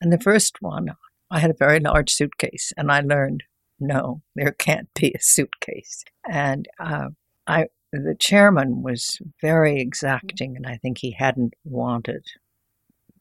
And 0.00 0.12
the 0.12 0.20
first 0.20 0.56
one, 0.60 0.94
I 1.30 1.38
had 1.38 1.50
a 1.50 1.54
very 1.58 1.80
large 1.80 2.10
suitcase, 2.10 2.72
and 2.76 2.90
I 2.90 3.00
learned 3.00 3.44
no, 3.80 4.22
there 4.34 4.52
can't 4.52 4.88
be 4.94 5.12
a 5.12 5.20
suitcase. 5.20 6.04
And 6.28 6.68
uh, 6.78 7.08
I, 7.46 7.66
the 7.92 8.16
chairman 8.18 8.82
was 8.82 9.18
very 9.40 9.80
exacting, 9.80 10.56
and 10.56 10.66
I 10.66 10.76
think 10.76 10.98
he 10.98 11.12
hadn't 11.12 11.54
wanted 11.64 12.26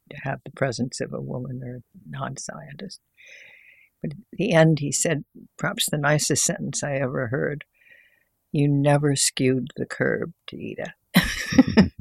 to 0.09 0.17
have 0.23 0.39
the 0.43 0.51
presence 0.51 0.99
of 0.99 1.13
a 1.13 1.21
woman 1.21 1.61
or 1.63 1.81
non 2.07 2.35
scientist. 2.37 2.99
But 4.01 4.11
at 4.11 4.17
the 4.33 4.53
end, 4.53 4.79
he 4.79 4.91
said 4.91 5.23
perhaps 5.57 5.89
the 5.89 5.97
nicest 5.97 6.43
sentence 6.45 6.83
I 6.83 6.95
ever 6.95 7.27
heard 7.27 7.65
You 8.51 8.67
never 8.67 9.15
skewed 9.15 9.69
the 9.75 9.85
curb, 9.85 10.33
Deeda. 10.51 10.93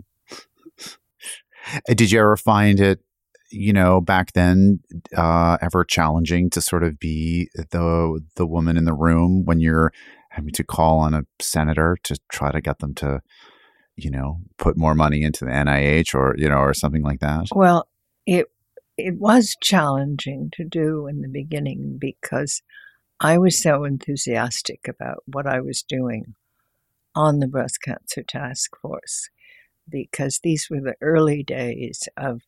Did 1.87 2.11
you 2.11 2.20
ever 2.20 2.37
find 2.37 2.81
it, 2.81 3.01
you 3.51 3.73
know, 3.73 4.01
back 4.01 4.33
then, 4.33 4.81
uh, 5.17 5.57
ever 5.61 5.85
challenging 5.85 6.51
to 6.51 6.61
sort 6.61 6.83
of 6.83 6.99
be 6.99 7.49
the 7.55 8.21
the 8.37 8.47
woman 8.47 8.77
in 8.77 8.85
the 8.85 8.95
room 8.95 9.45
when 9.45 9.61
you're 9.61 9.93
having 10.31 10.53
to 10.53 10.65
call 10.65 10.99
on 10.99 11.15
a 11.15 11.23
senator 11.41 11.97
to 12.05 12.17
try 12.31 12.53
to 12.53 12.61
get 12.61 12.79
them 12.79 12.95
to, 12.95 13.21
you 13.97 14.11
know, 14.11 14.41
put 14.59 14.77
more 14.77 14.95
money 14.95 15.23
into 15.23 15.45
the 15.45 15.51
NIH 15.51 16.15
or 16.15 16.35
you 16.39 16.49
know, 16.49 16.59
or 16.59 16.75
something 16.75 17.03
like 17.03 17.21
that? 17.21 17.47
Well, 17.55 17.89
it 18.27 18.47
it 18.97 19.15
was 19.19 19.57
challenging 19.63 20.51
to 20.55 20.65
do 20.65 21.07
in 21.07 21.23
the 21.23 21.29
beginning 21.29 21.99
because 22.01 22.63
I 23.21 23.39
was 23.39 23.61
so 23.61 23.85
enthusiastic 23.85 24.87
about 24.89 25.23
what 25.27 25.47
I 25.47 25.61
was 25.61 25.83
doing 25.83 26.35
on 27.15 27.39
the 27.39 27.49
breast 27.49 27.81
cancer 27.83 28.23
task 28.23 28.77
force 28.81 29.29
because 29.91 30.41
these 30.43 30.69
were 30.71 30.81
the 30.81 30.95
early 31.01 31.43
days 31.43 32.09
of 32.17 32.43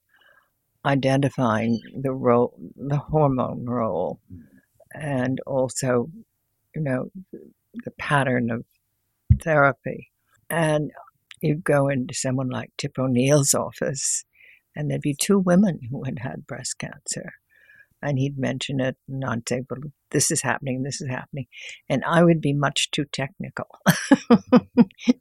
identifying 0.85 1.81
the 2.01 2.12
role 2.12 2.55
the 2.76 2.97
hormone 2.97 3.64
role 3.66 4.20
mm. 4.33 4.41
and 4.95 5.39
also 5.47 6.09
you 6.74 6.83
know 6.83 7.11
the 7.85 7.91
pattern 7.99 8.51
of 8.51 8.64
therapy 9.43 10.11
and 10.49 10.91
you'd 11.41 11.64
go 11.64 11.89
into 11.89 12.14
someone 12.14 12.49
like 12.49 12.70
Tip 12.76 12.99
O'Neill's 12.99 13.55
office 13.55 14.24
and 14.76 14.91
there'd 14.91 15.01
be 15.01 15.14
two 15.14 15.39
women 15.39 15.81
who 15.91 16.05
had 16.05 16.20
had 16.20 16.47
breast 16.47 16.78
cancer. 16.78 17.35
And 18.03 18.18
he'd 18.18 18.39
mention 18.39 18.81
it, 18.81 18.97
and 19.09 19.22
I'd 19.26 19.47
say, 19.47 19.61
well, 19.68 19.81
this 20.11 20.31
is 20.31 20.41
happening, 20.41 20.83
this 20.83 21.03
is 21.03 21.09
happening. 21.11 21.47
And 21.87 22.03
I 22.07 22.24
would 22.24 22.41
be 22.41 22.55
much 22.55 22.91
too 22.91 23.05
technical. 23.12 23.66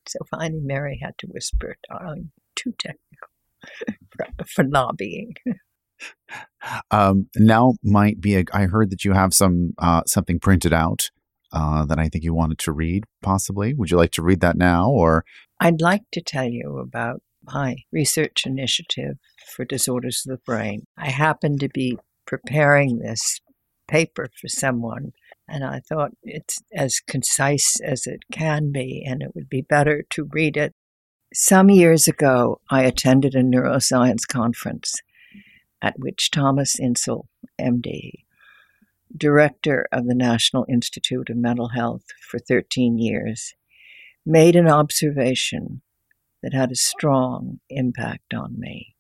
so 0.08 0.20
finally, 0.32 0.62
Mary 0.64 0.98
had 1.04 1.18
to 1.18 1.28
whisper, 1.28 1.76
darling, 1.90 2.32
too 2.56 2.74
technical 2.80 3.29
for, 4.48 4.64
not 4.64 4.98
being. 4.98 5.34
Um, 6.92 7.28
now 7.36 7.74
might 7.84 8.22
be 8.22 8.38
a, 8.38 8.44
I 8.54 8.66
heard 8.66 8.90
that 8.92 9.04
you 9.04 9.14
have 9.14 9.34
some 9.34 9.74
uh, 9.78 10.04
something 10.06 10.40
printed 10.40 10.74
out 10.74 11.10
uh, 11.52 11.86
that 11.86 12.00
I 12.00 12.10
think 12.10 12.24
you 12.24 12.34
wanted 12.34 12.60
to 12.60 12.72
read, 12.72 13.06
possibly. 13.22 13.74
Would 13.74 13.92
you 13.92 13.98
like 13.98 14.12
to 14.12 14.22
read 14.22 14.42
that 14.42 14.58
now, 14.58 14.90
or 14.90 15.26
I'd 15.60 15.82
like 15.82 16.04
to 16.14 16.22
tell 16.22 16.46
you 16.46 16.78
about 16.80 17.22
my 17.44 17.78
research 17.92 18.44
initiative 18.46 19.18
for 19.56 19.66
disorders 19.66 20.24
of 20.26 20.38
the 20.38 20.42
brain. 20.46 20.84
I 20.98 21.10
happened 21.10 21.60
to 21.62 21.70
be 21.70 21.98
preparing 22.26 23.00
this 23.00 23.40
paper 23.88 24.30
for 24.40 24.48
someone, 24.48 25.12
and 25.48 25.64
I 25.64 25.82
thought 25.88 26.12
it's 26.24 26.60
as 26.74 27.00
concise 27.08 27.80
as 27.82 28.06
it 28.06 28.20
can 28.32 28.72
be, 28.72 29.04
and 29.06 29.22
it 29.22 29.32
would 29.34 29.50
be 29.50 29.62
better 29.62 30.04
to 30.12 30.30
read 30.32 30.58
it. 30.58 30.74
Some 31.32 31.70
years 31.70 32.08
ago, 32.08 32.60
I 32.72 32.82
attended 32.82 33.36
a 33.36 33.44
neuroscience 33.44 34.28
conference 34.28 34.96
at 35.80 36.00
which 36.00 36.32
Thomas 36.32 36.80
Insel, 36.80 37.28
MD, 37.62 38.24
director 39.16 39.88
of 39.92 40.08
the 40.08 40.16
National 40.16 40.66
Institute 40.68 41.30
of 41.30 41.38
Mental 41.38 41.70
Health 41.70 42.06
for 42.20 42.40
13 42.40 42.98
years, 42.98 43.54
made 44.26 44.56
an 44.56 44.68
observation 44.68 45.84
that 46.42 46.56
had 46.56 46.72
a 46.72 46.76
strong 46.76 47.60
impact 47.70 48.34
on 48.34 48.60
me. 48.60 48.96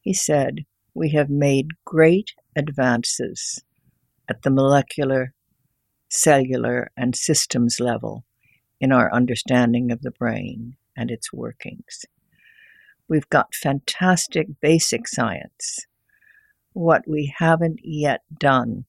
He 0.00 0.12
said, 0.12 0.64
We 0.92 1.10
have 1.10 1.30
made 1.30 1.68
great 1.84 2.32
advances 2.56 3.62
at 4.28 4.42
the 4.42 4.50
molecular, 4.50 5.34
cellular, 6.08 6.90
and 6.96 7.14
systems 7.14 7.78
level 7.78 8.24
in 8.80 8.90
our 8.90 9.14
understanding 9.14 9.92
of 9.92 10.02
the 10.02 10.10
brain 10.10 10.76
and 11.00 11.10
its 11.10 11.32
workings. 11.32 12.04
We've 13.08 13.28
got 13.30 13.54
fantastic 13.54 14.46
basic 14.60 15.08
science. 15.08 15.86
What 16.74 17.08
we 17.08 17.34
haven't 17.38 17.80
yet 17.82 18.20
done 18.38 18.84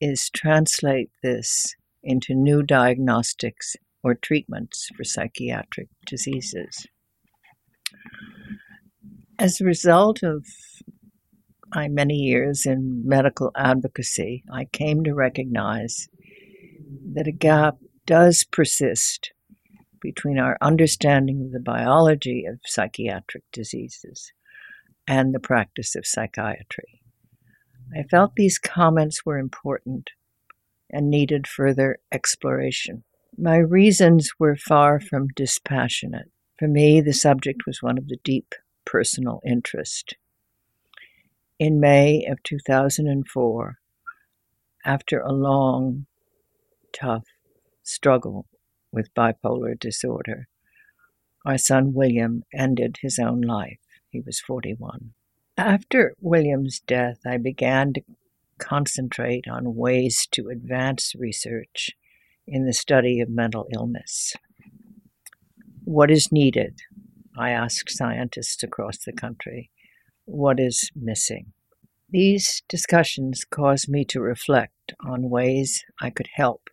is 0.00 0.30
translate 0.30 1.10
this 1.22 1.74
into 2.04 2.34
new 2.34 2.62
diagnostics 2.62 3.74
or 4.04 4.14
treatments 4.14 4.88
for 4.96 5.02
psychiatric 5.02 5.88
diseases. 6.06 6.86
As 9.38 9.60
a 9.60 9.64
result 9.64 10.22
of 10.22 10.46
my 11.74 11.88
many 11.88 12.14
years 12.14 12.64
in 12.64 13.02
medical 13.04 13.50
advocacy, 13.56 14.44
I 14.52 14.66
came 14.66 15.02
to 15.02 15.14
recognize 15.14 16.06
that 17.12 17.26
a 17.26 17.32
gap 17.32 17.78
does 18.06 18.44
persist 18.44 19.32
between 20.04 20.38
our 20.38 20.58
understanding 20.60 21.40
of 21.40 21.50
the 21.50 21.58
biology 21.58 22.44
of 22.44 22.60
psychiatric 22.66 23.42
diseases 23.50 24.34
and 25.08 25.34
the 25.34 25.40
practice 25.40 25.96
of 25.96 26.06
psychiatry. 26.06 27.00
I 27.96 28.02
felt 28.02 28.36
these 28.36 28.58
comments 28.58 29.24
were 29.24 29.38
important 29.38 30.10
and 30.90 31.08
needed 31.08 31.46
further 31.46 32.00
exploration. 32.12 33.04
My 33.38 33.56
reasons 33.56 34.32
were 34.38 34.56
far 34.56 35.00
from 35.00 35.28
dispassionate. 35.28 36.30
For 36.58 36.68
me, 36.68 37.00
the 37.00 37.14
subject 37.14 37.62
was 37.66 37.82
one 37.82 37.96
of 37.96 38.08
the 38.08 38.18
deep 38.22 38.54
personal 38.84 39.40
interest. 39.42 40.16
In 41.58 41.80
May 41.80 42.26
of 42.26 42.42
2004, 42.42 43.78
after 44.84 45.20
a 45.20 45.32
long, 45.32 46.04
tough 46.92 47.24
struggle 47.82 48.46
with 48.94 49.12
bipolar 49.14 49.78
disorder, 49.78 50.48
my 51.44 51.56
son 51.56 51.92
William 51.92 52.44
ended 52.54 52.98
his 53.02 53.18
own 53.18 53.40
life. 53.42 53.80
He 54.08 54.20
was 54.20 54.40
41. 54.40 55.10
After 55.58 56.14
William's 56.20 56.80
death, 56.80 57.18
I 57.26 57.36
began 57.36 57.92
to 57.94 58.02
concentrate 58.58 59.46
on 59.48 59.74
ways 59.74 60.26
to 60.30 60.48
advance 60.48 61.14
research 61.18 61.90
in 62.46 62.66
the 62.66 62.72
study 62.72 63.20
of 63.20 63.28
mental 63.28 63.66
illness. 63.72 64.34
What 65.84 66.10
is 66.10 66.32
needed? 66.32 66.80
I 67.36 67.50
asked 67.50 67.90
scientists 67.90 68.62
across 68.62 68.98
the 68.98 69.12
country. 69.12 69.70
What 70.24 70.60
is 70.60 70.90
missing? 70.94 71.52
These 72.08 72.62
discussions 72.68 73.44
caused 73.44 73.88
me 73.88 74.04
to 74.06 74.20
reflect 74.20 74.94
on 75.04 75.30
ways 75.30 75.84
I 76.00 76.10
could 76.10 76.28
help 76.34 76.70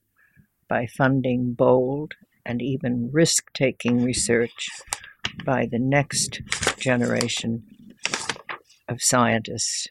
by 0.72 0.88
funding 0.88 1.52
bold 1.52 2.14
and 2.46 2.62
even 2.62 3.10
risk 3.12 3.52
taking 3.54 4.06
research 4.06 4.70
by 5.44 5.68
the 5.70 5.78
next 5.78 6.42
generation 6.78 7.62
of 8.88 9.04
scientists 9.04 9.90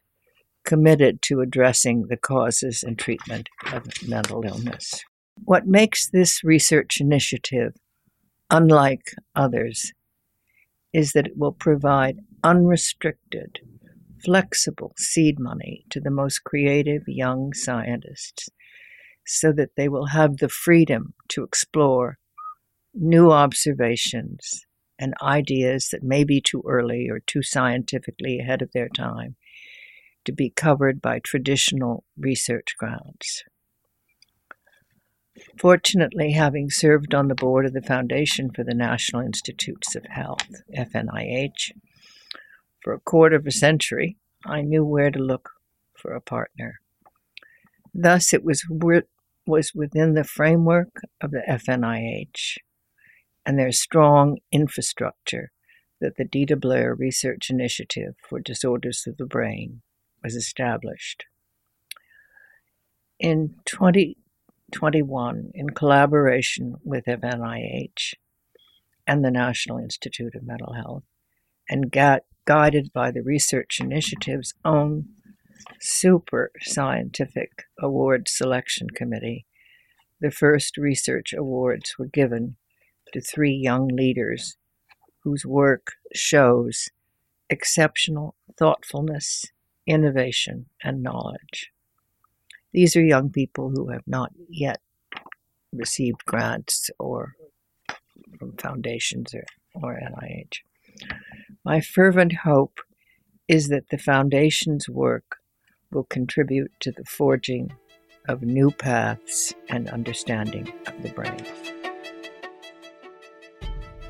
committed 0.64 1.20
to 1.20 1.42
addressing 1.42 2.06
the 2.08 2.16
causes 2.16 2.82
and 2.82 2.98
treatment 2.98 3.50
of 3.74 3.84
mental 4.08 4.42
illness. 4.42 5.04
What 5.44 5.66
makes 5.66 6.08
this 6.08 6.42
research 6.42 6.96
initiative 6.98 7.74
unlike 8.50 9.12
others 9.36 9.92
is 10.94 11.12
that 11.12 11.26
it 11.26 11.36
will 11.36 11.52
provide 11.52 12.20
unrestricted, 12.42 13.58
flexible 14.24 14.94
seed 14.96 15.38
money 15.38 15.84
to 15.90 16.00
the 16.00 16.10
most 16.10 16.42
creative 16.44 17.02
young 17.06 17.52
scientists 17.52 18.48
so 19.32 19.52
that 19.52 19.76
they 19.76 19.88
will 19.88 20.06
have 20.06 20.38
the 20.38 20.48
freedom 20.48 21.14
to 21.28 21.44
explore 21.44 22.18
new 22.94 23.30
observations 23.30 24.66
and 24.98 25.14
ideas 25.22 25.88
that 25.90 26.02
may 26.02 26.24
be 26.24 26.40
too 26.40 26.62
early 26.66 27.08
or 27.08 27.20
too 27.20 27.42
scientifically 27.42 28.38
ahead 28.38 28.60
of 28.60 28.72
their 28.72 28.88
time 28.88 29.36
to 30.24 30.32
be 30.32 30.50
covered 30.50 31.00
by 31.00 31.18
traditional 31.18 32.04
research 32.18 32.74
grounds. 32.78 33.44
Fortunately, 35.58 36.32
having 36.32 36.68
served 36.68 37.14
on 37.14 37.28
the 37.28 37.34
board 37.34 37.64
of 37.64 37.72
the 37.72 37.80
Foundation 37.80 38.50
for 38.50 38.64
the 38.64 38.74
National 38.74 39.22
Institutes 39.22 39.94
of 39.94 40.04
Health, 40.04 40.62
FNIH, 40.76 41.72
for 42.82 42.92
a 42.92 43.00
quarter 43.00 43.36
of 43.36 43.46
a 43.46 43.52
century, 43.52 44.16
I 44.44 44.62
knew 44.62 44.84
where 44.84 45.10
to 45.10 45.18
look 45.18 45.50
for 45.96 46.12
a 46.12 46.20
partner. 46.20 46.80
Thus, 47.94 48.34
it 48.34 48.44
was, 48.44 48.66
was 49.50 49.72
within 49.74 50.14
the 50.14 50.24
framework 50.24 51.02
of 51.20 51.32
the 51.32 51.42
FNIH 51.48 52.56
and 53.44 53.58
their 53.58 53.72
strong 53.72 54.38
infrastructure 54.52 55.50
that 56.00 56.16
the 56.16 56.24
Deeda 56.24 56.58
Blair 56.58 56.94
Research 56.94 57.50
Initiative 57.50 58.14
for 58.26 58.40
Disorders 58.40 59.04
of 59.06 59.16
the 59.16 59.26
Brain 59.26 59.82
was 60.22 60.34
established. 60.34 61.26
In 63.18 63.56
2021, 63.66 65.50
in 65.54 65.70
collaboration 65.70 66.76
with 66.82 67.04
FNIH 67.04 68.14
and 69.06 69.24
the 69.24 69.30
National 69.30 69.78
Institute 69.78 70.34
of 70.34 70.42
Mental 70.42 70.72
Health, 70.72 71.02
and 71.68 71.92
got, 71.92 72.22
guided 72.46 72.92
by 72.92 73.10
the 73.10 73.22
Research 73.22 73.78
Initiative's 73.80 74.54
own 74.64 75.10
super 75.80 76.50
scientific 76.60 77.64
award 77.80 78.28
selection 78.28 78.88
committee, 78.90 79.46
the 80.20 80.30
first 80.30 80.76
research 80.76 81.32
awards 81.32 81.96
were 81.98 82.06
given 82.06 82.56
to 83.12 83.20
three 83.20 83.52
young 83.52 83.88
leaders 83.88 84.56
whose 85.24 85.44
work 85.44 85.92
shows 86.14 86.88
exceptional 87.48 88.34
thoughtfulness, 88.58 89.46
innovation, 89.86 90.66
and 90.82 91.02
knowledge. 91.02 91.70
These 92.72 92.94
are 92.96 93.04
young 93.04 93.30
people 93.30 93.70
who 93.70 93.88
have 93.90 94.04
not 94.06 94.32
yet 94.48 94.80
received 95.72 96.24
grants 96.24 96.90
or 96.98 97.34
from 98.38 98.56
foundations 98.56 99.34
or, 99.34 99.44
or 99.74 100.00
NIH. 100.00 100.58
My 101.64 101.80
fervent 101.80 102.32
hope 102.44 102.80
is 103.48 103.68
that 103.68 103.88
the 103.90 103.98
foundation's 103.98 104.88
work 104.88 105.39
will 105.92 106.04
contribute 106.04 106.70
to 106.80 106.92
the 106.92 107.04
forging 107.04 107.72
of 108.28 108.42
new 108.42 108.70
paths 108.70 109.54
and 109.68 109.88
understanding 109.90 110.72
of 110.86 111.02
the 111.02 111.08
brain. 111.10 111.44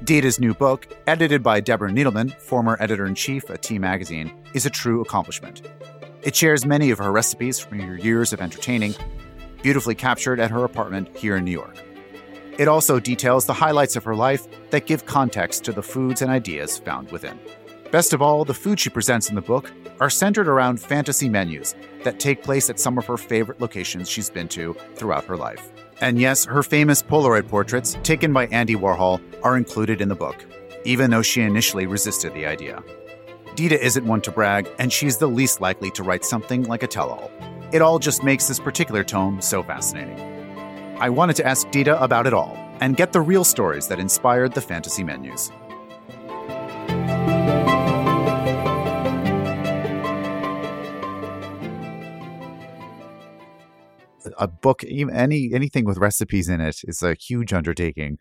Deeda's 0.04 0.40
new 0.40 0.54
book, 0.54 0.88
edited 1.06 1.42
by 1.42 1.60
Deborah 1.60 1.90
Needleman, 1.90 2.32
former 2.32 2.76
editor 2.80 3.04
in 3.04 3.14
chief 3.14 3.50
at 3.50 3.62
T 3.62 3.78
Magazine, 3.78 4.32
is 4.54 4.66
a 4.66 4.70
true 4.70 5.02
accomplishment. 5.02 5.62
It 6.22 6.34
shares 6.34 6.66
many 6.66 6.90
of 6.90 6.98
her 6.98 7.12
recipes 7.12 7.58
from 7.58 7.80
her 7.80 7.96
years 7.96 8.32
of 8.32 8.40
entertaining, 8.40 8.94
beautifully 9.62 9.94
captured 9.94 10.40
at 10.40 10.50
her 10.50 10.64
apartment 10.64 11.16
here 11.16 11.36
in 11.36 11.44
New 11.44 11.50
York. 11.50 11.76
It 12.58 12.68
also 12.68 12.98
details 12.98 13.46
the 13.46 13.54
highlights 13.54 13.96
of 13.96 14.04
her 14.04 14.14
life 14.14 14.46
that 14.70 14.86
give 14.86 15.06
context 15.06 15.64
to 15.64 15.72
the 15.72 15.82
foods 15.82 16.20
and 16.20 16.30
ideas 16.30 16.78
found 16.78 17.10
within. 17.10 17.38
Best 17.90 18.12
of 18.12 18.22
all, 18.22 18.44
the 18.44 18.54
food 18.54 18.78
she 18.78 18.88
presents 18.88 19.28
in 19.28 19.34
the 19.34 19.40
book 19.40 19.72
are 19.98 20.08
centered 20.10 20.46
around 20.46 20.80
fantasy 20.80 21.28
menus 21.28 21.74
that 22.04 22.20
take 22.20 22.42
place 22.42 22.70
at 22.70 22.78
some 22.78 22.96
of 22.98 23.06
her 23.06 23.16
favorite 23.16 23.60
locations 23.60 24.08
she's 24.08 24.30
been 24.30 24.46
to 24.48 24.76
throughout 24.94 25.24
her 25.24 25.36
life. 25.36 25.72
And 26.00 26.20
yes, 26.20 26.44
her 26.44 26.62
famous 26.62 27.02
Polaroid 27.02 27.48
portraits, 27.48 27.98
taken 28.04 28.32
by 28.32 28.46
Andy 28.46 28.76
Warhol, 28.76 29.20
are 29.42 29.56
included 29.56 30.00
in 30.00 30.08
the 30.08 30.14
book, 30.14 30.44
even 30.84 31.10
though 31.10 31.20
she 31.20 31.42
initially 31.42 31.86
resisted 31.86 32.32
the 32.32 32.46
idea. 32.46 32.80
Deeda 33.56 33.78
isn't 33.78 34.06
one 34.06 34.20
to 34.22 34.30
brag, 34.30 34.68
and 34.78 34.92
she's 34.92 35.16
the 35.16 35.26
least 35.26 35.60
likely 35.60 35.90
to 35.90 36.04
write 36.04 36.24
something 36.24 36.62
like 36.62 36.84
a 36.84 36.86
tell 36.86 37.10
all. 37.10 37.30
It 37.72 37.82
all 37.82 37.98
just 37.98 38.22
makes 38.22 38.46
this 38.46 38.60
particular 38.60 39.02
tome 39.02 39.42
so 39.42 39.64
fascinating. 39.64 40.18
I 41.00 41.10
wanted 41.10 41.34
to 41.36 41.46
ask 41.46 41.66
Deeda 41.68 42.00
about 42.00 42.28
it 42.28 42.34
all 42.34 42.56
and 42.80 42.96
get 42.96 43.12
the 43.12 43.20
real 43.20 43.44
stories 43.44 43.88
that 43.88 43.98
inspired 43.98 44.54
the 44.54 44.60
fantasy 44.60 45.02
menus. 45.02 45.50
A 54.38 54.48
book, 54.48 54.84
any 54.84 55.50
anything 55.52 55.84
with 55.84 55.98
recipes 55.98 56.48
in 56.48 56.60
it, 56.60 56.80
is 56.84 57.02
a 57.02 57.14
huge 57.14 57.52
undertaking, 57.52 58.18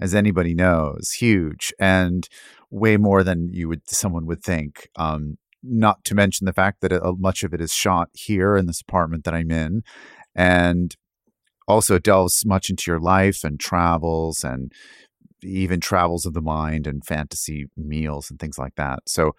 as 0.00 0.14
anybody 0.14 0.54
knows, 0.54 1.12
huge 1.12 1.72
and 1.78 2.28
way 2.70 2.96
more 2.96 3.24
than 3.24 3.48
you 3.52 3.68
would 3.68 3.88
someone 3.88 4.26
would 4.26 4.42
think. 4.42 4.88
Um, 4.96 5.38
not 5.62 6.04
to 6.04 6.14
mention 6.14 6.46
the 6.46 6.52
fact 6.52 6.80
that 6.80 6.92
uh, 6.92 7.12
much 7.18 7.42
of 7.42 7.52
it 7.52 7.60
is 7.60 7.72
shot 7.72 8.08
here 8.14 8.56
in 8.56 8.66
this 8.66 8.80
apartment 8.80 9.24
that 9.24 9.34
I'm 9.34 9.50
in, 9.50 9.82
and 10.34 10.96
also 11.68 11.98
delves 11.98 12.44
much 12.44 12.70
into 12.70 12.90
your 12.90 13.00
life 13.00 13.44
and 13.44 13.60
travels 13.60 14.42
and 14.42 14.72
even 15.42 15.80
travels 15.80 16.26
of 16.26 16.34
the 16.34 16.42
mind 16.42 16.86
and 16.86 17.04
fantasy 17.04 17.66
meals 17.76 18.30
and 18.30 18.38
things 18.38 18.58
like 18.58 18.74
that. 18.76 19.00
So 19.06 19.34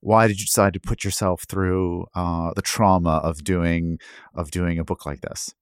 why 0.00 0.26
did 0.26 0.40
you 0.40 0.46
decide 0.46 0.72
to 0.74 0.80
put 0.80 1.04
yourself 1.04 1.44
through 1.48 2.06
uh, 2.14 2.52
the 2.54 2.62
trauma 2.62 3.20
of 3.22 3.44
doing 3.44 3.98
of 4.34 4.50
doing 4.50 4.78
a 4.78 4.84
book 4.84 5.06
like 5.06 5.20
this? 5.20 5.54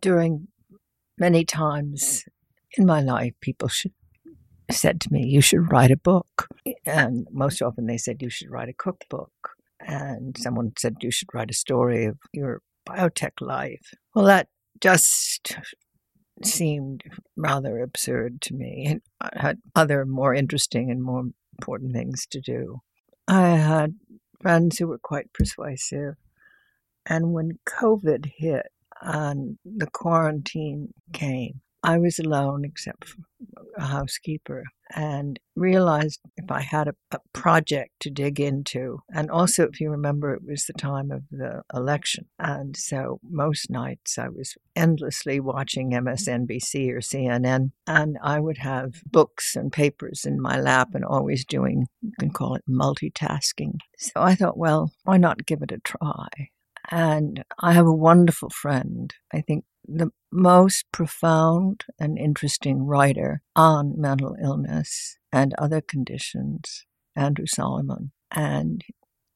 During 0.00 0.48
many 1.18 1.44
times 1.44 2.24
in 2.76 2.86
my 2.86 3.00
life, 3.00 3.34
people 3.40 3.68
should, 3.68 3.92
said 4.70 5.00
to 5.02 5.12
me, 5.12 5.26
"You 5.26 5.40
should 5.40 5.70
write 5.70 5.90
a 5.90 5.96
book," 5.96 6.48
and 6.84 7.26
most 7.30 7.62
often 7.62 7.86
they 7.86 7.98
said, 7.98 8.22
"You 8.22 8.30
should 8.30 8.50
write 8.50 8.68
a 8.68 8.74
cookbook." 8.74 9.50
And 9.80 10.36
someone 10.36 10.72
said, 10.76 10.96
"You 11.00 11.10
should 11.10 11.28
write 11.32 11.50
a 11.50 11.54
story 11.54 12.06
of 12.06 12.18
your 12.32 12.62
biotech 12.88 13.40
life." 13.40 13.94
Well, 14.14 14.26
that 14.26 14.48
just 14.80 15.56
seemed 16.44 17.02
rather 17.36 17.80
absurd 17.80 18.40
to 18.42 18.54
me. 18.54 18.86
And 18.86 19.00
I 19.20 19.30
had 19.34 19.58
other 19.74 20.04
more 20.04 20.34
interesting 20.34 20.90
and 20.90 21.02
more 21.02 21.24
important 21.58 21.92
things 21.92 22.26
to 22.30 22.40
do. 22.40 22.80
I 23.28 23.50
had 23.56 23.94
friends 24.40 24.78
who 24.78 24.86
were 24.88 24.98
quite 24.98 25.32
persuasive. 25.34 26.14
And 27.04 27.34
when 27.34 27.58
COVID 27.66 28.32
hit 28.36 28.68
and 29.02 29.58
the 29.64 29.86
quarantine 29.86 30.94
came, 31.12 31.60
I 31.82 31.98
was 31.98 32.18
alone 32.18 32.64
except 32.64 33.08
for 33.08 33.22
a 33.76 33.84
housekeeper 33.84 34.64
and 34.94 35.38
realized 35.54 36.20
if 36.36 36.50
I 36.50 36.60
had 36.60 36.88
a, 36.88 36.94
a, 37.12 37.18
project 37.32 37.90
to 38.00 38.10
dig 38.10 38.40
into, 38.40 39.00
and 39.14 39.30
also 39.30 39.64
if 39.64 39.80
you 39.80 39.90
remember, 39.90 40.34
it 40.34 40.42
was 40.44 40.64
the 40.64 40.72
time 40.72 41.10
of 41.10 41.22
the 41.30 41.62
election. 41.74 42.26
And 42.38 42.76
so 42.76 43.20
most 43.22 43.70
nights 43.70 44.18
I 44.18 44.28
was 44.28 44.56
endlessly 44.74 45.40
watching 45.40 45.92
MSNBC 45.92 46.90
or 46.90 47.00
CNN, 47.00 47.72
and 47.86 48.18
I 48.22 48.40
would 48.40 48.58
have 48.58 49.02
books 49.06 49.54
and 49.54 49.72
papers 49.72 50.24
in 50.24 50.40
my 50.40 50.58
lap 50.58 50.94
and 50.94 51.04
always 51.04 51.44
doing, 51.44 51.86
you 52.02 52.12
can 52.18 52.30
call 52.30 52.54
it 52.54 52.64
multitasking. 52.68 53.74
So 53.98 54.12
I 54.16 54.34
thought, 54.34 54.58
well, 54.58 54.90
why 55.04 55.18
not 55.18 55.46
give 55.46 55.62
it 55.62 55.72
a 55.72 55.78
try? 55.78 56.28
And 56.90 57.44
I 57.60 57.72
have 57.72 57.86
a 57.86 57.92
wonderful 57.92 58.50
friend. 58.50 59.12
I 59.32 59.42
think 59.42 59.64
the 59.88 60.10
most 60.30 60.84
profound 60.92 61.84
and 61.98 62.18
interesting 62.18 62.84
writer 62.84 63.42
on 63.56 63.98
mental 63.98 64.36
illness 64.40 65.16
and 65.32 65.54
other 65.58 65.80
conditions, 65.80 66.84
Andrew 67.16 67.46
Solomon. 67.46 68.12
And 68.30 68.84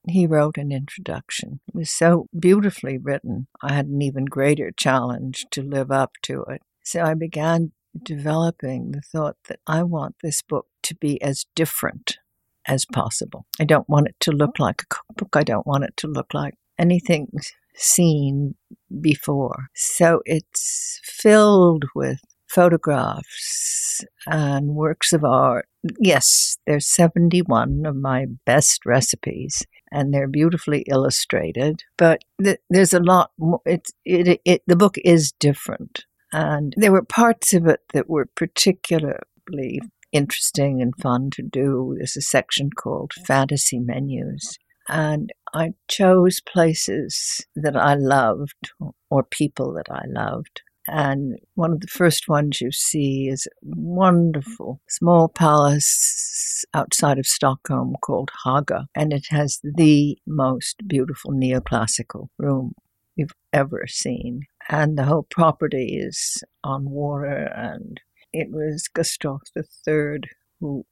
he 0.09 0.27
wrote 0.27 0.59
an 0.59 0.73
introduction. 0.73 1.61
It 1.69 1.75
was 1.75 1.91
so 1.91 2.27
beautifully 2.39 2.99
written. 2.99 3.47
I 3.63 3.73
had 3.73 3.87
an 3.87 4.03
even 4.03 4.27
greater 4.27 4.71
challenge 4.77 5.47
to 5.53 5.63
live 5.63 5.91
up 5.91 6.13
to 6.25 6.43
it. 6.45 6.63
So 6.85 7.03
I 7.03 7.15
began 7.15 7.73
developing 8.03 8.93
the 8.93 9.01
thought 9.01 9.37
that 9.49 9.61
I 9.67 9.83
want 9.83 10.17
this 10.23 10.43
book 10.43 10.67
to 10.85 10.95
be 10.95 11.21
as 11.23 11.47
different 11.55 12.19
as 12.67 12.85
possible. 12.85 13.47
I 13.61 13.65
don't 13.65 13.89
want 13.89 14.09
it 14.09 14.17
to 14.21 14.33
look 14.33 14.59
like 14.59 14.83
a 14.83 14.87
cookbook. 14.87 15.37
I 15.37 15.43
don't 15.45 15.67
want 15.67 15.85
it 15.85 15.97
to 15.99 16.07
look 16.09 16.35
like 16.35 16.55
anything 16.79 17.29
seen 17.75 18.55
before. 19.01 19.68
So 19.75 20.23
it's 20.25 21.01
filled 21.05 21.85
with 21.95 22.20
photographs 22.49 24.05
and 24.27 24.75
works 24.75 25.12
of 25.12 25.25
art. 25.25 25.66
Yes, 25.99 26.59
there's 26.66 26.87
71 26.87 27.87
of 27.87 27.97
my 27.97 28.27
best 28.45 28.85
recipes 28.85 29.64
and 29.91 30.12
they're 30.12 30.29
beautifully 30.29 30.85
illustrated, 30.89 31.85
but 31.97 32.23
th- 32.43 32.61
there's 32.70 32.95
a 32.95 33.01
lot 33.01 33.31
more. 33.39 33.61
It, 33.66 33.89
it, 34.05 34.41
it, 34.45 34.62
the 34.66 34.77
book 34.77 34.97
is 35.05 35.33
different. 35.33 36.07
And 36.33 36.73
there 36.79 36.93
were 36.93 37.05
parts 37.05 37.53
of 37.53 37.66
it 37.66 37.81
that 37.93 38.09
were 38.09 38.27
particularly 38.35 39.81
interesting 40.12 40.81
and 40.81 40.95
fun 40.97 41.31
to 41.33 41.43
do. 41.43 41.95
There's 41.99 42.16
a 42.16 42.23
section 42.23 42.70
called 42.70 43.12
Fantasy 43.27 43.79
Menus. 43.79 44.59
And 44.89 45.33
I 45.55 45.74
chose 45.89 46.41
places 46.41 47.47
that 47.55 47.76
I 47.76 47.95
loved 47.95 48.70
or 49.11 49.22
people 49.22 49.72
that 49.74 49.91
I 49.91 50.05
loved. 50.07 50.62
And 50.89 51.39
one 51.55 51.72
of 51.72 51.80
the 51.80 51.87
first 51.87 52.28
ones 52.28 52.61
you 52.61 52.72
see 52.72 53.28
is 53.28 53.47
a 53.47 53.51
wonderful 53.62 54.80
small 54.89 55.28
palace 55.28 56.64
outside 56.74 57.18
of 57.18 57.26
Stockholm 57.26 57.95
called 58.03 58.30
Haga. 58.45 58.87
And 58.95 59.12
it 59.12 59.26
has 59.30 59.61
the 59.62 60.18
most 60.26 60.89
beautiful 60.89 61.30
neoclassical 61.30 62.28
room 62.39 62.74
you've 63.14 63.35
ever 63.53 63.85
seen. 63.87 64.43
And 64.68 64.99
the 64.99 65.05
whole 65.05 65.26
property 65.30 65.99
is 66.03 66.43
on 66.64 66.91
water. 66.91 67.53
And 67.55 68.01
it 68.33 68.51
was 68.51 68.89
Gustav 68.89 69.41
III 69.57 70.20
who 70.61 70.85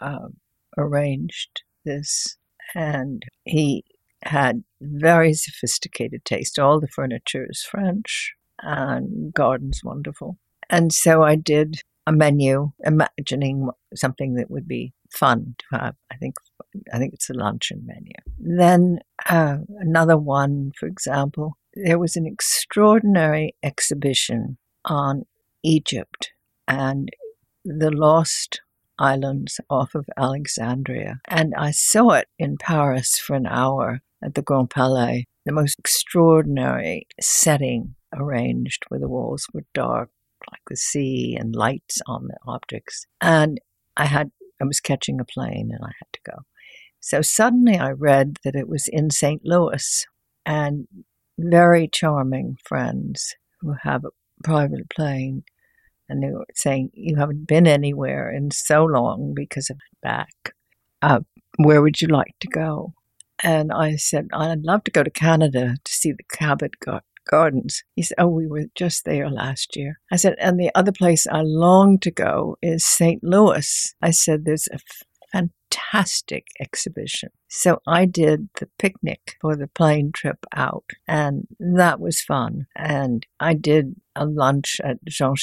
uh, 0.00 0.28
arranged 0.76 1.62
this. 1.84 2.36
And 2.74 3.22
he 3.44 3.84
had 4.22 4.64
very 4.80 5.34
sophisticated 5.34 6.24
taste. 6.24 6.58
All 6.58 6.80
the 6.80 6.88
furniture 6.88 7.46
is 7.48 7.62
French 7.62 8.34
and 8.60 9.32
garden's 9.32 9.82
wonderful. 9.84 10.38
And 10.70 10.92
so 10.92 11.22
I 11.22 11.36
did 11.36 11.82
a 12.06 12.12
menu, 12.12 12.72
imagining 12.84 13.68
something 13.94 14.34
that 14.34 14.50
would 14.50 14.66
be 14.66 14.92
fun 15.10 15.54
to 15.58 15.78
have. 15.78 15.94
I 16.12 16.16
think 16.16 16.34
I 16.92 16.98
think 16.98 17.14
it's 17.14 17.30
a 17.30 17.34
luncheon 17.34 17.84
menu. 17.86 18.12
Then 18.38 19.00
uh, 19.28 19.58
another 19.78 20.18
one, 20.18 20.72
for 20.78 20.86
example, 20.86 21.56
there 21.74 21.98
was 21.98 22.16
an 22.16 22.26
extraordinary 22.26 23.54
exhibition 23.62 24.58
on 24.84 25.24
Egypt 25.62 26.30
and 26.66 27.10
the 27.64 27.90
lost 27.90 28.60
islands 28.98 29.60
off 29.70 29.94
of 29.94 30.08
Alexandria. 30.16 31.20
And 31.26 31.54
I 31.56 31.70
saw 31.70 32.10
it 32.10 32.28
in 32.38 32.56
Paris 32.58 33.18
for 33.18 33.34
an 33.36 33.46
hour 33.46 34.00
at 34.22 34.34
the 34.34 34.42
Grand 34.42 34.70
Palais, 34.70 35.26
the 35.44 35.52
most 35.52 35.78
extraordinary 35.78 37.06
setting 37.20 37.94
arranged 38.14 38.84
where 38.88 39.00
the 39.00 39.08
walls 39.08 39.46
were 39.52 39.64
dark 39.74 40.10
like 40.50 40.60
the 40.68 40.76
sea 40.76 41.36
and 41.38 41.54
lights 41.54 42.00
on 42.06 42.28
the 42.28 42.36
objects. 42.46 43.06
And 43.20 43.60
I 43.96 44.06
had 44.06 44.30
I 44.60 44.64
was 44.64 44.80
catching 44.80 45.20
a 45.20 45.24
plane 45.24 45.70
and 45.72 45.84
I 45.84 45.92
had 45.98 46.12
to 46.12 46.20
go. 46.30 46.38
So 47.00 47.22
suddenly 47.22 47.78
I 47.78 47.90
read 47.90 48.38
that 48.42 48.56
it 48.56 48.68
was 48.68 48.88
in 48.88 49.10
St. 49.10 49.42
Louis 49.44 50.06
and 50.44 50.88
very 51.38 51.88
charming 51.88 52.56
friends 52.64 53.36
who 53.60 53.74
have 53.82 54.04
a 54.04 54.10
private 54.42 54.90
plane 54.90 55.44
and 56.08 56.22
they 56.22 56.30
were 56.30 56.46
saying, 56.54 56.90
You 56.94 57.16
haven't 57.16 57.46
been 57.46 57.66
anywhere 57.66 58.30
in 58.30 58.50
so 58.50 58.84
long 58.84 59.32
because 59.34 59.70
of 59.70 59.78
back. 60.02 60.54
Uh, 61.02 61.20
where 61.58 61.82
would 61.82 62.00
you 62.00 62.08
like 62.08 62.34
to 62.40 62.48
go? 62.48 62.94
And 63.42 63.72
I 63.72 63.96
said, 63.96 64.28
I'd 64.32 64.64
love 64.64 64.84
to 64.84 64.90
go 64.90 65.02
to 65.02 65.10
Canada 65.10 65.76
to 65.82 65.92
see 65.92 66.12
the 66.12 66.24
Cabot 66.32 66.74
Gardens. 67.28 67.84
He 67.94 68.02
said, 68.02 68.16
Oh, 68.18 68.28
we 68.28 68.46
were 68.46 68.66
just 68.74 69.04
there 69.04 69.30
last 69.30 69.76
year. 69.76 70.00
I 70.10 70.16
said, 70.16 70.34
And 70.38 70.58
the 70.58 70.70
other 70.74 70.92
place 70.92 71.26
I 71.26 71.42
long 71.42 71.98
to 72.00 72.10
go 72.10 72.56
is 72.62 72.86
St. 72.86 73.22
Louis. 73.22 73.94
I 74.02 74.10
said, 74.10 74.44
There's 74.44 74.68
a 74.72 74.78
fantastic 75.32 76.46
exhibition. 76.60 77.30
So 77.48 77.80
I 77.86 78.04
did 78.06 78.48
the 78.58 78.68
picnic 78.78 79.36
for 79.40 79.56
the 79.56 79.68
plane 79.68 80.12
trip 80.12 80.44
out, 80.54 80.84
and 81.06 81.46
that 81.58 82.00
was 82.00 82.20
fun. 82.20 82.66
And 82.76 83.26
I 83.40 83.54
did 83.54 83.96
a 84.14 84.26
lunch 84.26 84.80
at 84.82 85.04
Jean 85.06 85.36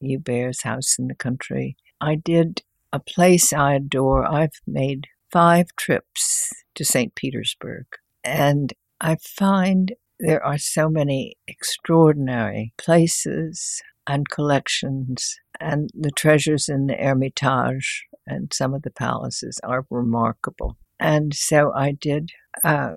Shea 0.00 0.08
Hubert's 0.08 0.62
house 0.62 0.98
in 0.98 1.08
the 1.08 1.14
country. 1.14 1.76
I 2.00 2.14
did 2.14 2.62
a 2.92 2.98
place 2.98 3.52
I 3.52 3.74
adore. 3.74 4.24
I've 4.24 4.60
made 4.66 5.06
five 5.30 5.68
trips 5.76 6.50
to 6.74 6.84
St. 6.84 7.14
Petersburg, 7.14 7.86
and 8.24 8.72
I 9.00 9.16
find 9.16 9.92
there 10.18 10.44
are 10.44 10.58
so 10.58 10.88
many 10.88 11.36
extraordinary 11.46 12.72
places 12.76 13.82
and 14.06 14.28
collections, 14.28 15.36
and 15.60 15.90
the 15.94 16.10
treasures 16.10 16.68
in 16.68 16.86
the 16.86 16.94
Hermitage 16.94 18.06
and 18.26 18.52
some 18.52 18.74
of 18.74 18.82
the 18.82 18.90
palaces 18.90 19.60
are 19.64 19.86
remarkable. 19.90 20.76
And 20.98 21.34
so 21.34 21.72
I 21.72 21.92
did 21.92 22.30
uh, 22.64 22.94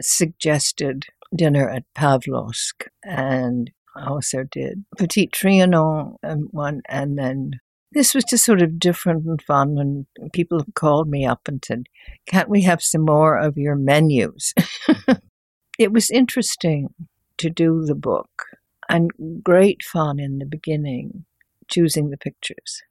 suggested 0.00 1.06
dinner 1.34 1.68
at 1.68 1.84
Pavlovsk, 1.94 2.84
and 3.04 3.70
also 3.96 4.44
did 4.44 4.84
Petit 4.98 5.28
Trianon 5.28 6.16
and 6.22 6.48
one, 6.50 6.82
and 6.88 7.18
then 7.18 7.60
this 7.92 8.14
was 8.14 8.24
just 8.24 8.44
sort 8.44 8.62
of 8.62 8.78
different 8.78 9.24
and 9.24 9.40
fun. 9.42 9.78
And 9.78 10.32
people 10.32 10.58
have 10.58 10.74
called 10.74 11.08
me 11.08 11.24
up 11.24 11.46
and 11.46 11.64
said, 11.64 11.84
"Can't 12.26 12.48
we 12.48 12.62
have 12.62 12.82
some 12.82 13.02
more 13.02 13.36
of 13.36 13.56
your 13.56 13.76
menus?" 13.76 14.54
it 15.78 15.92
was 15.92 16.10
interesting 16.10 16.94
to 17.38 17.50
do 17.50 17.84
the 17.84 17.94
book, 17.94 18.46
and 18.88 19.10
great 19.42 19.82
fun 19.82 20.18
in 20.18 20.38
the 20.38 20.46
beginning, 20.46 21.24
choosing 21.68 22.10
the 22.10 22.18
pictures. 22.18 22.82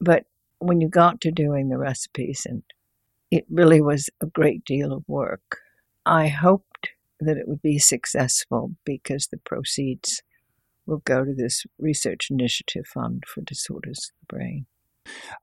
But 0.00 0.24
when 0.58 0.80
you 0.80 0.88
got 0.88 1.20
to 1.22 1.30
doing 1.30 1.68
the 1.68 1.78
recipes, 1.78 2.46
and 2.46 2.62
it 3.30 3.44
really 3.50 3.80
was 3.80 4.08
a 4.20 4.26
great 4.26 4.64
deal 4.64 4.92
of 4.92 5.04
work. 5.08 5.58
I 6.04 6.28
hoped 6.28 6.90
that 7.20 7.36
it 7.36 7.48
would 7.48 7.62
be 7.62 7.78
successful 7.78 8.72
because 8.84 9.26
the 9.26 9.38
proceeds 9.38 10.22
will 10.86 11.02
go 11.04 11.24
to 11.24 11.34
this 11.34 11.64
research 11.78 12.28
initiative 12.30 12.86
fund 12.86 13.24
for 13.26 13.40
disorders 13.40 14.10
of 14.12 14.20
the 14.20 14.34
brain. 14.34 14.66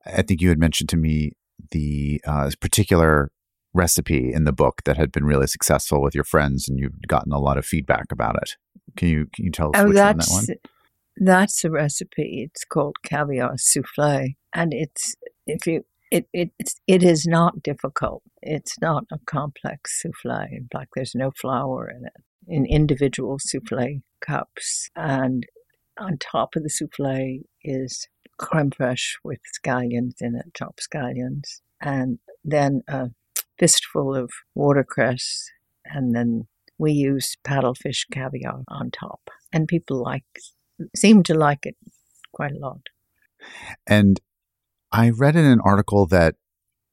I 0.06 0.22
think 0.22 0.40
you 0.40 0.48
had 0.48 0.58
mentioned 0.58 0.88
to 0.90 0.96
me 0.96 1.32
the 1.70 2.20
uh, 2.26 2.50
particular 2.60 3.30
recipe 3.72 4.32
in 4.32 4.44
the 4.44 4.52
book 4.52 4.82
that 4.84 4.96
had 4.96 5.10
been 5.10 5.24
really 5.24 5.46
successful 5.46 6.02
with 6.02 6.14
your 6.14 6.24
friends, 6.24 6.68
and 6.68 6.78
you've 6.78 7.02
gotten 7.06 7.32
a 7.32 7.38
lot 7.38 7.58
of 7.58 7.66
feedback 7.66 8.06
about 8.12 8.36
it. 8.36 8.56
Can 8.96 9.08
you 9.08 9.26
can 9.34 9.44
you 9.44 9.50
tell 9.50 9.68
us 9.68 9.72
oh, 9.76 9.86
which 9.88 9.94
that's, 9.94 10.30
one 10.30 10.44
that 10.46 10.58
one? 10.62 11.26
That's 11.26 11.62
the 11.62 11.70
recipe. 11.70 12.42
It's 12.44 12.64
called 12.64 12.96
caviar 13.02 13.56
souffle, 13.56 14.34
and 14.52 14.72
it's 14.72 15.14
if 15.46 15.66
you 15.66 15.84
it, 16.10 16.26
it 16.32 16.50
it's 16.58 16.80
it 16.86 17.02
is 17.02 17.26
not 17.26 17.62
difficult. 17.62 18.22
It's 18.42 18.78
not 18.80 19.04
a 19.10 19.18
complex 19.26 20.00
souffle. 20.00 20.46
Like 20.72 20.88
there's 20.94 21.14
no 21.14 21.30
flour 21.30 21.90
in 21.90 22.06
it. 22.06 22.22
In 22.46 22.66
individual 22.66 23.38
souffle 23.38 24.02
cups, 24.26 24.90
and 24.96 25.46
on 25.98 26.18
top 26.18 26.56
of 26.56 26.62
the 26.62 26.70
souffle 26.70 27.40
is 27.62 28.08
creme 28.38 28.70
fraiche 28.70 29.16
with 29.22 29.40
scallions 29.58 30.20
in 30.20 30.34
it, 30.34 30.54
chopped 30.54 30.82
scallions, 30.82 31.60
and 31.80 32.18
then 32.44 32.82
a 32.88 33.10
fistful 33.58 34.14
of 34.14 34.30
watercress, 34.54 35.50
and 35.84 36.14
then 36.14 36.46
we 36.78 36.92
use 36.92 37.36
paddlefish 37.46 38.06
caviar 38.12 38.62
on 38.68 38.90
top. 38.90 39.30
And 39.52 39.68
people 39.68 40.02
like 40.02 40.24
seem 40.96 41.22
to 41.24 41.34
like 41.34 41.66
it 41.66 41.76
quite 42.32 42.52
a 42.52 42.58
lot. 42.58 42.80
And 43.86 44.20
I 44.90 45.10
read 45.10 45.36
in 45.36 45.44
an 45.44 45.60
article 45.60 46.06
that 46.06 46.34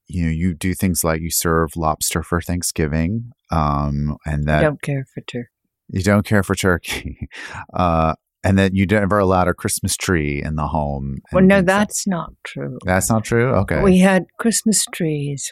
you 0.07 0.25
know 0.25 0.31
you 0.31 0.53
do 0.53 0.73
things 0.73 1.03
like 1.03 1.21
you 1.21 1.31
serve 1.31 1.75
lobster 1.75 2.21
for 2.21 2.41
Thanksgiving, 2.41 3.31
um, 3.51 4.17
and 4.25 4.45
that 4.47 4.59
I 4.59 4.63
don't 4.63 4.81
care 4.81 5.05
for 5.13 5.21
turkey. 5.21 5.49
You 5.91 6.03
don't 6.03 6.25
care 6.25 6.43
for 6.43 6.55
turkey, 6.55 7.27
uh, 7.73 8.15
and 8.43 8.57
that 8.57 8.73
you 8.73 8.85
never 8.85 9.19
allowed 9.19 9.47
a 9.47 9.53
Christmas 9.53 9.95
tree 9.95 10.41
in 10.41 10.55
the 10.55 10.67
home. 10.67 11.17
Well, 11.31 11.43
no, 11.43 11.61
that's 11.61 12.07
not 12.07 12.33
true. 12.43 12.79
That's 12.85 13.09
not 13.09 13.23
true. 13.23 13.49
Okay, 13.55 13.81
we 13.81 13.99
had 13.99 14.25
Christmas 14.39 14.85
trees 14.93 15.51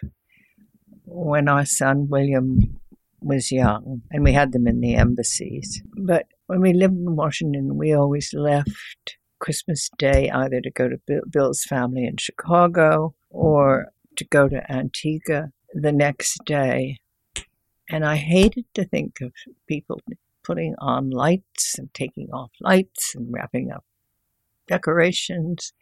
when 1.05 1.49
our 1.49 1.65
son 1.65 2.07
William 2.09 2.79
was 3.21 3.51
young, 3.51 4.01
and 4.11 4.23
we 4.23 4.33
had 4.33 4.53
them 4.53 4.67
in 4.67 4.79
the 4.79 4.95
embassies. 4.95 5.81
But 5.97 6.27
when 6.47 6.61
we 6.61 6.73
lived 6.73 6.95
in 6.95 7.15
Washington, 7.15 7.77
we 7.77 7.93
always 7.93 8.33
left 8.33 9.17
Christmas 9.39 9.89
Day 9.97 10.29
either 10.29 10.61
to 10.61 10.71
go 10.71 10.89
to 10.89 11.21
Bill's 11.29 11.63
family 11.63 12.05
in 12.05 12.17
Chicago 12.17 13.13
or 13.29 13.87
to 14.15 14.25
go 14.25 14.47
to 14.47 14.71
Antigua 14.71 15.49
the 15.73 15.91
next 15.91 16.39
day. 16.45 16.99
And 17.89 18.05
I 18.05 18.17
hated 18.17 18.65
to 18.75 18.85
think 18.85 19.21
of 19.21 19.31
people 19.67 19.99
putting 20.49 20.73
on 20.79 21.11
lights 21.11 21.77
and 21.77 21.93
taking 21.93 22.27
off 22.33 22.49
lights 22.59 23.13
and 23.13 23.27
wrapping 23.31 23.69
up 23.71 23.85
decorations. 24.67 25.73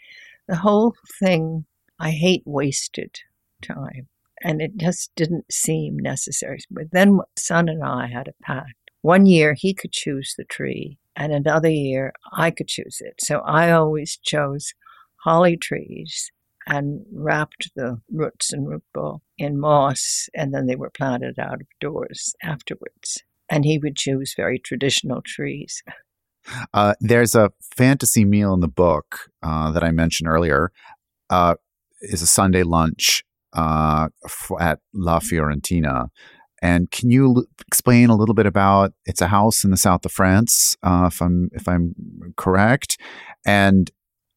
The 0.50 0.58
whole 0.58 0.94
thing, 1.22 1.64
I 1.98 2.12
hate 2.12 2.44
wasted 2.46 3.16
time. 3.62 4.10
And 4.44 4.62
it 4.62 4.76
just 4.76 5.12
didn't 5.16 5.46
seem 5.50 5.96
necessary. 5.98 6.60
But 6.70 6.92
then 6.92 7.20
son 7.38 7.70
and 7.70 7.82
I 7.82 8.08
had 8.08 8.28
a 8.28 8.44
pact. 8.44 8.74
One 9.02 9.26
year 9.26 9.54
he 9.54 9.74
could 9.74 9.94
choose 9.94 10.36
the 10.38 10.44
tree, 10.44 11.00
and 11.16 11.32
another 11.32 11.70
year 11.70 12.12
I 12.34 12.52
could 12.52 12.68
choose 12.68 12.98
it. 13.00 13.16
So 13.22 13.40
I 13.40 13.72
always 13.72 14.20
chose 14.22 14.74
holly 15.24 15.56
trees 15.56 16.30
and 16.68 17.06
wrapped 17.14 17.72
the 17.74 18.02
roots 18.12 18.52
and 18.52 18.68
root 18.68 18.84
ball 18.94 19.22
in 19.38 19.58
moss, 19.58 20.28
and 20.36 20.54
then 20.54 20.66
they 20.66 20.76
were 20.76 20.90
planted 20.90 21.40
out 21.40 21.62
of 21.62 21.68
doors 21.80 22.36
afterwards. 22.44 23.24
And 23.50 23.66
he 23.66 23.78
would 23.78 23.96
choose 23.96 24.34
very 24.36 24.60
traditional 24.60 25.22
trees. 25.26 25.82
Uh, 26.74 26.94
there's 27.00 27.36
a 27.36 27.52
fantasy 27.76 28.26
meal 28.26 28.54
in 28.54 28.62
the 28.62 28.68
book 28.68 29.30
uh, 29.44 29.72
that 29.72 29.84
I 29.84 29.92
mentioned 29.92 30.30
earlier. 30.30 30.72
Uh, 31.30 31.56
is 32.02 32.22
a 32.22 32.28
Sunday 32.28 32.64
lunch 32.64 33.24
uh, 33.54 34.08
at 34.60 34.80
La 34.94 35.20
Fiorentina. 35.20 36.08
And 36.62 36.90
can 36.90 37.10
you 37.10 37.26
l- 37.26 37.46
explain 37.68 38.10
a 38.10 38.16
little 38.16 38.36
bit 38.36 38.46
about? 38.46 38.94
It's 39.06 39.22
a 39.22 39.28
house 39.28 39.64
in 39.64 39.72
the 39.72 39.78
south 39.78 40.06
of 40.06 40.12
France, 40.12 40.76
uh, 40.84 41.10
if 41.12 41.22
I'm 41.22 41.50
if 41.54 41.68
I'm 41.68 41.94
correct, 42.36 43.00
and 43.46 43.92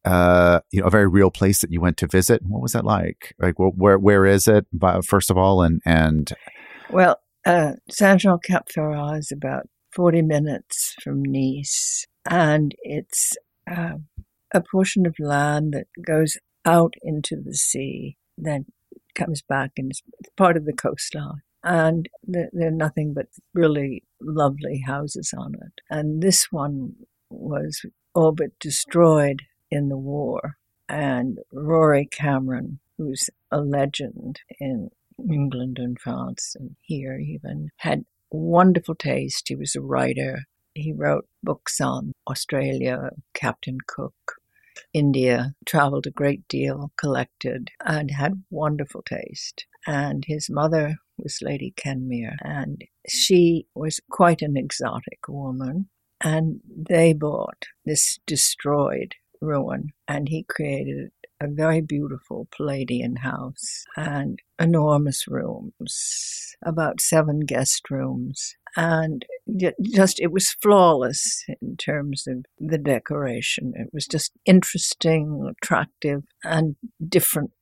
uh, 0.04 0.60
you 0.70 0.80
know, 0.80 0.86
a 0.86 0.90
very 0.90 1.08
real 1.08 1.30
place 1.30 1.60
that 1.60 1.70
you 1.70 1.80
went 1.80 1.96
to 1.98 2.06
visit. 2.06 2.42
What 2.46 2.62
was 2.62 2.72
that 2.72 2.84
like? 2.84 3.34
Like, 3.38 3.54
where 3.56 3.98
where 3.98 4.26
is 4.26 4.48
it? 4.48 4.66
First 5.04 5.30
of 5.30 5.38
all, 5.38 5.62
and 5.62 5.80
and 5.86 6.32
well, 6.90 7.18
uh, 7.44 7.72
Saint 7.90 8.20
Jean 8.20 8.38
Cap 8.38 8.68
Ferrat 8.68 9.18
is 9.18 9.32
about 9.32 9.68
forty 9.90 10.22
minutes 10.22 10.94
from 11.02 11.22
Nice, 11.24 12.06
and 12.28 12.74
it's 12.82 13.36
uh, 13.70 13.94
a 14.52 14.60
portion 14.60 15.06
of 15.06 15.14
land 15.18 15.72
that 15.74 15.86
goes 16.04 16.36
out 16.64 16.94
into 17.02 17.36
the 17.36 17.54
sea, 17.54 18.16
then 18.36 18.66
comes 19.14 19.42
back 19.42 19.72
and 19.76 19.90
is 19.90 20.02
part 20.36 20.56
of 20.56 20.64
the 20.64 20.72
coastline. 20.72 21.42
And 21.62 22.08
there 22.24 22.48
are 22.68 22.70
nothing 22.70 23.12
but 23.12 23.26
really 23.52 24.04
lovely 24.20 24.82
houses 24.86 25.34
on 25.36 25.54
it. 25.54 25.80
And 25.90 26.22
this 26.22 26.50
one 26.50 26.94
was 27.28 27.84
all 28.14 28.32
but 28.32 28.58
destroyed 28.58 29.42
in 29.70 29.88
the 29.88 29.98
war. 29.98 30.56
And 30.88 31.38
Rory 31.52 32.06
Cameron, 32.06 32.80
who's 32.96 33.28
a 33.50 33.60
legend 33.60 34.40
in 34.58 34.90
England 35.30 35.78
and 35.78 35.98
France 35.98 36.54
and 36.58 36.76
here 36.82 37.18
even, 37.18 37.70
had 37.76 38.04
wonderful 38.30 38.94
taste. 38.94 39.48
He 39.48 39.56
was 39.56 39.74
a 39.74 39.80
writer. 39.80 40.44
He 40.74 40.92
wrote 40.92 41.26
books 41.42 41.80
on 41.80 42.12
Australia, 42.28 43.10
Captain 43.34 43.78
Cook, 43.86 44.14
India, 44.92 45.54
traveled 45.66 46.06
a 46.06 46.10
great 46.12 46.46
deal, 46.48 46.92
collected, 46.96 47.70
and 47.84 48.10
had 48.10 48.42
wonderful 48.50 49.02
taste. 49.02 49.66
And 49.86 50.24
his 50.26 50.48
mother 50.50 50.96
was 51.18 51.42
Lady 51.42 51.72
Kenmare, 51.76 52.36
and 52.42 52.84
she 53.08 53.66
was 53.74 54.00
quite 54.10 54.42
an 54.42 54.56
exotic 54.56 55.28
woman. 55.28 55.88
And 56.22 56.60
they 56.66 57.12
bought 57.12 57.66
this 57.84 58.18
destroyed 58.26 59.14
ruin, 59.40 59.92
and 60.06 60.28
he 60.28 60.44
created 60.44 61.12
a 61.40 61.48
very 61.48 61.80
beautiful 61.80 62.46
Palladian 62.54 63.16
house 63.16 63.84
and 63.96 64.38
enormous 64.58 65.26
rooms, 65.26 66.54
about 66.64 67.00
seven 67.00 67.40
guest 67.40 67.90
rooms. 67.90 68.54
And 68.76 69.24
just, 69.82 70.20
it 70.20 70.30
was 70.30 70.50
flawless 70.50 71.44
in 71.60 71.76
terms 71.76 72.26
of 72.28 72.44
the 72.58 72.78
decoration. 72.78 73.72
It 73.74 73.88
was 73.92 74.06
just 74.06 74.32
interesting, 74.44 75.50
attractive, 75.50 76.22
and 76.44 76.76
different 77.08 77.52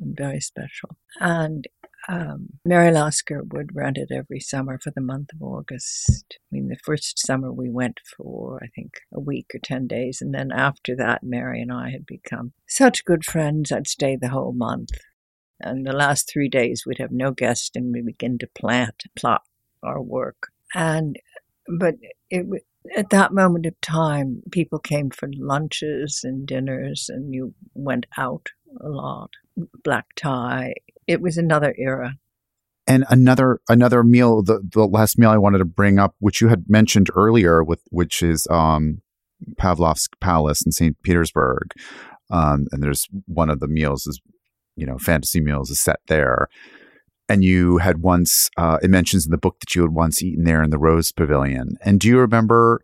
and 0.00 0.16
very 0.16 0.40
special. 0.40 0.96
And 1.20 1.66
um, 2.08 2.48
Mary 2.64 2.90
Lasker 2.90 3.42
would 3.44 3.74
rent 3.74 3.98
it 3.98 4.10
every 4.10 4.40
summer 4.40 4.78
for 4.78 4.90
the 4.90 5.00
month 5.00 5.30
of 5.34 5.42
August. 5.42 6.38
I 6.40 6.46
mean, 6.50 6.68
the 6.68 6.78
first 6.84 7.18
summer 7.18 7.52
we 7.52 7.70
went 7.70 8.00
for, 8.16 8.60
I 8.62 8.68
think, 8.74 8.94
a 9.14 9.20
week 9.20 9.46
or 9.54 9.60
10 9.62 9.86
days. 9.86 10.18
And 10.20 10.34
then 10.34 10.50
after 10.52 10.96
that, 10.96 11.22
Mary 11.22 11.62
and 11.62 11.72
I 11.72 11.90
had 11.90 12.06
become 12.06 12.52
such 12.68 13.04
good 13.04 13.24
friends, 13.24 13.70
I'd 13.70 13.86
stay 13.86 14.16
the 14.16 14.30
whole 14.30 14.52
month. 14.52 14.90
And 15.60 15.86
the 15.86 15.92
last 15.92 16.28
three 16.28 16.48
days, 16.48 16.82
we'd 16.84 16.98
have 16.98 17.12
no 17.12 17.30
guests 17.30 17.70
and 17.74 17.92
we'd 17.92 18.06
begin 18.06 18.38
to 18.38 18.48
plant, 18.58 19.04
plot 19.16 19.42
our 19.82 20.02
work. 20.02 20.48
And, 20.74 21.16
but 21.78 21.94
it, 22.30 22.46
at 22.96 23.10
that 23.10 23.32
moment 23.32 23.66
of 23.66 23.80
time, 23.80 24.42
people 24.50 24.78
came 24.80 25.10
for 25.10 25.28
lunches 25.38 26.22
and 26.24 26.46
dinners, 26.46 27.06
and 27.08 27.32
you 27.32 27.54
went 27.74 28.06
out 28.16 28.48
a 28.80 28.88
lot. 28.88 29.30
Black 29.84 30.06
tie, 30.16 30.74
it 31.06 31.20
was 31.20 31.36
another 31.36 31.74
era. 31.78 32.14
And 32.86 33.04
another 33.08 33.60
another 33.68 34.02
meal, 34.02 34.42
the, 34.42 34.60
the 34.72 34.86
last 34.86 35.18
meal 35.18 35.30
I 35.30 35.38
wanted 35.38 35.58
to 35.58 35.64
bring 35.64 35.98
up, 35.98 36.16
which 36.18 36.40
you 36.40 36.48
had 36.48 36.64
mentioned 36.68 37.10
earlier, 37.14 37.62
with 37.62 37.80
which 37.90 38.22
is 38.22 38.46
um, 38.50 39.02
Pavlovsk 39.56 40.18
Palace 40.20 40.62
in 40.64 40.72
St. 40.72 41.00
Petersburg. 41.02 41.72
Um, 42.30 42.66
and 42.72 42.82
there's 42.82 43.08
one 43.26 43.50
of 43.50 43.60
the 43.60 43.68
meals 43.68 44.06
is, 44.06 44.20
you 44.74 44.86
know, 44.86 44.98
fantasy 44.98 45.40
meals 45.40 45.70
is 45.70 45.80
set 45.80 46.00
there. 46.08 46.48
And 47.28 47.44
you 47.44 47.78
had 47.78 48.02
once, 48.02 48.50
uh, 48.56 48.78
it 48.82 48.90
mentions 48.90 49.26
in 49.26 49.30
the 49.30 49.38
book 49.38 49.60
that 49.60 49.74
you 49.74 49.82
had 49.82 49.92
once 49.92 50.22
eaten 50.22 50.44
there 50.44 50.62
in 50.62 50.70
the 50.70 50.78
Rose 50.78 51.12
Pavilion. 51.12 51.76
And 51.82 52.00
do 52.00 52.08
you 52.08 52.18
remember, 52.18 52.82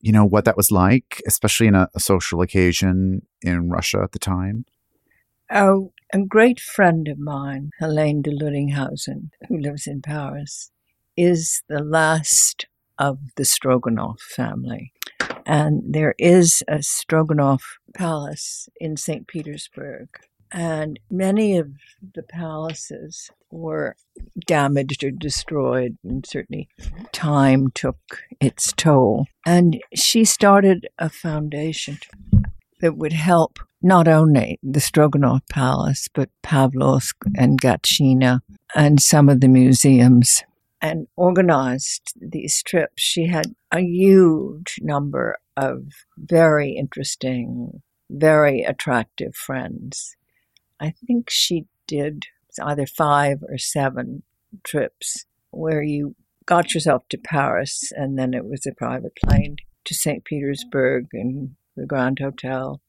you 0.00 0.12
know, 0.12 0.24
what 0.24 0.44
that 0.44 0.56
was 0.56 0.70
like, 0.70 1.22
especially 1.26 1.66
in 1.66 1.74
a, 1.74 1.88
a 1.94 2.00
social 2.00 2.40
occasion 2.40 3.26
in 3.42 3.70
Russia 3.70 4.00
at 4.02 4.12
the 4.12 4.18
time? 4.18 4.64
Oh, 5.50 5.92
a 6.14 6.18
great 6.18 6.60
friend 6.60 7.08
of 7.08 7.18
mine, 7.18 7.70
Helene 7.80 8.22
de 8.22 8.30
Ludinghausen, 8.30 9.30
who 9.48 9.58
lives 9.58 9.88
in 9.88 10.00
Paris, 10.00 10.70
is 11.16 11.62
the 11.68 11.82
last 11.82 12.66
of 12.98 13.18
the 13.34 13.42
Stroganov 13.42 14.20
family. 14.20 14.92
And 15.44 15.82
there 15.84 16.14
is 16.16 16.62
a 16.68 16.76
Stroganov 16.76 17.62
palace 17.94 18.68
in 18.76 18.96
St. 18.96 19.26
Petersburg. 19.26 20.08
And 20.52 21.00
many 21.10 21.56
of 21.58 21.70
the 22.14 22.22
palaces 22.22 23.28
were 23.50 23.96
damaged 24.46 25.02
or 25.02 25.10
destroyed, 25.10 25.98
and 26.04 26.24
certainly 26.24 26.68
time 27.10 27.72
took 27.72 27.98
its 28.40 28.72
toll. 28.76 29.26
And 29.44 29.80
she 29.96 30.24
started 30.24 30.86
a 30.96 31.08
foundation 31.08 31.98
that 32.84 32.98
would 32.98 33.14
help 33.14 33.58
not 33.80 34.06
only 34.06 34.58
the 34.62 34.78
Stroganov 34.78 35.40
Palace, 35.48 36.06
but 36.12 36.28
Pavlovsk 36.42 37.16
and 37.34 37.58
Gatchina 37.58 38.40
and 38.74 39.00
some 39.00 39.30
of 39.30 39.40
the 39.40 39.48
museums 39.48 40.42
and 40.82 41.06
organized 41.16 42.12
these 42.20 42.62
trips. 42.62 43.02
She 43.02 43.28
had 43.28 43.54
a 43.72 43.80
huge 43.80 44.76
number 44.82 45.38
of 45.56 45.86
very 46.18 46.72
interesting, 46.72 47.80
very 48.10 48.60
attractive 48.60 49.34
friends. 49.34 50.14
I 50.78 50.90
think 50.90 51.30
she 51.30 51.64
did 51.86 52.24
either 52.62 52.84
five 52.84 53.38
or 53.48 53.56
seven 53.56 54.24
trips 54.62 55.24
where 55.52 55.82
you 55.82 56.16
got 56.44 56.74
yourself 56.74 57.04
to 57.08 57.16
Paris 57.16 57.90
and 57.96 58.18
then 58.18 58.34
it 58.34 58.44
was 58.44 58.66
a 58.66 58.74
private 58.74 59.16
plane 59.24 59.56
to 59.86 59.94
St. 59.94 60.22
Petersburg 60.22 61.06
and 61.14 61.56
the 61.76 61.86
Grand 61.86 62.18
Hotel 62.18 62.80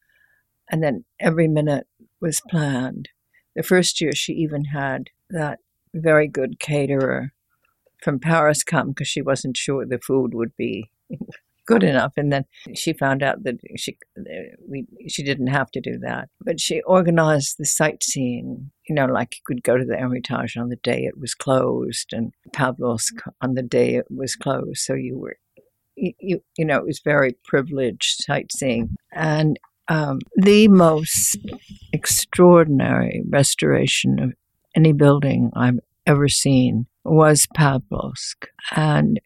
and 0.70 0.84
then 0.84 1.06
every 1.20 1.48
minute 1.48 1.88
was 2.20 2.42
planned. 2.50 3.10
The 3.56 3.64
first 3.64 4.02
year, 4.02 4.14
she 4.14 4.34
even 4.34 4.66
had 4.66 5.10
that 5.30 5.60
very 5.94 6.28
good 6.28 6.60
caterer 6.60 7.32
from 8.02 8.20
Paris 8.20 8.64
come 8.64 8.90
because 8.90 9.08
she 9.08 9.22
wasn't 9.22 9.58
sure 9.58 9.86
the 9.86 10.00
food 10.00 10.34
would 10.34 10.56
be 10.58 10.92
good 11.66 11.84
enough. 11.84 12.14
And 12.18 12.32
then 12.32 12.46
she 12.76 12.94
found 12.94 13.24
out 13.24 13.44
that 13.44 13.56
she 13.78 13.98
we 14.68 14.86
she 15.08 15.24
didn't 15.24 15.48
have 15.48 15.72
to 15.72 15.82
do 15.82 15.98
that, 16.00 16.30
but 16.42 16.60
she 16.60 16.82
organized 16.82 17.56
the 17.58 17.66
sightseeing. 17.66 18.72
You 18.90 18.96
know, 18.96 19.06
like 19.06 19.38
you 19.38 19.42
could 19.46 19.64
go 19.64 19.78
to 19.78 19.86
the 19.86 19.98
Hermitage 19.98 20.58
on 20.58 20.70
the 20.70 20.76
day 20.78 21.06
it 21.06 21.18
was 21.18 21.34
closed, 21.34 22.12
and 22.12 22.34
Pavlovsk 22.54 23.16
on 23.42 23.54
the 23.54 23.64
day 23.64 23.96
it 23.96 24.08
was 24.10 24.36
closed. 24.36 24.80
So 24.80 24.94
you 24.94 25.18
were, 25.18 25.38
you 25.96 26.42
you, 26.58 26.66
know, 26.66 26.78
it 26.78 26.86
was 26.86 27.00
very 27.04 27.36
privileged 27.46 28.24
sightseeing, 28.24 28.96
and 29.12 29.60
um, 29.88 30.20
the 30.36 30.68
most 30.68 31.38
extraordinary 31.94 33.24
restoration 33.30 34.20
of 34.20 34.34
any 34.76 34.94
building 34.94 35.52
I've 35.56 35.80
ever 36.06 36.28
seen 36.28 36.88
was 37.04 37.48
Pavlovsk. 37.56 38.48
And 38.76 39.20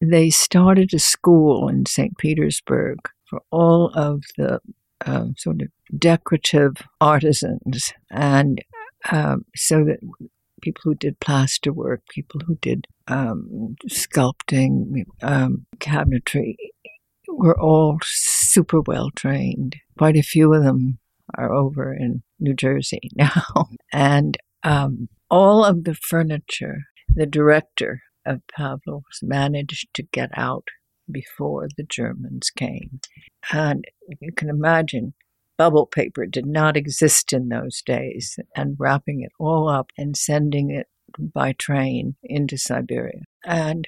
they 0.00 0.30
started 0.30 0.92
a 0.94 0.98
school 0.98 1.68
in 1.68 1.86
St. 1.86 2.16
Petersburg 2.18 2.98
for 3.24 3.42
all 3.50 3.90
of 3.94 4.22
the 4.36 4.60
um, 5.06 5.34
sort 5.36 5.62
of 5.62 5.68
decorative 5.98 6.76
artisans. 7.00 7.92
And 8.10 8.62
um, 9.10 9.44
so 9.56 9.84
that 9.84 9.98
people 10.60 10.80
who 10.84 10.94
did 10.94 11.20
plaster 11.20 11.72
work, 11.72 12.02
people 12.08 12.40
who 12.46 12.56
did 12.56 12.86
um, 13.10 13.76
sculpting, 13.88 15.04
um, 15.22 15.66
cabinetry, 15.78 16.56
were 17.28 17.58
all 17.58 17.98
super 18.02 18.80
well 18.80 19.10
trained. 19.14 19.76
Quite 19.98 20.16
a 20.16 20.22
few 20.22 20.54
of 20.54 20.64
them 20.64 20.98
are 21.36 21.52
over 21.52 21.92
in 21.92 22.22
New 22.38 22.54
Jersey 22.54 23.10
now. 23.14 23.68
and 23.92 24.36
um, 24.62 25.08
all 25.30 25.64
of 25.64 25.84
the 25.84 25.94
furniture, 25.94 26.78
the 27.08 27.26
director 27.26 28.02
of 28.26 28.40
Pavlovsk 28.54 29.22
managed 29.22 29.88
to 29.94 30.02
get 30.02 30.30
out 30.36 30.64
before 31.10 31.68
the 31.76 31.84
Germans 31.84 32.50
came. 32.50 33.00
And 33.52 33.84
you 34.20 34.32
can 34.32 34.48
imagine 34.48 35.14
bubble 35.60 35.86
paper 35.86 36.24
did 36.24 36.46
not 36.46 36.74
exist 36.74 37.34
in 37.34 37.48
those 37.48 37.82
days, 37.82 38.38
and 38.56 38.76
wrapping 38.78 39.20
it 39.20 39.30
all 39.38 39.68
up 39.68 39.90
and 39.98 40.16
sending 40.16 40.70
it 40.70 40.86
by 41.18 41.52
train 41.52 42.16
into 42.22 42.56
Siberia. 42.56 43.22
And 43.44 43.86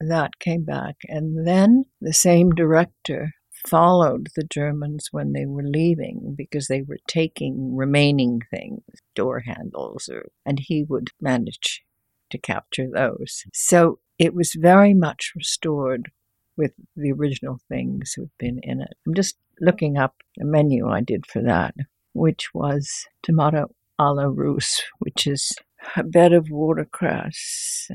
that 0.00 0.38
came 0.38 0.64
back. 0.64 0.96
And 1.04 1.46
then 1.46 1.86
the 2.00 2.12
same 2.12 2.50
director 2.50 3.32
followed 3.66 4.28
the 4.36 4.44
Germans 4.44 5.08
when 5.10 5.32
they 5.32 5.46
were 5.46 5.62
leaving 5.64 6.34
because 6.36 6.68
they 6.68 6.82
were 6.82 6.98
taking 7.08 7.74
remaining 7.74 8.40
things, 8.50 8.82
door 9.14 9.40
handles, 9.40 10.08
or, 10.12 10.26
and 10.44 10.60
he 10.60 10.84
would 10.84 11.08
manage 11.20 11.82
to 12.30 12.38
capture 12.38 12.86
those. 12.92 13.44
So 13.52 13.98
it 14.18 14.34
was 14.34 14.56
very 14.58 14.94
much 14.94 15.32
restored 15.34 16.10
with 16.56 16.72
the 16.96 17.12
original 17.12 17.58
things 17.68 18.12
who'd 18.12 18.30
been 18.38 18.60
in 18.62 18.80
it. 18.80 18.94
I'm 19.06 19.14
just 19.14 19.36
looking 19.60 19.96
up 19.98 20.14
the 20.36 20.44
menu 20.44 20.88
I 20.88 21.00
did 21.00 21.26
for 21.26 21.42
that, 21.42 21.74
which 22.12 22.54
was 22.54 23.06
tomato 23.22 23.70
a 23.98 24.12
la 24.12 24.24
Russe, 24.24 24.82
which 24.98 25.26
is 25.26 25.52
a 25.94 26.02
bed 26.02 26.32
of 26.32 26.50
watercress 26.50 27.88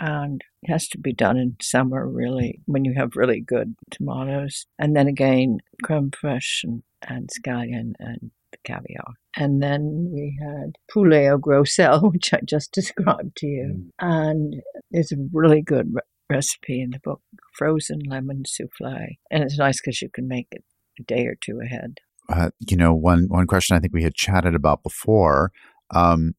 and 0.00 0.42
it 0.62 0.70
has 0.70 0.88
to 0.88 0.98
be 0.98 1.12
done 1.12 1.36
in 1.36 1.56
summer 1.60 2.08
really 2.08 2.60
when 2.66 2.84
you 2.84 2.94
have 2.96 3.16
really 3.16 3.40
good 3.40 3.74
tomatoes. 3.90 4.66
And 4.78 4.96
then 4.96 5.06
again 5.06 5.58
creme 5.82 6.10
fraiche 6.10 6.64
and, 6.64 6.82
and 7.06 7.28
scallion 7.28 7.92
and 7.98 8.30
the 8.52 8.58
caviar. 8.64 9.14
And 9.36 9.62
then 9.62 10.10
we 10.12 10.38
had 10.42 10.76
poulet 10.92 11.30
au 11.30 11.38
gros 11.38 11.74
sel 11.74 12.00
which 12.10 12.32
i 12.32 12.40
just 12.44 12.72
described 12.72 13.36
to 13.36 13.46
you. 13.46 13.74
Mm. 13.74 13.90
and 14.00 14.62
there's 14.90 15.12
a 15.12 15.16
really 15.32 15.62
good 15.62 15.90
re- 15.92 16.00
recipe 16.28 16.80
in 16.80 16.90
the 16.90 17.00
book 17.00 17.20
frozen 17.54 18.00
lemon 18.06 18.44
souffle 18.44 19.08
and 19.30 19.42
it's 19.42 19.58
nice 19.58 19.80
because 19.80 20.00
you 20.00 20.08
can 20.08 20.28
make 20.28 20.46
it 20.52 20.64
a 20.98 21.02
day 21.02 21.26
or 21.26 21.36
two 21.40 21.60
ahead. 21.60 21.98
Uh, 22.28 22.50
you 22.68 22.76
know 22.76 22.94
one 22.94 23.26
one 23.28 23.46
question 23.46 23.76
i 23.76 23.80
think 23.80 23.92
we 23.92 24.04
had 24.04 24.14
chatted 24.14 24.54
about 24.54 24.82
before 24.82 25.50
um, 25.92 26.34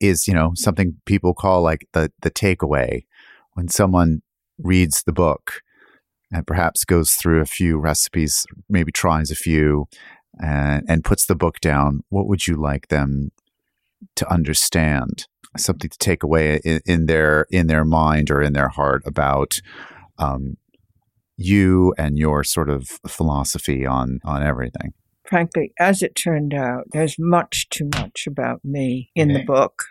is 0.00 0.28
you 0.28 0.34
know 0.34 0.52
something 0.54 0.96
people 1.06 1.34
call 1.34 1.62
like 1.62 1.86
the 1.92 2.12
the 2.22 2.30
takeaway. 2.30 3.04
When 3.54 3.68
someone 3.68 4.22
reads 4.58 5.02
the 5.02 5.12
book 5.12 5.62
and 6.32 6.46
perhaps 6.46 6.84
goes 6.84 7.12
through 7.12 7.40
a 7.40 7.46
few 7.46 7.78
recipes 7.78 8.46
maybe 8.68 8.92
tries 8.92 9.30
a 9.30 9.36
few 9.36 9.86
and, 10.40 10.84
and 10.88 11.04
puts 11.04 11.26
the 11.26 11.34
book 11.34 11.60
down 11.60 12.00
what 12.08 12.26
would 12.26 12.46
you 12.46 12.56
like 12.56 12.88
them 12.88 13.30
to 14.16 14.30
understand? 14.32 15.26
Something 15.56 15.90
to 15.90 15.98
take 15.98 16.22
away 16.22 16.60
in, 16.64 16.80
in 16.86 17.06
their 17.06 17.46
in 17.50 17.66
their 17.66 17.84
mind 17.84 18.30
or 18.30 18.42
in 18.42 18.52
their 18.52 18.68
heart 18.68 19.02
about 19.06 19.60
um, 20.18 20.56
you 21.36 21.94
and 21.96 22.18
your 22.18 22.44
sort 22.44 22.68
of 22.68 22.88
philosophy 23.08 23.86
on 23.86 24.20
on 24.24 24.42
everything 24.42 24.92
frankly, 25.28 25.72
as 25.78 26.02
it 26.02 26.14
turned 26.14 26.54
out, 26.54 26.84
there's 26.92 27.16
much 27.18 27.68
too 27.68 27.88
much 27.94 28.26
about 28.26 28.64
me 28.64 29.10
in 29.14 29.30
okay. 29.30 29.40
the 29.40 29.44
book. 29.44 29.84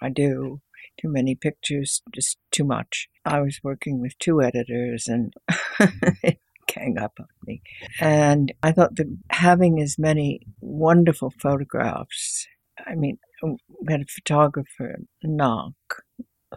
I 0.00 0.10
do. 0.10 0.60
Too 1.00 1.08
many 1.08 1.34
pictures, 1.34 2.02
just 2.14 2.38
too 2.52 2.64
much. 2.64 3.08
I 3.24 3.40
was 3.40 3.58
working 3.64 4.00
with 4.00 4.16
two 4.18 4.40
editors 4.40 5.08
and 5.08 5.32
it 5.48 5.56
mm-hmm. 5.80 6.28
gang 6.72 6.98
up 6.98 7.14
on 7.18 7.26
me. 7.46 7.62
And 8.00 8.52
I 8.62 8.70
thought 8.70 8.94
that 8.96 9.16
having 9.30 9.80
as 9.80 9.98
many 9.98 10.40
wonderful 10.60 11.32
photographs, 11.42 12.46
I 12.86 12.94
mean, 12.94 13.18
oh, 13.42 13.56
we 13.82 13.92
had 13.92 14.02
a 14.02 14.06
photographer, 14.06 15.00
Ngoc, 15.24 15.74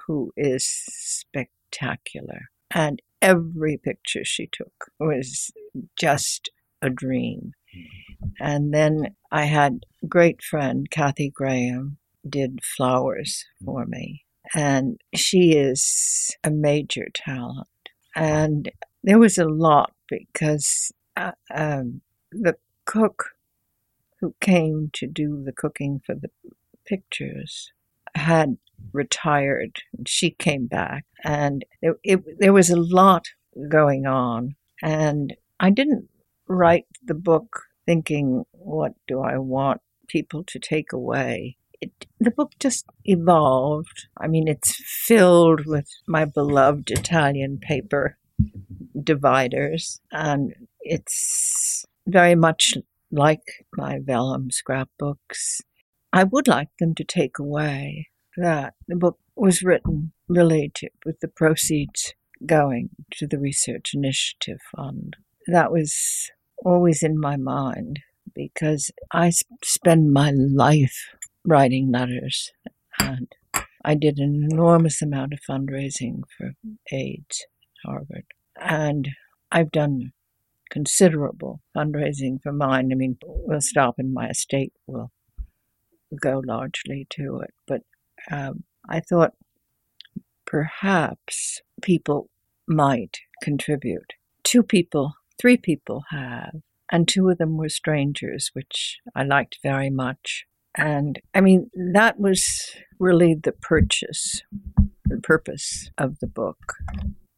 who 0.05 0.31
is 0.37 0.67
spectacular. 0.87 2.41
And 2.69 3.01
every 3.21 3.77
picture 3.77 4.23
she 4.23 4.47
took 4.51 4.91
was 4.99 5.51
just 5.97 6.49
a 6.81 6.91
dream. 6.91 7.53
Mm-hmm. 7.75 8.06
And 8.39 8.73
then 8.73 9.15
I 9.31 9.45
had 9.45 9.85
great 10.07 10.41
friend, 10.41 10.89
Cathy 10.89 11.29
Graham, 11.29 11.97
did 12.27 12.59
flowers 12.63 13.45
for 13.63 13.85
me. 13.85 14.23
And 14.55 14.99
she 15.13 15.53
is 15.53 16.35
a 16.43 16.51
major 16.51 17.07
talent. 17.13 17.67
And 18.15 18.71
there 19.03 19.19
was 19.19 19.37
a 19.37 19.45
lot 19.45 19.93
because 20.09 20.91
uh, 21.15 21.31
um, 21.53 22.01
the 22.31 22.55
cook 22.85 23.31
who 24.19 24.35
came 24.39 24.89
to 24.93 25.07
do 25.07 25.43
the 25.43 25.51
cooking 25.51 26.01
for 26.05 26.15
the 26.15 26.29
pictures 26.85 27.71
had 28.15 28.57
retired. 28.93 29.81
She 30.05 30.31
came 30.31 30.67
back, 30.67 31.05
and 31.23 31.63
it, 31.81 31.97
it, 32.03 32.39
there 32.39 32.53
was 32.53 32.69
a 32.69 32.79
lot 32.79 33.27
going 33.69 34.05
on. 34.05 34.55
And 34.81 35.35
I 35.59 35.69
didn't 35.69 36.09
write 36.47 36.85
the 37.03 37.13
book 37.13 37.63
thinking, 37.87 38.43
what 38.51 38.93
do 39.07 39.21
I 39.21 39.39
want 39.39 39.81
people 40.07 40.43
to 40.43 40.59
take 40.59 40.93
away? 40.93 41.57
It, 41.81 41.91
the 42.19 42.31
book 42.31 42.51
just 42.59 42.85
evolved. 43.05 44.07
I 44.19 44.27
mean, 44.27 44.47
it's 44.47 44.75
filled 45.05 45.65
with 45.65 45.87
my 46.07 46.25
beloved 46.25 46.91
Italian 46.91 47.57
paper 47.59 48.17
dividers, 49.03 49.99
and 50.11 50.53
it's 50.81 51.85
very 52.05 52.35
much 52.35 52.75
like 53.11 53.65
my 53.75 53.99
vellum 53.99 54.51
scrapbooks. 54.51 55.61
I 56.11 56.23
would 56.23 56.47
like 56.47 56.69
them 56.79 56.93
to 56.95 57.03
take 57.03 57.39
away 57.39 58.07
that 58.37 58.73
the 58.87 58.95
book 58.95 59.17
was 59.35 59.63
written 59.63 60.11
really 60.27 60.71
to, 60.75 60.89
with 61.05 61.19
the 61.19 61.27
proceeds 61.27 62.13
going 62.45 62.89
to 63.11 63.27
the 63.27 63.39
Research 63.39 63.91
Initiative 63.93 64.59
Fund. 64.75 65.15
That 65.47 65.71
was 65.71 66.29
always 66.63 67.03
in 67.03 67.19
my 67.19 67.37
mind 67.37 67.99
because 68.33 68.91
I 69.11 69.31
spend 69.63 70.11
my 70.11 70.31
life 70.31 71.15
writing 71.45 71.91
letters 71.91 72.51
and 72.99 73.33
I 73.83 73.95
did 73.95 74.19
an 74.19 74.47
enormous 74.51 75.01
amount 75.01 75.33
of 75.33 75.39
fundraising 75.49 76.21
for 76.37 76.53
AIDS 76.91 77.45
at 77.85 77.89
Harvard. 77.89 78.25
And 78.59 79.09
I've 79.51 79.71
done 79.71 80.11
considerable 80.69 81.61
fundraising 81.75 82.41
for 82.41 82.51
mine. 82.51 82.89
I 82.91 82.95
mean, 82.95 83.17
we'll 83.23 83.61
stop 83.61 83.95
and 83.97 84.13
my 84.13 84.29
estate 84.29 84.73
will 84.85 85.11
go 86.21 86.41
largely 86.45 87.07
to 87.11 87.39
it. 87.39 87.53
But 87.65 87.81
um, 88.29 88.63
I 88.89 88.99
thought 88.99 89.33
perhaps 90.45 91.61
people 91.81 92.29
might 92.67 93.19
contribute. 93.41 94.13
Two 94.43 94.63
people 94.63 95.13
Three 95.39 95.57
people 95.57 96.03
have, 96.09 96.55
and 96.91 97.07
two 97.07 97.29
of 97.29 97.37
them 97.37 97.57
were 97.57 97.69
strangers, 97.69 98.51
which 98.53 98.99
I 99.15 99.23
liked 99.23 99.59
very 99.61 99.89
much. 99.89 100.45
And 100.75 101.19
I 101.33 101.41
mean, 101.41 101.69
that 101.93 102.19
was 102.19 102.71
really 102.99 103.35
the 103.35 103.51
purchase, 103.51 104.41
the 105.05 105.17
purpose 105.17 105.89
of 105.97 106.19
the 106.19 106.27
book, 106.27 106.75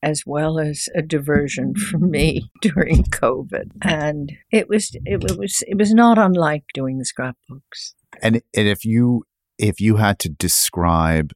as 0.04 0.24
well 0.26 0.60
as 0.60 0.88
a 0.95 1.02
diversion 1.02 1.76
for 1.91 1.97
me 1.97 2.50
during 2.62 3.04
COVID. 3.04 3.72
And 3.82 4.34
it 4.52 4.70
was 4.70 4.91
it, 5.06 5.38
was 5.38 5.64
it 5.68 5.78
was 5.78 5.93
not 5.93 6.18
unlike 6.18 6.64
doing 6.74 6.97
the 6.97 7.06
scrapbooks. 7.06 7.95
And 8.22 8.41
and 8.56 8.68
if 8.68 8.86
you 8.86 9.24
if 9.58 9.80
you 9.80 9.97
had 9.97 10.20
to 10.20 10.30
describe 10.30 11.32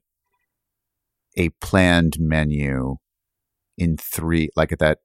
a 1.38 1.50
planned 1.62 2.18
menu 2.20 2.98
in 3.78 3.98
three 3.98 4.50
like 4.56 4.72
at 4.72 4.80
that 4.80 5.00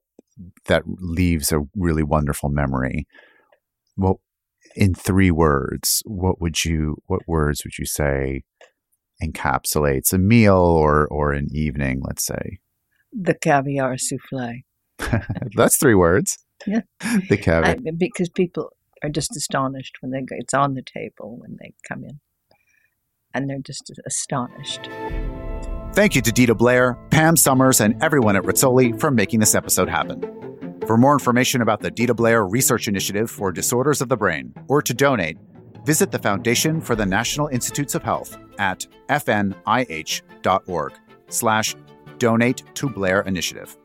that 0.65 0.83
leaves 0.85 1.51
a 1.51 1.61
really 1.75 2.03
wonderful 2.03 2.49
memory. 2.49 3.07
Well, 3.97 4.21
in 4.75 4.93
three 4.93 5.31
words, 5.31 6.01
what 6.05 6.39
would 6.41 6.63
you 6.63 6.97
what 7.07 7.27
words 7.27 7.63
would 7.63 7.77
you 7.77 7.85
say 7.85 8.43
encapsulates 9.21 10.13
a 10.13 10.17
meal 10.17 10.57
or 10.57 11.07
or 11.07 11.33
an 11.33 11.47
evening, 11.51 12.01
let's 12.03 12.25
say? 12.25 12.59
The 13.11 13.33
caviar 13.33 13.97
souffle. 13.97 14.61
That's 15.55 15.77
three 15.77 15.95
words. 15.95 16.37
Yeah. 16.67 16.81
the 17.29 17.37
caviar. 17.37 17.75
I, 17.85 17.91
because 17.97 18.29
people 18.29 18.71
are 19.03 19.09
just 19.09 19.35
astonished 19.35 19.97
when 20.01 20.11
they 20.11 20.21
go, 20.21 20.35
it's 20.37 20.53
on 20.53 20.73
the 20.73 20.83
table 20.83 21.37
when 21.39 21.57
they 21.59 21.73
come 21.87 22.03
in. 22.03 22.19
And 23.33 23.49
they're 23.49 23.59
just 23.59 23.91
astonished. 24.05 24.89
Thank 25.99 26.15
you 26.15 26.21
to 26.21 26.31
Deeda 26.31 26.57
Blair, 26.57 26.93
Pam 27.11 27.35
Summers, 27.35 27.81
and 27.81 28.01
everyone 28.01 28.37
at 28.37 28.43
Rizzoli 28.43 28.97
for 28.97 29.11
making 29.11 29.41
this 29.41 29.53
episode 29.53 29.89
happen. 29.89 30.23
For 30.87 30.95
more 30.95 31.11
information 31.11 31.61
about 31.61 31.81
the 31.81 31.91
Deeda 31.91 32.15
Blair 32.15 32.47
Research 32.47 32.87
Initiative 32.87 33.29
for 33.29 33.51
Disorders 33.51 33.99
of 33.99 34.07
the 34.07 34.15
Brain, 34.15 34.53
or 34.69 34.81
to 34.81 34.93
donate, 34.93 35.37
visit 35.83 36.09
the 36.09 36.17
Foundation 36.17 36.79
for 36.79 36.95
the 36.95 37.05
National 37.05 37.47
Institutes 37.47 37.95
of 37.95 38.03
Health 38.03 38.37
at 38.59 38.87
fnih.org 39.09 40.93
slash 41.27 41.75
donate 42.17 42.63
to 42.75 42.89
Blair 42.89 43.19
Initiative. 43.23 43.75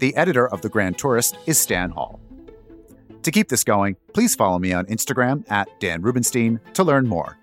The 0.00 0.16
editor 0.16 0.48
of 0.48 0.62
The 0.62 0.68
Grand 0.68 0.98
Tourist 0.98 1.38
is 1.46 1.60
Stan 1.60 1.90
Hall. 1.90 2.18
To 3.22 3.30
keep 3.30 3.50
this 3.50 3.62
going, 3.62 3.94
please 4.14 4.34
follow 4.34 4.58
me 4.58 4.72
on 4.72 4.84
Instagram 4.86 5.48
at 5.48 5.68
Dan 5.78 6.02
Rubinstein 6.02 6.58
to 6.74 6.82
learn 6.82 7.06
more. 7.06 7.38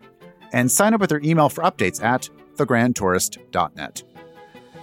And 0.52 0.70
sign 0.70 0.94
up 0.94 1.00
with 1.00 1.12
your 1.12 1.22
email 1.24 1.48
for 1.48 1.64
updates 1.64 2.04
at 2.04 2.30
thegrandtourist.net. 2.58 4.04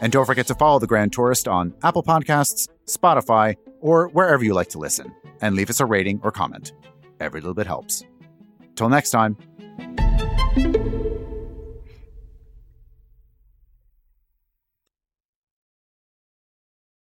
And 0.01 0.13
don't 0.13 0.27
forget 0.27 0.47
to 0.49 0.55
follow 0.55 0.79
The 0.79 0.87
Grand 0.87 1.13
Tourist 1.13 1.49
on 1.49 1.75
Apple 1.83 2.03
Podcasts, 2.03 2.69
Spotify, 2.87 3.57
or 3.81 4.09
wherever 4.09 4.45
you 4.45 4.55
like 4.55 4.69
to 4.71 4.79
listen, 4.79 5.15
and 5.41 5.55
leave 5.55 5.71
us 5.71 5.81
a 5.81 5.87
rating 5.87 6.21
or 6.23 6.31
comment. 6.31 6.73
Every 7.21 7.41
little 7.41 7.55
bit 7.55 7.67
helps. 7.67 8.03
Till 8.77 8.89
next 8.89 9.11
time. 9.11 9.37